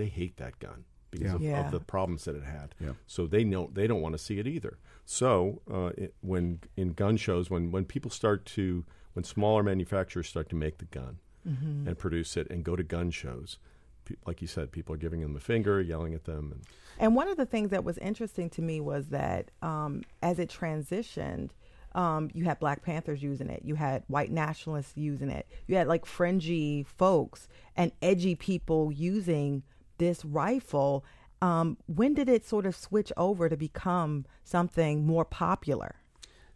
they 0.00 0.08
hate 0.08 0.36
that 0.38 0.58
gun 0.58 0.84
because 1.10 1.28
yeah. 1.28 1.34
Of, 1.34 1.42
yeah. 1.42 1.66
of, 1.66 1.72
the 1.72 1.80
problems 1.80 2.24
that 2.24 2.36
it 2.36 2.44
had. 2.44 2.74
Yeah. 2.80 2.92
So 3.06 3.26
they 3.26 3.44
know 3.44 3.70
they 3.72 3.86
don't 3.86 4.00
want 4.00 4.14
to 4.14 4.18
see 4.18 4.38
it 4.38 4.46
either. 4.46 4.78
So 5.04 5.60
uh, 5.72 5.90
it, 5.96 6.14
when 6.20 6.60
in 6.76 6.92
gun 6.92 7.16
shows, 7.16 7.50
when 7.50 7.70
when 7.70 7.84
people 7.84 8.10
start 8.10 8.46
to 8.46 8.84
when 9.12 9.24
smaller 9.24 9.62
manufacturers 9.62 10.28
start 10.28 10.48
to 10.50 10.56
make 10.56 10.78
the 10.78 10.84
gun 10.86 11.18
mm-hmm. 11.46 11.88
and 11.88 11.98
produce 11.98 12.36
it 12.36 12.48
and 12.50 12.64
go 12.64 12.76
to 12.76 12.82
gun 12.82 13.10
shows, 13.10 13.58
like 14.26 14.40
you 14.40 14.48
said, 14.48 14.72
people 14.72 14.94
are 14.94 14.98
giving 14.98 15.20
them 15.20 15.34
the 15.34 15.40
finger, 15.40 15.80
yelling 15.80 16.14
at 16.14 16.24
them. 16.24 16.52
And, 16.52 16.62
and 16.98 17.16
one 17.16 17.28
of 17.28 17.36
the 17.36 17.46
things 17.46 17.70
that 17.70 17.84
was 17.84 17.98
interesting 17.98 18.50
to 18.50 18.62
me 18.62 18.80
was 18.80 19.08
that 19.08 19.50
um, 19.62 20.02
as 20.22 20.38
it 20.38 20.48
transitioned, 20.48 21.50
um, 21.94 22.30
you 22.34 22.44
had 22.44 22.60
Black 22.60 22.82
Panthers 22.82 23.22
using 23.22 23.50
it, 23.50 23.62
you 23.64 23.74
had 23.74 24.04
white 24.06 24.30
nationalists 24.30 24.96
using 24.96 25.28
it, 25.28 25.46
you 25.66 25.76
had 25.76 25.88
like 25.88 26.06
fringy 26.06 26.84
folks 26.84 27.48
and 27.76 27.90
edgy 28.00 28.36
people 28.36 28.92
using 28.92 29.64
this 30.00 30.24
rifle. 30.24 31.04
Um, 31.40 31.78
when 31.86 32.14
did 32.14 32.28
it 32.28 32.44
sort 32.44 32.66
of 32.66 32.74
switch 32.74 33.12
over 33.16 33.48
to 33.48 33.56
become 33.56 34.26
something 34.42 35.06
more 35.06 35.24
popular? 35.24 35.94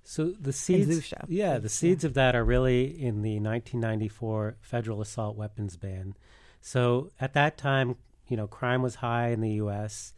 So 0.02 0.32
the 0.38 0.52
seeds, 0.52 1.14
yeah, 1.28 1.58
the 1.58 1.68
seeds 1.70 2.04
yeah. 2.04 2.08
of 2.08 2.14
that 2.14 2.34
are 2.34 2.44
really 2.44 2.84
in 2.84 3.22
the 3.22 3.40
1994 3.40 4.56
federal 4.60 5.00
assault 5.00 5.36
weapons 5.36 5.76
ban. 5.76 6.14
So 6.60 7.10
at 7.18 7.32
that 7.32 7.56
time, 7.56 7.96
you 8.28 8.36
know, 8.36 8.46
crime 8.46 8.82
was 8.82 8.96
high 8.96 9.28
in 9.28 9.40
the 9.40 9.52
U.S. 9.52 10.12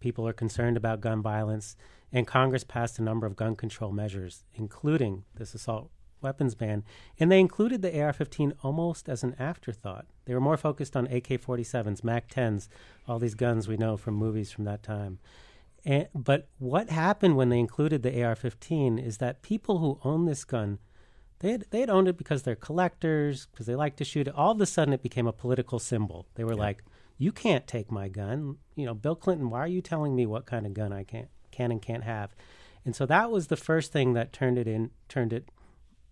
People 0.00 0.26
are 0.26 0.32
concerned 0.32 0.78
about 0.78 1.02
gun 1.02 1.20
violence, 1.20 1.76
and 2.12 2.26
Congress 2.26 2.64
passed 2.64 2.98
a 2.98 3.02
number 3.02 3.26
of 3.26 3.36
gun 3.36 3.56
control 3.56 3.92
measures, 3.92 4.44
including 4.54 5.24
this 5.34 5.52
assault 5.52 5.90
weapons 6.26 6.56
ban, 6.56 6.82
and 7.20 7.30
they 7.30 7.38
included 7.38 7.82
the 7.82 8.02
AR-15 8.02 8.52
almost 8.64 9.08
as 9.08 9.22
an 9.22 9.36
afterthought. 9.38 10.06
They 10.24 10.34
were 10.34 10.40
more 10.40 10.56
focused 10.56 10.96
on 10.96 11.06
AK-47s, 11.06 12.02
MAC-10s, 12.02 12.66
all 13.06 13.20
these 13.20 13.36
guns 13.36 13.68
we 13.68 13.76
know 13.76 13.96
from 13.96 14.14
movies 14.14 14.50
from 14.50 14.64
that 14.64 14.82
time. 14.82 15.20
And, 15.84 16.08
but 16.12 16.48
what 16.58 16.90
happened 16.90 17.36
when 17.36 17.48
they 17.48 17.60
included 17.60 18.02
the 18.02 18.24
AR-15 18.24 19.00
is 19.00 19.18
that 19.18 19.42
people 19.42 19.78
who 19.78 20.00
own 20.02 20.26
this 20.26 20.42
gun, 20.42 20.80
they 21.38 21.52
had, 21.52 21.66
they 21.70 21.78
had 21.78 21.90
owned 21.90 22.08
it 22.08 22.18
because 22.18 22.42
they're 22.42 22.56
collectors, 22.56 23.46
because 23.46 23.66
they 23.66 23.76
like 23.76 23.94
to 23.96 24.04
shoot 24.04 24.26
it. 24.26 24.34
All 24.34 24.50
of 24.50 24.60
a 24.60 24.66
sudden, 24.66 24.94
it 24.94 25.02
became 25.02 25.28
a 25.28 25.32
political 25.32 25.78
symbol. 25.78 26.26
They 26.34 26.42
were 26.42 26.54
yeah. 26.54 26.66
like, 26.66 26.82
"You 27.18 27.30
can't 27.30 27.68
take 27.68 27.92
my 27.92 28.08
gun." 28.08 28.56
You 28.74 28.86
know, 28.86 28.94
Bill 28.94 29.14
Clinton, 29.14 29.50
why 29.50 29.60
are 29.60 29.68
you 29.68 29.82
telling 29.82 30.16
me 30.16 30.26
what 30.26 30.46
kind 30.46 30.66
of 30.66 30.74
gun 30.74 30.92
I 30.92 31.04
can 31.04 31.28
can 31.52 31.70
and 31.70 31.82
can't 31.82 32.04
have? 32.04 32.34
And 32.86 32.94
so 32.94 33.04
that 33.06 33.30
was 33.32 33.48
the 33.48 33.56
first 33.56 33.92
thing 33.92 34.14
that 34.14 34.32
turned 34.32 34.56
it 34.56 34.68
in, 34.68 34.90
turned 35.08 35.32
it 35.32 35.50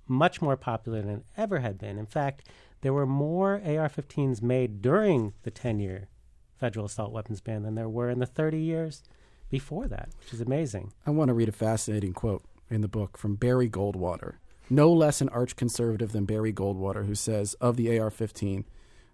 much 0.06 0.42
more 0.42 0.56
popular 0.56 1.02
than 1.02 1.16
it 1.16 1.24
ever 1.36 1.58
had 1.60 1.78
been. 1.78 1.98
In 1.98 2.06
fact, 2.06 2.48
there 2.82 2.92
were 2.92 3.06
more 3.06 3.54
AR-15s 3.64 4.42
made 4.42 4.82
during 4.82 5.32
the 5.42 5.50
10-year 5.50 6.08
federal 6.56 6.86
assault 6.86 7.12
weapons 7.12 7.40
ban 7.40 7.62
than 7.62 7.74
there 7.74 7.88
were 7.88 8.10
in 8.10 8.18
the 8.18 8.26
30 8.26 8.58
years 8.58 9.02
before 9.50 9.88
that, 9.88 10.08
which 10.20 10.32
is 10.32 10.40
amazing. 10.40 10.92
I 11.06 11.10
want 11.10 11.28
to 11.28 11.34
read 11.34 11.48
a 11.48 11.52
fascinating 11.52 12.12
quote 12.12 12.42
in 12.70 12.80
the 12.80 12.88
book 12.88 13.16
from 13.16 13.36
Barry 13.36 13.68
Goldwater, 13.68 14.34
no 14.70 14.92
less 14.92 15.20
an 15.20 15.28
arch 15.30 15.56
conservative 15.56 16.12
than 16.12 16.24
Barry 16.24 16.52
Goldwater, 16.52 17.06
who 17.06 17.14
says 17.14 17.54
of 17.54 17.76
the 17.76 17.98
AR 17.98 18.10
15, 18.10 18.64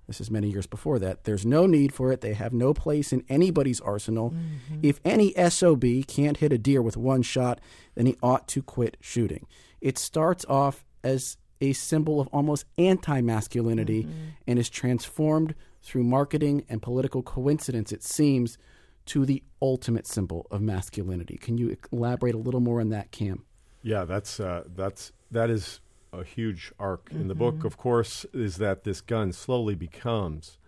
this 0.07 0.21
is 0.21 0.31
many 0.31 0.51
years 0.51 0.67
before 0.67 0.99
that, 0.99 1.25
there's 1.25 1.47
no 1.47 1.67
need 1.67 1.93
for 1.95 2.11
it. 2.11 2.21
They 2.21 2.35
have 2.35 2.53
no 2.53 2.75
place 2.75 3.13
in 3.13 3.25
anybody's 3.29 3.81
arsenal. 3.81 4.31
Mm-hmm. 4.31 4.81
If 4.83 5.01
any 5.05 5.33
SOB 5.49 5.85
can't 6.09 6.39
hit 6.39 6.53
a 6.53 6.59
deer 6.59 6.83
with 6.83 6.97
one 6.97 7.23
shot, 7.23 7.61
then 7.95 8.07
he 8.07 8.17
ought 8.21 8.49
to 8.49 8.63
quit 8.63 8.97
shooting. 9.01 9.47
It 9.81 9.99
starts 9.99 10.45
off 10.47 10.85
as 11.03 11.37
a 11.61 11.73
symbol 11.73 12.21
of 12.21 12.29
almost 12.29 12.65
anti 12.79 13.21
masculinity 13.21 14.05
mm-hmm. 14.05 14.29
and 14.47 14.59
is 14.59 14.71
transformed 14.71 15.55
through 15.83 16.05
marketing 16.05 16.65
and 16.69 16.83
political 16.83 17.23
coincidence, 17.23 17.93
it 17.93 18.03
seems, 18.03 18.59
to 19.07 19.25
the 19.25 19.43
ultimate 19.61 20.07
symbol 20.07 20.47
of 20.51 20.61
masculinity. 20.61 21.37
Can 21.37 21.59
you 21.59 21.77
elaborate 21.91 22.35
a 22.35 22.39
little 22.39 22.61
more 22.61 22.81
on 22.81 22.91
that, 22.91 23.11
Cam? 23.11 23.45
Yeah, 23.83 24.05
that's 24.05 24.41
uh, 24.41 24.65
that's 24.75 25.13
that 25.31 25.51
is 25.51 25.81
a 26.13 26.25
huge 26.25 26.73
arc 26.79 27.09
mm-hmm. 27.09 27.23
in 27.23 27.29
the 27.29 27.35
book. 27.35 27.57
Mm-hmm. 27.57 27.67
Of 27.67 27.77
course, 27.77 28.27
is 28.33 28.57
that 28.57 28.85
this 28.85 29.01
gun 29.01 29.33
slowly 29.33 29.75
becomes 29.75 30.59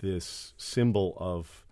this 0.00 0.52
symbol 0.56 1.16
of 1.18 1.64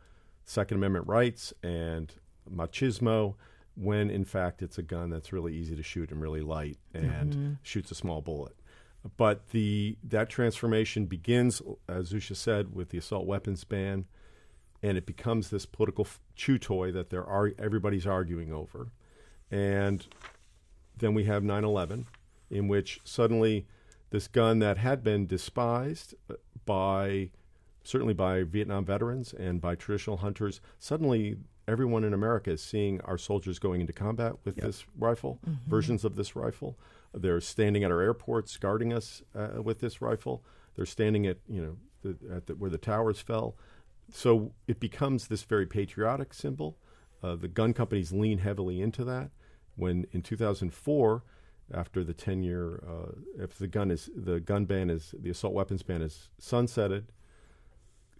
Second 0.45 0.79
Amendment 0.79 1.07
rights 1.07 1.53
and 1.63 2.13
machismo, 2.51 3.35
when 3.77 4.11
in 4.11 4.25
fact 4.25 4.63
it's 4.63 4.79
a 4.79 4.83
gun 4.83 5.11
that's 5.11 5.33
really 5.33 5.55
easy 5.55 5.77
to 5.77 5.83
shoot 5.83 6.11
and 6.11 6.21
really 6.21 6.41
light 6.41 6.79
and 6.95 7.33
mm-hmm. 7.33 7.53
shoots 7.63 7.91
a 7.91 7.95
small 7.95 8.21
bullet. 8.21 8.57
But 9.17 9.49
the 9.51 9.97
that 10.05 10.29
transformation 10.29 11.07
begins, 11.07 11.63
as 11.89 12.13
Zusha 12.13 12.37
said, 12.37 12.75
with 12.75 12.91
the 12.91 12.99
assault 12.99 13.27
weapons 13.27 13.65
ban 13.65 14.07
and 14.83 14.97
it 14.97 15.07
becomes 15.07 15.51
this 15.51 15.67
political 15.67 16.05
f- 16.05 16.21
chew 16.35 16.59
toy 16.59 16.91
that 16.93 17.11
there 17.11 17.25
are 17.25 17.53
everybody's 17.59 18.07
arguing 18.07 18.53
over. 18.53 18.89
And 19.51 20.07
then 20.97 21.15
we 21.15 21.25
have 21.25 21.43
9/11, 21.43 22.07
in 22.51 22.69
which 22.69 23.01
suddenly 23.05 23.67
this 24.11 24.29
gun 24.29 24.59
that 24.61 24.79
had 24.79 25.03
been 25.03 25.27
despised 25.27 26.15
uh, 26.31 26.35
by 26.65 27.31
certainly 27.83 28.15
by 28.15 28.43
Vietnam 28.43 28.85
veterans 28.85 29.33
and 29.33 29.61
by 29.61 29.75
traditional 29.75 30.19
hunters, 30.19 30.61
suddenly 30.79 31.37
everyone 31.71 32.05
in 32.05 32.13
America 32.13 32.51
is 32.51 32.63
seeing 32.63 33.01
our 33.03 33.17
soldiers 33.17 33.59
going 33.59 33.81
into 33.81 33.93
combat 33.93 34.35
with 34.45 34.57
yep. 34.57 34.67
this 34.67 34.85
rifle, 34.99 35.39
mm-hmm. 35.47 35.71
versions 35.71 36.05
of 36.05 36.17
this 36.17 36.35
rifle. 36.37 36.79
They're 37.15 37.41
standing 37.41 37.85
at 37.85 37.91
our 37.91 38.01
airports 38.01 38.57
guarding 38.57 38.93
us 38.93 39.23
uh, 39.35 39.63
with 39.63 39.81
this 39.81 40.03
rifle. 40.03 40.43
They're 40.77 40.87
standing 40.87 41.27
at 41.27 41.39
you 41.49 41.63
know 41.63 41.77
the, 42.03 42.37
at 42.37 42.47
the, 42.47 42.55
where 42.55 42.71
the 42.71 42.79
towers 42.79 43.21
fell 43.21 43.57
so 44.13 44.53
it 44.67 44.81
becomes 44.81 45.29
this 45.29 45.43
very 45.43 45.67
patriotic 45.67 46.35
symbol. 46.35 46.77
Uh, 47.23 47.37
the 47.37 47.49
gun 47.49 47.73
companies 47.73 48.13
lean 48.13 48.39
heavily 48.39 48.81
into 48.81 49.05
that. 49.05 49.31
When 49.77 50.07
in 50.13 50.23
2004, 50.23 51.23
after 51.73 52.03
the 52.03 52.13
10 52.13 52.43
year, 52.43 52.83
uh, 52.87 53.13
if 53.39 53.59
the 53.59 53.69
gun 53.69 53.91
is 53.91 54.11
the 54.15 54.41
gun 54.41 54.65
ban 54.65 54.91
is 54.91 55.15
the 55.19 55.31
assault 55.31 55.55
weapons 55.55 55.83
ban 55.83 56.03
is 56.03 56.29
sunsetted, 56.41 57.05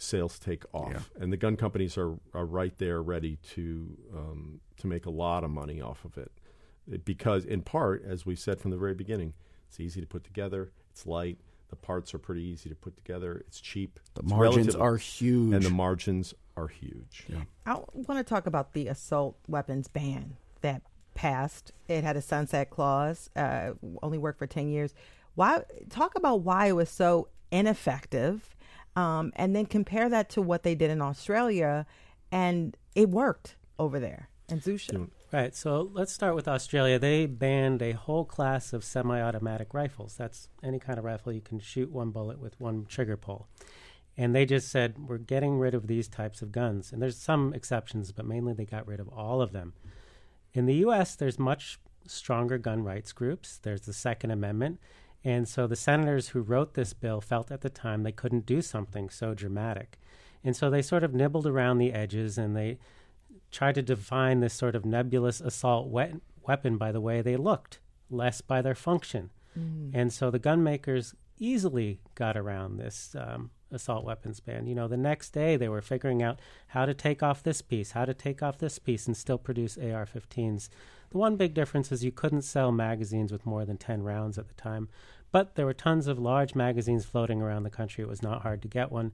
sales 0.03 0.39
take 0.39 0.65
off, 0.73 0.93
yeah. 0.93 1.23
and 1.23 1.33
the 1.33 1.37
gun 1.37 1.57
companies 1.57 1.97
are, 1.99 2.19
are 2.35 2.47
right 2.47 2.77
there 2.79 3.03
ready 3.03 3.37
to 3.55 3.97
um, 4.15 4.61
to 4.79 4.87
make 4.87 5.07
a 5.07 5.11
lot 5.11 5.45
of 5.45 5.51
money 5.51 5.81
off 5.81 6.05
of 6.05 6.17
it, 6.17 6.33
because 7.05 7.45
in 7.45 7.63
part, 7.63 8.05
as 8.05 8.25
we 8.25 8.35
said 8.35 8.61
from 8.61 8.71
the 8.71 8.79
very 8.79 8.95
beginning, 8.95 9.35
it's 9.69 9.81
easy 9.81 10.01
to 10.01 10.07
put 10.07 10.25
together, 10.25 10.73
it's 10.91 11.07
light, 11.07 11.39
the 11.71 11.77
parts 11.77 12.13
are 12.13 12.19
pretty 12.19 12.43
easy 12.43 12.69
to 12.69 12.75
put 12.75 12.97
together. 12.97 13.43
It's 13.47 13.61
cheap. 13.61 14.01
The 14.15 14.23
it's 14.23 14.31
margins 14.31 14.75
are 14.75 14.97
huge. 14.97 15.55
And 15.55 15.65
the 15.65 15.71
margins 15.71 16.35
are 16.57 16.67
huge. 16.67 17.25
Yeah. 17.29 17.43
I 17.65 17.79
want 17.93 18.19
to 18.19 18.25
talk 18.25 18.47
about 18.47 18.73
the 18.73 18.89
assault 18.89 19.37
weapons 19.49 19.87
ban 19.87 20.37
that 20.61 20.83
passed. 21.15 21.73
It 21.87 22.03
had 22.03 22.17
a 22.17 22.23
sunset 22.23 22.71
clause, 22.71 23.31
uh, 23.37 23.73
only 24.03 24.19
worked 24.19 24.41
for 24.41 24.49
10 24.49 24.69
years. 24.69 24.95
Why 25.37 25.63
talk 25.89 26.17
about 26.17 26.41
why 26.41 26.67
it 26.67 26.73
was 26.73 26.91
so 26.91 27.29
ineffective 27.53 28.57
um, 28.97 29.33
and 29.37 29.55
then 29.55 29.67
compare 29.67 30.09
that 30.09 30.29
to 30.31 30.43
what 30.43 30.63
they 30.63 30.75
did 30.75 30.91
in 30.91 31.01
Australia 31.01 31.87
and 32.33 32.77
it 32.95 33.09
worked 33.09 33.57
over 33.79 33.99
there. 33.99 34.29
And 34.49 34.61
Zusha. 34.61 35.09
Right. 35.33 35.55
So 35.55 35.91
let's 35.93 36.13
start 36.13 36.35
with 36.35 36.49
Australia. 36.49 36.99
They 36.99 37.27
banned 37.27 37.83
a 37.83 37.93
whole 37.93 38.25
class 38.25 38.73
of 38.73 38.83
semi 38.83 39.21
automatic 39.21 39.73
rifles. 39.73 40.17
That's 40.17 40.49
any 40.63 40.81
kind 40.81 40.99
of 40.99 41.05
rifle 41.05 41.33
you 41.33 41.41
can 41.41 41.61
shoot 41.61 41.91
one 41.91 42.11
bullet 42.11 42.41
with 42.41 42.61
one 42.61 42.85
trigger 42.87 43.17
pull. 43.17 43.49
And 44.17 44.35
they 44.35 44.45
just 44.45 44.69
said, 44.69 44.97
we're 45.07 45.19
getting 45.19 45.59
rid 45.59 45.73
of 45.73 45.87
these 45.87 46.09
types 46.09 46.43
of 46.43 46.51
guns. 46.51 46.93
And 46.93 47.01
there's 47.01 47.17
some 47.17 47.55
exceptions, 47.55 48.11
but 48.11 48.27
mainly 48.27 48.53
they 48.53 48.65
got 48.65 48.89
rid 48.89 48.99
of 48.99 49.09
all 49.09 49.41
of 49.41 49.53
them. 49.53 49.73
In 50.53 50.67
the 50.67 50.75
U.S., 50.75 51.15
there's 51.15 51.39
much 51.39 51.79
stronger 52.07 52.59
gun 52.59 52.83
rights 52.83 53.13
groups. 53.13 53.59
There's 53.63 53.83
the 53.83 53.93
Second 53.93 54.33
Amendment. 54.33 54.81
And 55.25 55.47
so 55.49 55.67
the 55.67 55.77
senators 55.77 56.29
who 56.29 56.41
wrote 56.41 56.75
this 56.75 56.93
bill 56.93 57.21
felt 57.21 57.51
at 57.51 57.61
the 57.61 57.71
time 57.71 58.03
they 58.03 58.13
couldn't 58.13 58.47
do 58.47 58.63
something 58.63 59.11
so 59.11 59.35
dramatic. 59.35 59.99
And 60.43 60.57
so 60.57 60.71
they 60.71 60.83
sort 60.83 61.05
of 61.05 61.13
nibbled 61.13 61.47
around 61.47 61.79
the 61.79 61.93
edges 61.93 62.39
and 62.39 62.57
they 62.57 62.79
tried 63.51 63.75
to 63.75 63.83
define 63.83 64.41
this 64.41 64.55
sort 64.55 64.75
of 64.75 64.85
nebulous 64.85 65.41
assault 65.41 65.89
we- 65.91 66.21
weapon 66.43 66.79
by 66.79 66.93
the 66.93 67.01
way 67.01 67.21
they 67.21 67.37
looked, 67.37 67.81
less 68.09 68.41
by 68.41 68.63
their 68.63 68.75
function. 68.75 69.31
Mm. 69.59 69.91
And 69.93 70.13
so 70.13 70.31
the 70.31 70.39
gun 70.39 70.63
makers 70.63 71.15
easily 71.39 72.01
got 72.15 72.37
around 72.37 72.79
this 72.79 73.15
um, 73.19 73.51
assault 73.73 74.05
weapons 74.05 74.41
ban. 74.41 74.67
You 74.67 74.75
know, 74.75 74.89
the 74.89 74.97
next 74.97 75.31
day 75.31 75.57
they 75.57 75.69
were 75.69 75.81
figuring 75.81 76.23
out 76.23 76.41
how 76.69 76.87
to 76.87 76.95
take 76.95 77.23
off 77.23 77.43
this 77.43 77.63
piece, 77.63 77.93
how 77.93 78.05
to 78.05 78.15
take 78.15 78.43
off 78.43 78.59
this 78.59 78.79
piece, 78.79 79.07
and 79.07 79.17
still 79.17 79.39
produce 79.39 79.79
AR 79.79 80.07
15s. 80.07 80.69
The 81.11 81.19
one 81.19 81.37
big 81.37 81.55
difference 81.55 81.91
is 81.91 82.05
you 82.05 82.13
couldn't 82.13 82.43
sell 82.43 82.71
magazines 82.73 83.33
with 83.33 83.47
more 83.47 83.65
than 83.65 83.77
10 83.77 84.03
rounds 84.03 84.39
at 84.39 84.49
the 84.49 84.55
time, 84.55 84.89
but 85.33 85.55
there 85.55 85.67
were 85.67 85.75
tons 85.75 86.07
of 86.07 86.19
large 86.19 86.55
magazines 86.55 87.05
floating 87.05 87.43
around 87.43 87.65
the 87.65 87.71
country. 87.71 88.03
It 88.03 88.09
was 88.09 88.23
not 88.23 88.43
hard 88.43 88.63
to 88.63 88.69
get 88.69 88.91
one. 88.93 89.13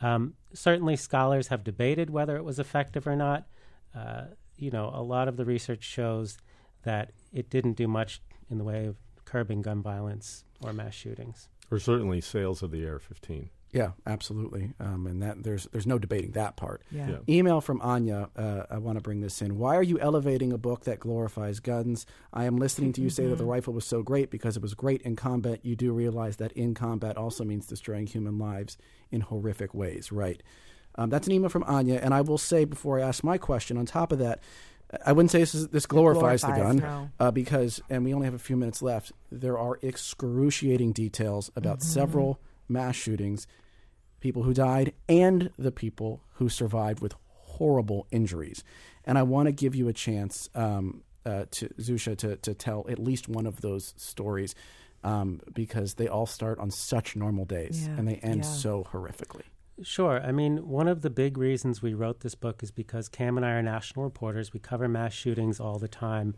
Um, 0.00 0.34
certainly, 0.52 0.96
scholars 0.96 1.48
have 1.48 1.64
debated 1.64 2.10
whether 2.10 2.36
it 2.36 2.44
was 2.44 2.58
effective 2.58 3.06
or 3.06 3.16
not. 3.16 3.46
Uh, 3.94 4.24
you 4.56 4.70
know, 4.70 4.90
a 4.94 5.02
lot 5.02 5.28
of 5.28 5.36
the 5.36 5.44
research 5.44 5.82
shows 5.82 6.38
that 6.82 7.12
it 7.32 7.50
didn't 7.50 7.74
do 7.74 7.88
much 7.88 8.20
in 8.50 8.58
the 8.58 8.64
way 8.64 8.86
of 8.86 8.96
curbing 9.24 9.62
gun 9.62 9.82
violence 9.82 10.44
or 10.62 10.72
mass 10.72 10.94
shootings. 10.94 11.48
Or 11.70 11.78
certainly 11.78 12.20
sales 12.20 12.62
of 12.62 12.70
the 12.70 12.86
AR-15. 12.86 13.48
Yeah, 13.74 13.90
absolutely, 14.06 14.72
um, 14.78 15.08
and 15.08 15.20
that 15.22 15.42
there's 15.42 15.64
there's 15.72 15.86
no 15.86 15.98
debating 15.98 16.30
that 16.32 16.56
part. 16.56 16.82
Yeah. 16.92 17.08
yeah. 17.08 17.16
Email 17.28 17.60
from 17.60 17.80
Anya. 17.80 18.30
Uh, 18.36 18.62
I 18.70 18.78
want 18.78 18.98
to 18.98 19.02
bring 19.02 19.20
this 19.20 19.42
in. 19.42 19.58
Why 19.58 19.74
are 19.74 19.82
you 19.82 19.98
elevating 19.98 20.52
a 20.52 20.58
book 20.58 20.84
that 20.84 21.00
glorifies 21.00 21.58
guns? 21.58 22.06
I 22.32 22.44
am 22.44 22.56
listening 22.56 22.92
to 22.92 23.02
you 23.02 23.10
say 23.10 23.24
that 23.24 23.30
the 23.30 23.42
mm-hmm. 23.42 23.50
rifle 23.50 23.74
was 23.74 23.84
so 23.84 24.02
great 24.02 24.30
because 24.30 24.56
it 24.56 24.62
was 24.62 24.74
great 24.74 25.02
in 25.02 25.16
combat. 25.16 25.58
You 25.64 25.74
do 25.74 25.92
realize 25.92 26.36
that 26.36 26.52
in 26.52 26.74
combat 26.74 27.16
also 27.16 27.42
means 27.42 27.66
destroying 27.66 28.06
human 28.06 28.38
lives 28.38 28.78
in 29.10 29.22
horrific 29.22 29.74
ways, 29.74 30.12
right? 30.12 30.40
Um, 30.94 31.10
that's 31.10 31.26
an 31.26 31.32
email 31.32 31.48
from 31.48 31.64
Anya, 31.64 31.98
and 32.00 32.14
I 32.14 32.20
will 32.20 32.38
say 32.38 32.64
before 32.64 33.00
I 33.00 33.02
ask 33.02 33.24
my 33.24 33.38
question. 33.38 33.76
On 33.76 33.86
top 33.86 34.12
of 34.12 34.20
that, 34.20 34.38
I 35.04 35.10
wouldn't 35.10 35.32
say 35.32 35.40
this, 35.40 35.54
is, 35.54 35.68
this 35.68 35.86
glorifies, 35.86 36.42
glorifies, 36.42 36.58
the 36.58 36.62
gun 36.62 36.76
no. 36.78 37.10
uh, 37.18 37.30
because, 37.32 37.80
and 37.90 38.04
we 38.04 38.14
only 38.14 38.26
have 38.26 38.34
a 38.34 38.38
few 38.38 38.56
minutes 38.56 38.82
left. 38.82 39.10
There 39.32 39.58
are 39.58 39.80
excruciating 39.82 40.92
details 40.92 41.50
about 41.56 41.78
mm-hmm. 41.78 41.88
several 41.88 42.40
mass 42.68 42.94
shootings, 42.94 43.46
people 44.24 44.42
who 44.42 44.54
died, 44.54 44.94
and 45.08 45.50
the 45.58 45.70
people 45.70 46.22
who 46.36 46.48
survived 46.48 47.00
with 47.00 47.14
horrible 47.28 48.06
injuries. 48.10 48.64
And 49.04 49.18
I 49.18 49.22
want 49.22 49.46
to 49.46 49.52
give 49.52 49.74
you 49.74 49.86
a 49.88 49.92
chance 49.92 50.48
um, 50.54 51.02
uh, 51.26 51.44
to 51.52 51.68
Zusha 51.78 52.16
to 52.18 52.36
to 52.36 52.54
tell 52.54 52.86
at 52.88 52.98
least 52.98 53.28
one 53.28 53.46
of 53.46 53.60
those 53.60 53.94
stories 53.96 54.54
um, 55.04 55.40
because 55.52 55.94
they 55.94 56.08
all 56.08 56.26
start 56.26 56.58
on 56.58 56.70
such 56.70 57.14
normal 57.14 57.44
days 57.44 57.86
yeah. 57.86 57.96
and 57.96 58.08
they 58.08 58.16
end 58.16 58.44
yeah. 58.44 58.50
so 58.64 58.86
horrifically. 58.92 59.46
Sure. 59.82 60.20
I 60.22 60.32
mean, 60.32 60.68
one 60.68 60.88
of 60.88 61.02
the 61.02 61.10
big 61.10 61.36
reasons 61.36 61.82
we 61.82 61.94
wrote 61.94 62.20
this 62.20 62.34
book 62.34 62.62
is 62.62 62.70
because 62.70 63.08
Cam 63.08 63.36
and 63.36 63.44
I 63.44 63.50
are 63.50 63.62
national 63.62 64.04
reporters. 64.04 64.52
We 64.52 64.60
cover 64.60 64.88
mass 64.88 65.12
shootings 65.12 65.60
all 65.60 65.78
the 65.78 65.88
time. 65.88 66.34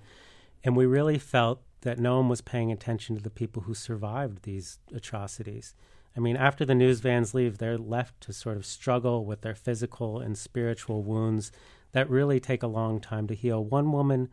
And 0.65 0.75
we 0.75 0.87
really 0.87 1.19
felt 1.19 1.61
that 1.83 1.99
no 1.99 2.17
one 2.17 2.29
was 2.29 2.41
paying 2.41 2.73
attention 2.73 3.15
to 3.15 3.23
the 3.23 3.31
people 3.31 3.63
who 3.63 3.75
survived 3.75 4.43
these 4.43 4.79
atrocities. 4.93 5.75
I 6.17 6.21
mean, 6.21 6.37
after 6.37 6.65
the 6.65 6.75
news 6.75 7.01
vans 7.01 7.35
leave, 7.35 7.59
they're 7.59 7.79
left 7.79 8.21
to 8.23 8.33
sort 8.33 8.57
of 8.57 8.65
struggle 8.65 9.25
with 9.25 9.43
their 9.43 9.55
physical 9.55 10.19
and 10.21 10.37
spiritual 10.37 11.03
wounds 11.03 11.53
that 11.93 12.09
really 12.09 12.41
take 12.41 12.63
a 12.63 12.69
long 12.69 13.01
time 13.01 13.27
to 13.27 13.35
heal. 13.35 13.63
One 13.63 13.93
woman 13.93 14.31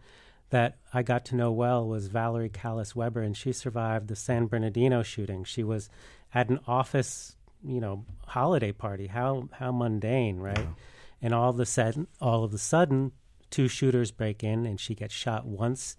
that 0.50 0.78
I 0.94 1.04
got 1.04 1.26
to 1.26 1.36
know 1.36 1.52
well 1.52 1.88
was 1.88 2.08
Valerie 2.08 2.50
Callis 2.50 2.96
Weber, 2.96 3.22
and 3.22 3.36
she 3.36 3.52
survived 3.52 4.08
the 4.08 4.16
San 4.16 4.48
Bernardino 4.48 5.04
shooting. 5.04 5.44
She 5.44 5.64
was 5.64 5.90
at 6.34 6.50
an 6.50 6.60
office 6.68 7.36
you 7.66 7.80
know 7.80 8.06
holiday 8.28 8.72
party. 8.72 9.08
How 9.08 9.50
how 9.52 9.72
mundane, 9.72 10.38
right? 10.38 10.58
Yeah. 10.58 10.74
And 11.22 11.34
all 11.34 11.52
of 11.52 11.60
a 11.60 11.66
sudden, 11.66 12.08
all 12.20 12.44
of 12.44 12.54
a 12.54 12.58
sudden, 12.58 13.14
two 13.50 13.68
shooters 13.68 14.12
break 14.12 14.44
in, 14.44 14.66
and 14.66 14.80
she 14.80 14.94
gets 14.94 15.14
shot 15.14 15.46
once 15.46 15.98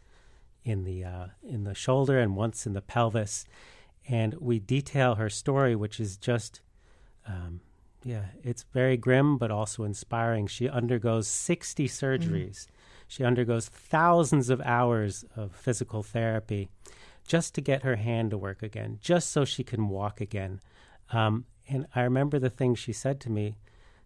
in 0.65 0.85
the 0.85 1.05
uh, 1.05 1.27
in 1.43 1.65
the 1.65 1.75
shoulder 1.75 2.19
and 2.19 2.37
once 2.37 2.67
in 2.67 2.75
the 2.75 2.83
pelvis. 2.83 3.45
And 4.09 4.35
we 4.35 4.59
detail 4.59 5.15
her 5.15 5.31
story, 5.31 5.75
which 5.75 5.99
is 5.99 6.17
just, 6.17 6.61
um, 7.27 7.61
yeah, 8.03 8.27
it's 8.43 8.65
very 8.75 8.97
grim 8.97 9.39
but 9.39 9.51
also 9.51 9.85
inspiring. 9.85 10.47
She 10.47 10.69
undergoes 10.69 11.27
sixty 11.27 11.89
surgeries. 11.89 12.67
Mm. 12.67 12.69
She 13.09 13.25
undergoes 13.25 13.69
thousands 13.69 14.51
of 14.51 14.61
hours 14.61 15.25
of 15.37 15.55
physical 15.55 16.03
therapy 16.03 16.69
just 17.27 17.55
to 17.55 17.61
get 17.61 17.83
her 17.83 17.97
hand 17.97 18.31
to 18.31 18.39
work 18.39 18.63
again, 18.63 18.99
just 19.01 19.31
so 19.31 19.45
she 19.45 19.65
can 19.65 19.89
walk 19.89 20.21
again. 20.21 20.61
Um, 21.11 21.47
and 21.69 21.87
I 21.95 22.03
remember 22.03 22.39
the 22.39 22.51
things 22.51 22.79
she 22.79 22.93
said 22.93 23.21
to 23.21 23.31
me. 23.31 23.57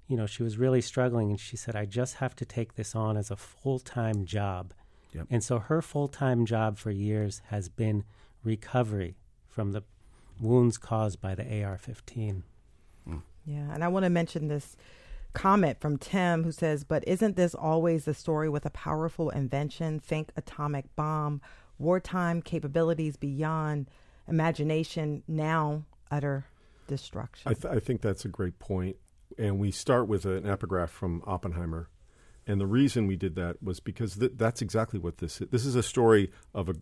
You 0.06 0.16
know, 0.16 0.26
she 0.26 0.42
was 0.42 0.58
really 0.58 0.80
struggling, 0.80 1.30
and 1.30 1.40
she 1.40 1.56
said, 1.56 1.76
I 1.76 1.84
just 1.84 2.14
have 2.16 2.34
to 2.36 2.44
take 2.44 2.74
this 2.74 2.94
on 2.94 3.16
as 3.16 3.30
a 3.30 3.36
full 3.36 3.78
time 3.78 4.24
job. 4.24 4.72
Yep. 5.12 5.26
And 5.30 5.42
so 5.42 5.58
her 5.58 5.82
full 5.82 6.08
time 6.08 6.46
job 6.46 6.78
for 6.78 6.90
years 6.90 7.42
has 7.48 7.68
been 7.68 8.04
recovery 8.44 9.16
from 9.48 9.72
the 9.72 9.82
wounds 10.40 10.78
caused 10.78 11.20
by 11.20 11.34
the 11.34 11.64
AR 11.64 11.78
15. 11.78 12.42
Mm. 13.08 13.22
Yeah, 13.44 13.72
and 13.72 13.82
I 13.82 13.88
want 13.88 14.04
to 14.04 14.10
mention 14.10 14.48
this 14.48 14.76
comment 15.32 15.80
from 15.80 15.98
Tim 15.98 16.44
who 16.44 16.52
says, 16.52 16.84
But 16.84 17.06
isn't 17.06 17.36
this 17.36 17.54
always 17.54 18.04
the 18.04 18.14
story 18.14 18.48
with 18.48 18.66
a 18.66 18.70
powerful 18.70 19.30
invention? 19.30 20.00
Think 20.00 20.30
atomic 20.36 20.94
bomb, 20.96 21.40
wartime 21.78 22.42
capabilities 22.42 23.16
beyond 23.16 23.88
imagination, 24.28 25.22
now 25.26 25.84
utter 26.10 26.44
destruction. 26.86 27.50
I, 27.50 27.54
th- 27.54 27.74
I 27.74 27.78
think 27.78 28.00
that's 28.00 28.24
a 28.24 28.28
great 28.28 28.58
point. 28.58 28.96
And 29.38 29.58
we 29.58 29.70
start 29.70 30.08
with 30.08 30.24
an 30.24 30.48
epigraph 30.48 30.90
from 30.90 31.22
Oppenheimer. 31.26 31.88
And 32.46 32.60
the 32.60 32.66
reason 32.66 33.06
we 33.06 33.16
did 33.16 33.34
that 33.36 33.62
was 33.62 33.78
because 33.78 34.16
th- 34.16 34.32
that's 34.36 34.62
exactly 34.62 34.98
what 34.98 35.18
this 35.18 35.40
is. 35.40 35.48
This 35.50 35.66
is 35.66 35.74
a 35.74 35.82
story 35.82 36.32
of 36.54 36.68
a 36.68 36.74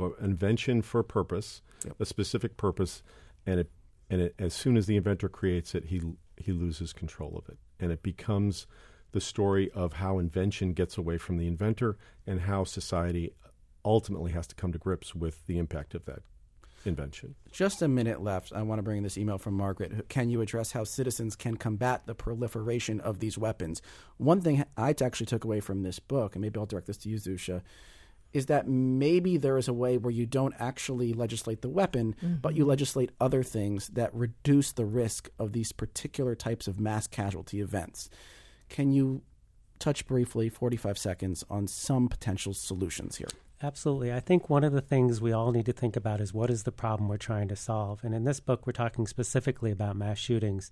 an 0.00 0.12
invention 0.20 0.82
for 0.82 1.00
a 1.00 1.04
purpose, 1.04 1.62
yep. 1.84 1.94
a 2.00 2.04
specific 2.04 2.56
purpose, 2.56 3.02
and 3.46 3.60
it 3.60 3.70
and 4.10 4.20
it, 4.20 4.34
as 4.38 4.52
soon 4.52 4.76
as 4.76 4.86
the 4.86 4.96
inventor 4.96 5.28
creates 5.28 5.74
it, 5.74 5.86
he 5.86 6.00
he 6.36 6.52
loses 6.52 6.92
control 6.92 7.36
of 7.36 7.48
it, 7.48 7.58
and 7.80 7.92
it 7.92 8.02
becomes 8.02 8.66
the 9.12 9.20
story 9.20 9.70
of 9.72 9.94
how 9.94 10.18
invention 10.18 10.72
gets 10.72 10.96
away 10.96 11.18
from 11.18 11.36
the 11.36 11.46
inventor 11.46 11.96
and 12.26 12.40
how 12.42 12.64
society 12.64 13.30
ultimately 13.84 14.32
has 14.32 14.46
to 14.46 14.54
come 14.54 14.72
to 14.72 14.78
grips 14.78 15.14
with 15.14 15.46
the 15.46 15.58
impact 15.58 15.94
of 15.94 16.04
that 16.06 16.20
invention. 16.84 17.34
Just 17.52 17.82
a 17.82 17.88
minute 17.88 18.22
left. 18.22 18.52
I 18.52 18.62
want 18.62 18.78
to 18.78 18.82
bring 18.82 19.02
this 19.02 19.18
email 19.18 19.38
from 19.38 19.54
Margaret. 19.54 20.08
Can 20.08 20.30
you 20.30 20.40
address 20.40 20.72
how 20.72 20.84
citizens 20.84 21.36
can 21.36 21.56
combat 21.56 22.06
the 22.06 22.14
proliferation 22.14 23.00
of 23.00 23.20
these 23.20 23.38
weapons? 23.38 23.82
One 24.16 24.40
thing 24.40 24.64
I 24.76 24.94
actually 25.00 25.26
took 25.26 25.44
away 25.44 25.60
from 25.60 25.82
this 25.82 25.98
book, 25.98 26.34
and 26.34 26.42
maybe 26.42 26.58
I'll 26.58 26.66
direct 26.66 26.86
this 26.86 26.96
to 26.98 27.08
you, 27.08 27.16
Zusha, 27.16 27.62
is 28.32 28.46
that 28.46 28.66
maybe 28.66 29.36
there 29.36 29.58
is 29.58 29.68
a 29.68 29.72
way 29.72 29.98
where 29.98 30.10
you 30.10 30.26
don't 30.26 30.54
actually 30.58 31.12
legislate 31.12 31.62
the 31.62 31.68
weapon, 31.68 32.14
mm-hmm. 32.22 32.36
but 32.36 32.56
you 32.56 32.64
legislate 32.64 33.10
other 33.20 33.42
things 33.42 33.88
that 33.88 34.14
reduce 34.14 34.72
the 34.72 34.84
risk 34.84 35.28
of 35.38 35.52
these 35.52 35.72
particular 35.72 36.34
types 36.34 36.66
of 36.66 36.80
mass 36.80 37.06
casualty 37.06 37.60
events. 37.60 38.08
Can 38.68 38.92
you 38.92 39.22
touch 39.78 40.06
briefly, 40.06 40.48
45 40.48 40.96
seconds, 40.96 41.44
on 41.50 41.66
some 41.66 42.08
potential 42.08 42.54
solutions 42.54 43.16
here? 43.16 43.28
Absolutely. 43.62 44.12
I 44.12 44.20
think 44.20 44.50
one 44.50 44.64
of 44.64 44.72
the 44.72 44.80
things 44.80 45.20
we 45.20 45.32
all 45.32 45.52
need 45.52 45.66
to 45.66 45.72
think 45.72 45.94
about 45.94 46.20
is 46.20 46.34
what 46.34 46.50
is 46.50 46.64
the 46.64 46.72
problem 46.72 47.08
we're 47.08 47.16
trying 47.16 47.48
to 47.48 47.56
solve. 47.56 48.02
And 48.02 48.14
in 48.14 48.24
this 48.24 48.40
book, 48.40 48.66
we're 48.66 48.72
talking 48.72 49.06
specifically 49.06 49.70
about 49.70 49.96
mass 49.96 50.18
shootings. 50.18 50.70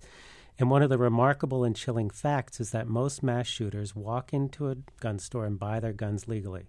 And 0.59 0.69
one 0.69 0.83
of 0.83 0.89
the 0.89 0.97
remarkable 0.97 1.63
and 1.63 1.75
chilling 1.75 2.09
facts 2.09 2.59
is 2.59 2.71
that 2.71 2.87
most 2.87 3.23
mass 3.23 3.47
shooters 3.47 3.95
walk 3.95 4.33
into 4.33 4.69
a 4.69 4.77
gun 4.99 5.19
store 5.19 5.45
and 5.45 5.57
buy 5.57 5.79
their 5.79 5.93
guns 5.93 6.27
legally. 6.27 6.67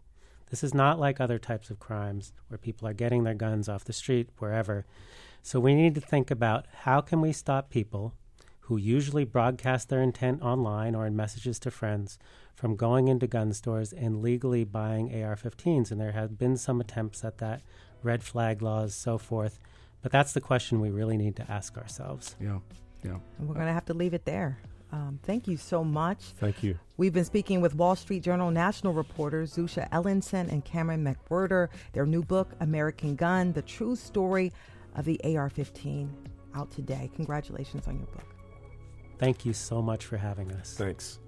This 0.53 0.62
is 0.62 0.74
not 0.74 1.00
like 1.00 1.18
other 1.18 1.38
types 1.38 1.70
of 1.70 1.80
crimes 1.80 2.34
where 2.48 2.59
people 2.59 2.86
are 2.86 2.92
getting 2.92 3.24
their 3.24 3.32
guns 3.32 3.70
off 3.70 3.86
the 3.86 3.94
street, 3.94 4.28
wherever. 4.36 4.84
So 5.40 5.59
we 5.59 5.74
need 5.74 5.94
to 5.94 6.00
think 6.03 6.30
about 6.30 6.66
how 6.80 7.00
can 7.00 7.22
we 7.22 7.32
stop 7.32 7.70
people 7.70 8.12
who 8.61 8.76
usually 8.76 9.24
broadcast 9.24 9.88
their 9.88 10.03
intent 10.03 10.42
online 10.42 10.94
or 10.94 11.07
in 11.07 11.16
messages 11.16 11.59
to 11.61 11.70
friends 11.70 12.18
from 12.55 12.76
going 12.76 13.09
into 13.09 13.26
gun 13.26 13.55
stores 13.55 13.94
and 13.94 14.20
legally 14.20 14.62
buying 14.62 15.07
AR 15.24 15.36
15s. 15.36 15.90
And 15.90 15.98
there 15.98 16.12
have 16.12 16.36
been 16.36 16.59
some 16.59 16.82
attempts 16.82 17.24
at 17.24 17.38
that, 17.38 17.62
red 18.03 18.22
flag 18.22 18.61
laws, 18.61 18.94
so 18.94 19.16
forth. 19.16 19.59
But 20.03 20.12
that's 20.12 20.34
the 20.34 20.42
question 20.42 20.82
we 20.82 20.90
really 20.90 21.16
need 21.16 21.34
to 21.36 21.50
ask 21.50 21.78
ourselves. 21.78 22.36
Yeah, 22.38 22.59
yeah. 23.03 23.16
And 23.38 23.48
we're 23.48 23.55
going 23.55 23.68
to 23.68 23.72
have 23.72 23.86
to 23.86 23.94
leave 23.94 24.12
it 24.12 24.26
there. 24.26 24.59
Um, 24.93 25.18
thank 25.22 25.49
you 25.49 25.57
so 25.57 25.82
much. 25.82 26.22
Thank 26.36 26.62
you. 26.62 26.78
We've 26.99 27.14
been 27.14 27.24
speaking 27.24 27.62
with 27.62 27.74
Wall 27.74 27.97
Street 27.97 28.22
Journal 28.22 28.51
national 28.51 28.93
reporters 28.93 29.57
Zusha 29.57 29.88
Elinson 29.90 30.51
and 30.51 30.64
Cameron 30.64 31.03
McWhirter. 31.03 31.68
Their 31.95 32.05
new 32.05 32.22
book, 32.22 32.51
American 32.61 33.16
Gun 33.16 33.53
The 33.53 33.62
True 33.62 33.97
Story 33.97 34.53
of 34.95 35.07
the 35.07 35.18
AR 35.24 35.49
15, 35.49 36.14
out 36.55 36.70
today. 36.70 37.11
Congratulations 37.16 37.88
on 37.88 37.97
your 37.97 38.07
book. 38.09 38.26
Thank 39.18 39.47
you 39.47 39.55
so 39.55 39.80
much 39.80 40.05
for 40.05 40.18
having 40.18 40.53
us. 40.53 40.74
Thanks. 40.74 41.18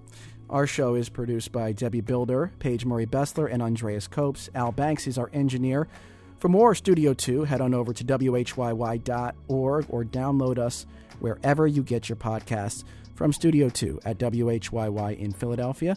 Our 0.50 0.66
show 0.66 0.94
is 0.94 1.08
produced 1.08 1.52
by 1.52 1.72
Debbie 1.72 2.02
Builder, 2.02 2.52
Paige 2.58 2.84
Murray 2.84 3.06
Bessler, 3.06 3.50
and 3.50 3.62
Andreas 3.62 4.06
Copes. 4.06 4.50
Al 4.54 4.72
Banks 4.72 5.06
is 5.06 5.16
our 5.16 5.30
engineer. 5.32 5.88
For 6.38 6.48
more 6.48 6.74
Studio 6.74 7.14
2, 7.14 7.44
head 7.44 7.62
on 7.62 7.72
over 7.72 7.94
to 7.94 8.04
WHYY.org 8.04 9.86
or 9.88 10.04
download 10.04 10.58
us 10.58 10.84
wherever 11.20 11.66
you 11.66 11.82
get 11.82 12.10
your 12.10 12.16
podcasts. 12.16 12.84
From 13.14 13.32
Studio 13.32 13.68
2 13.68 14.00
at 14.04 14.18
WHYY 14.18 15.16
in 15.18 15.32
Philadelphia, 15.32 15.96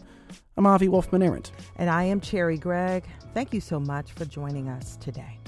I'm 0.55 0.68
Avi 0.68 0.88
Wolfman 0.88 1.24
Arent. 1.24 1.51
And 1.78 1.89
I 1.89 2.03
am 2.03 2.22
Cherri 2.22 2.59
Gregg. 2.59 3.05
Thank 3.34 3.53
you 3.53 3.61
so 3.61 3.80
much 3.80 4.11
for 4.11 4.26
joining 4.26 4.70
us 4.70 4.97
today. 4.97 5.39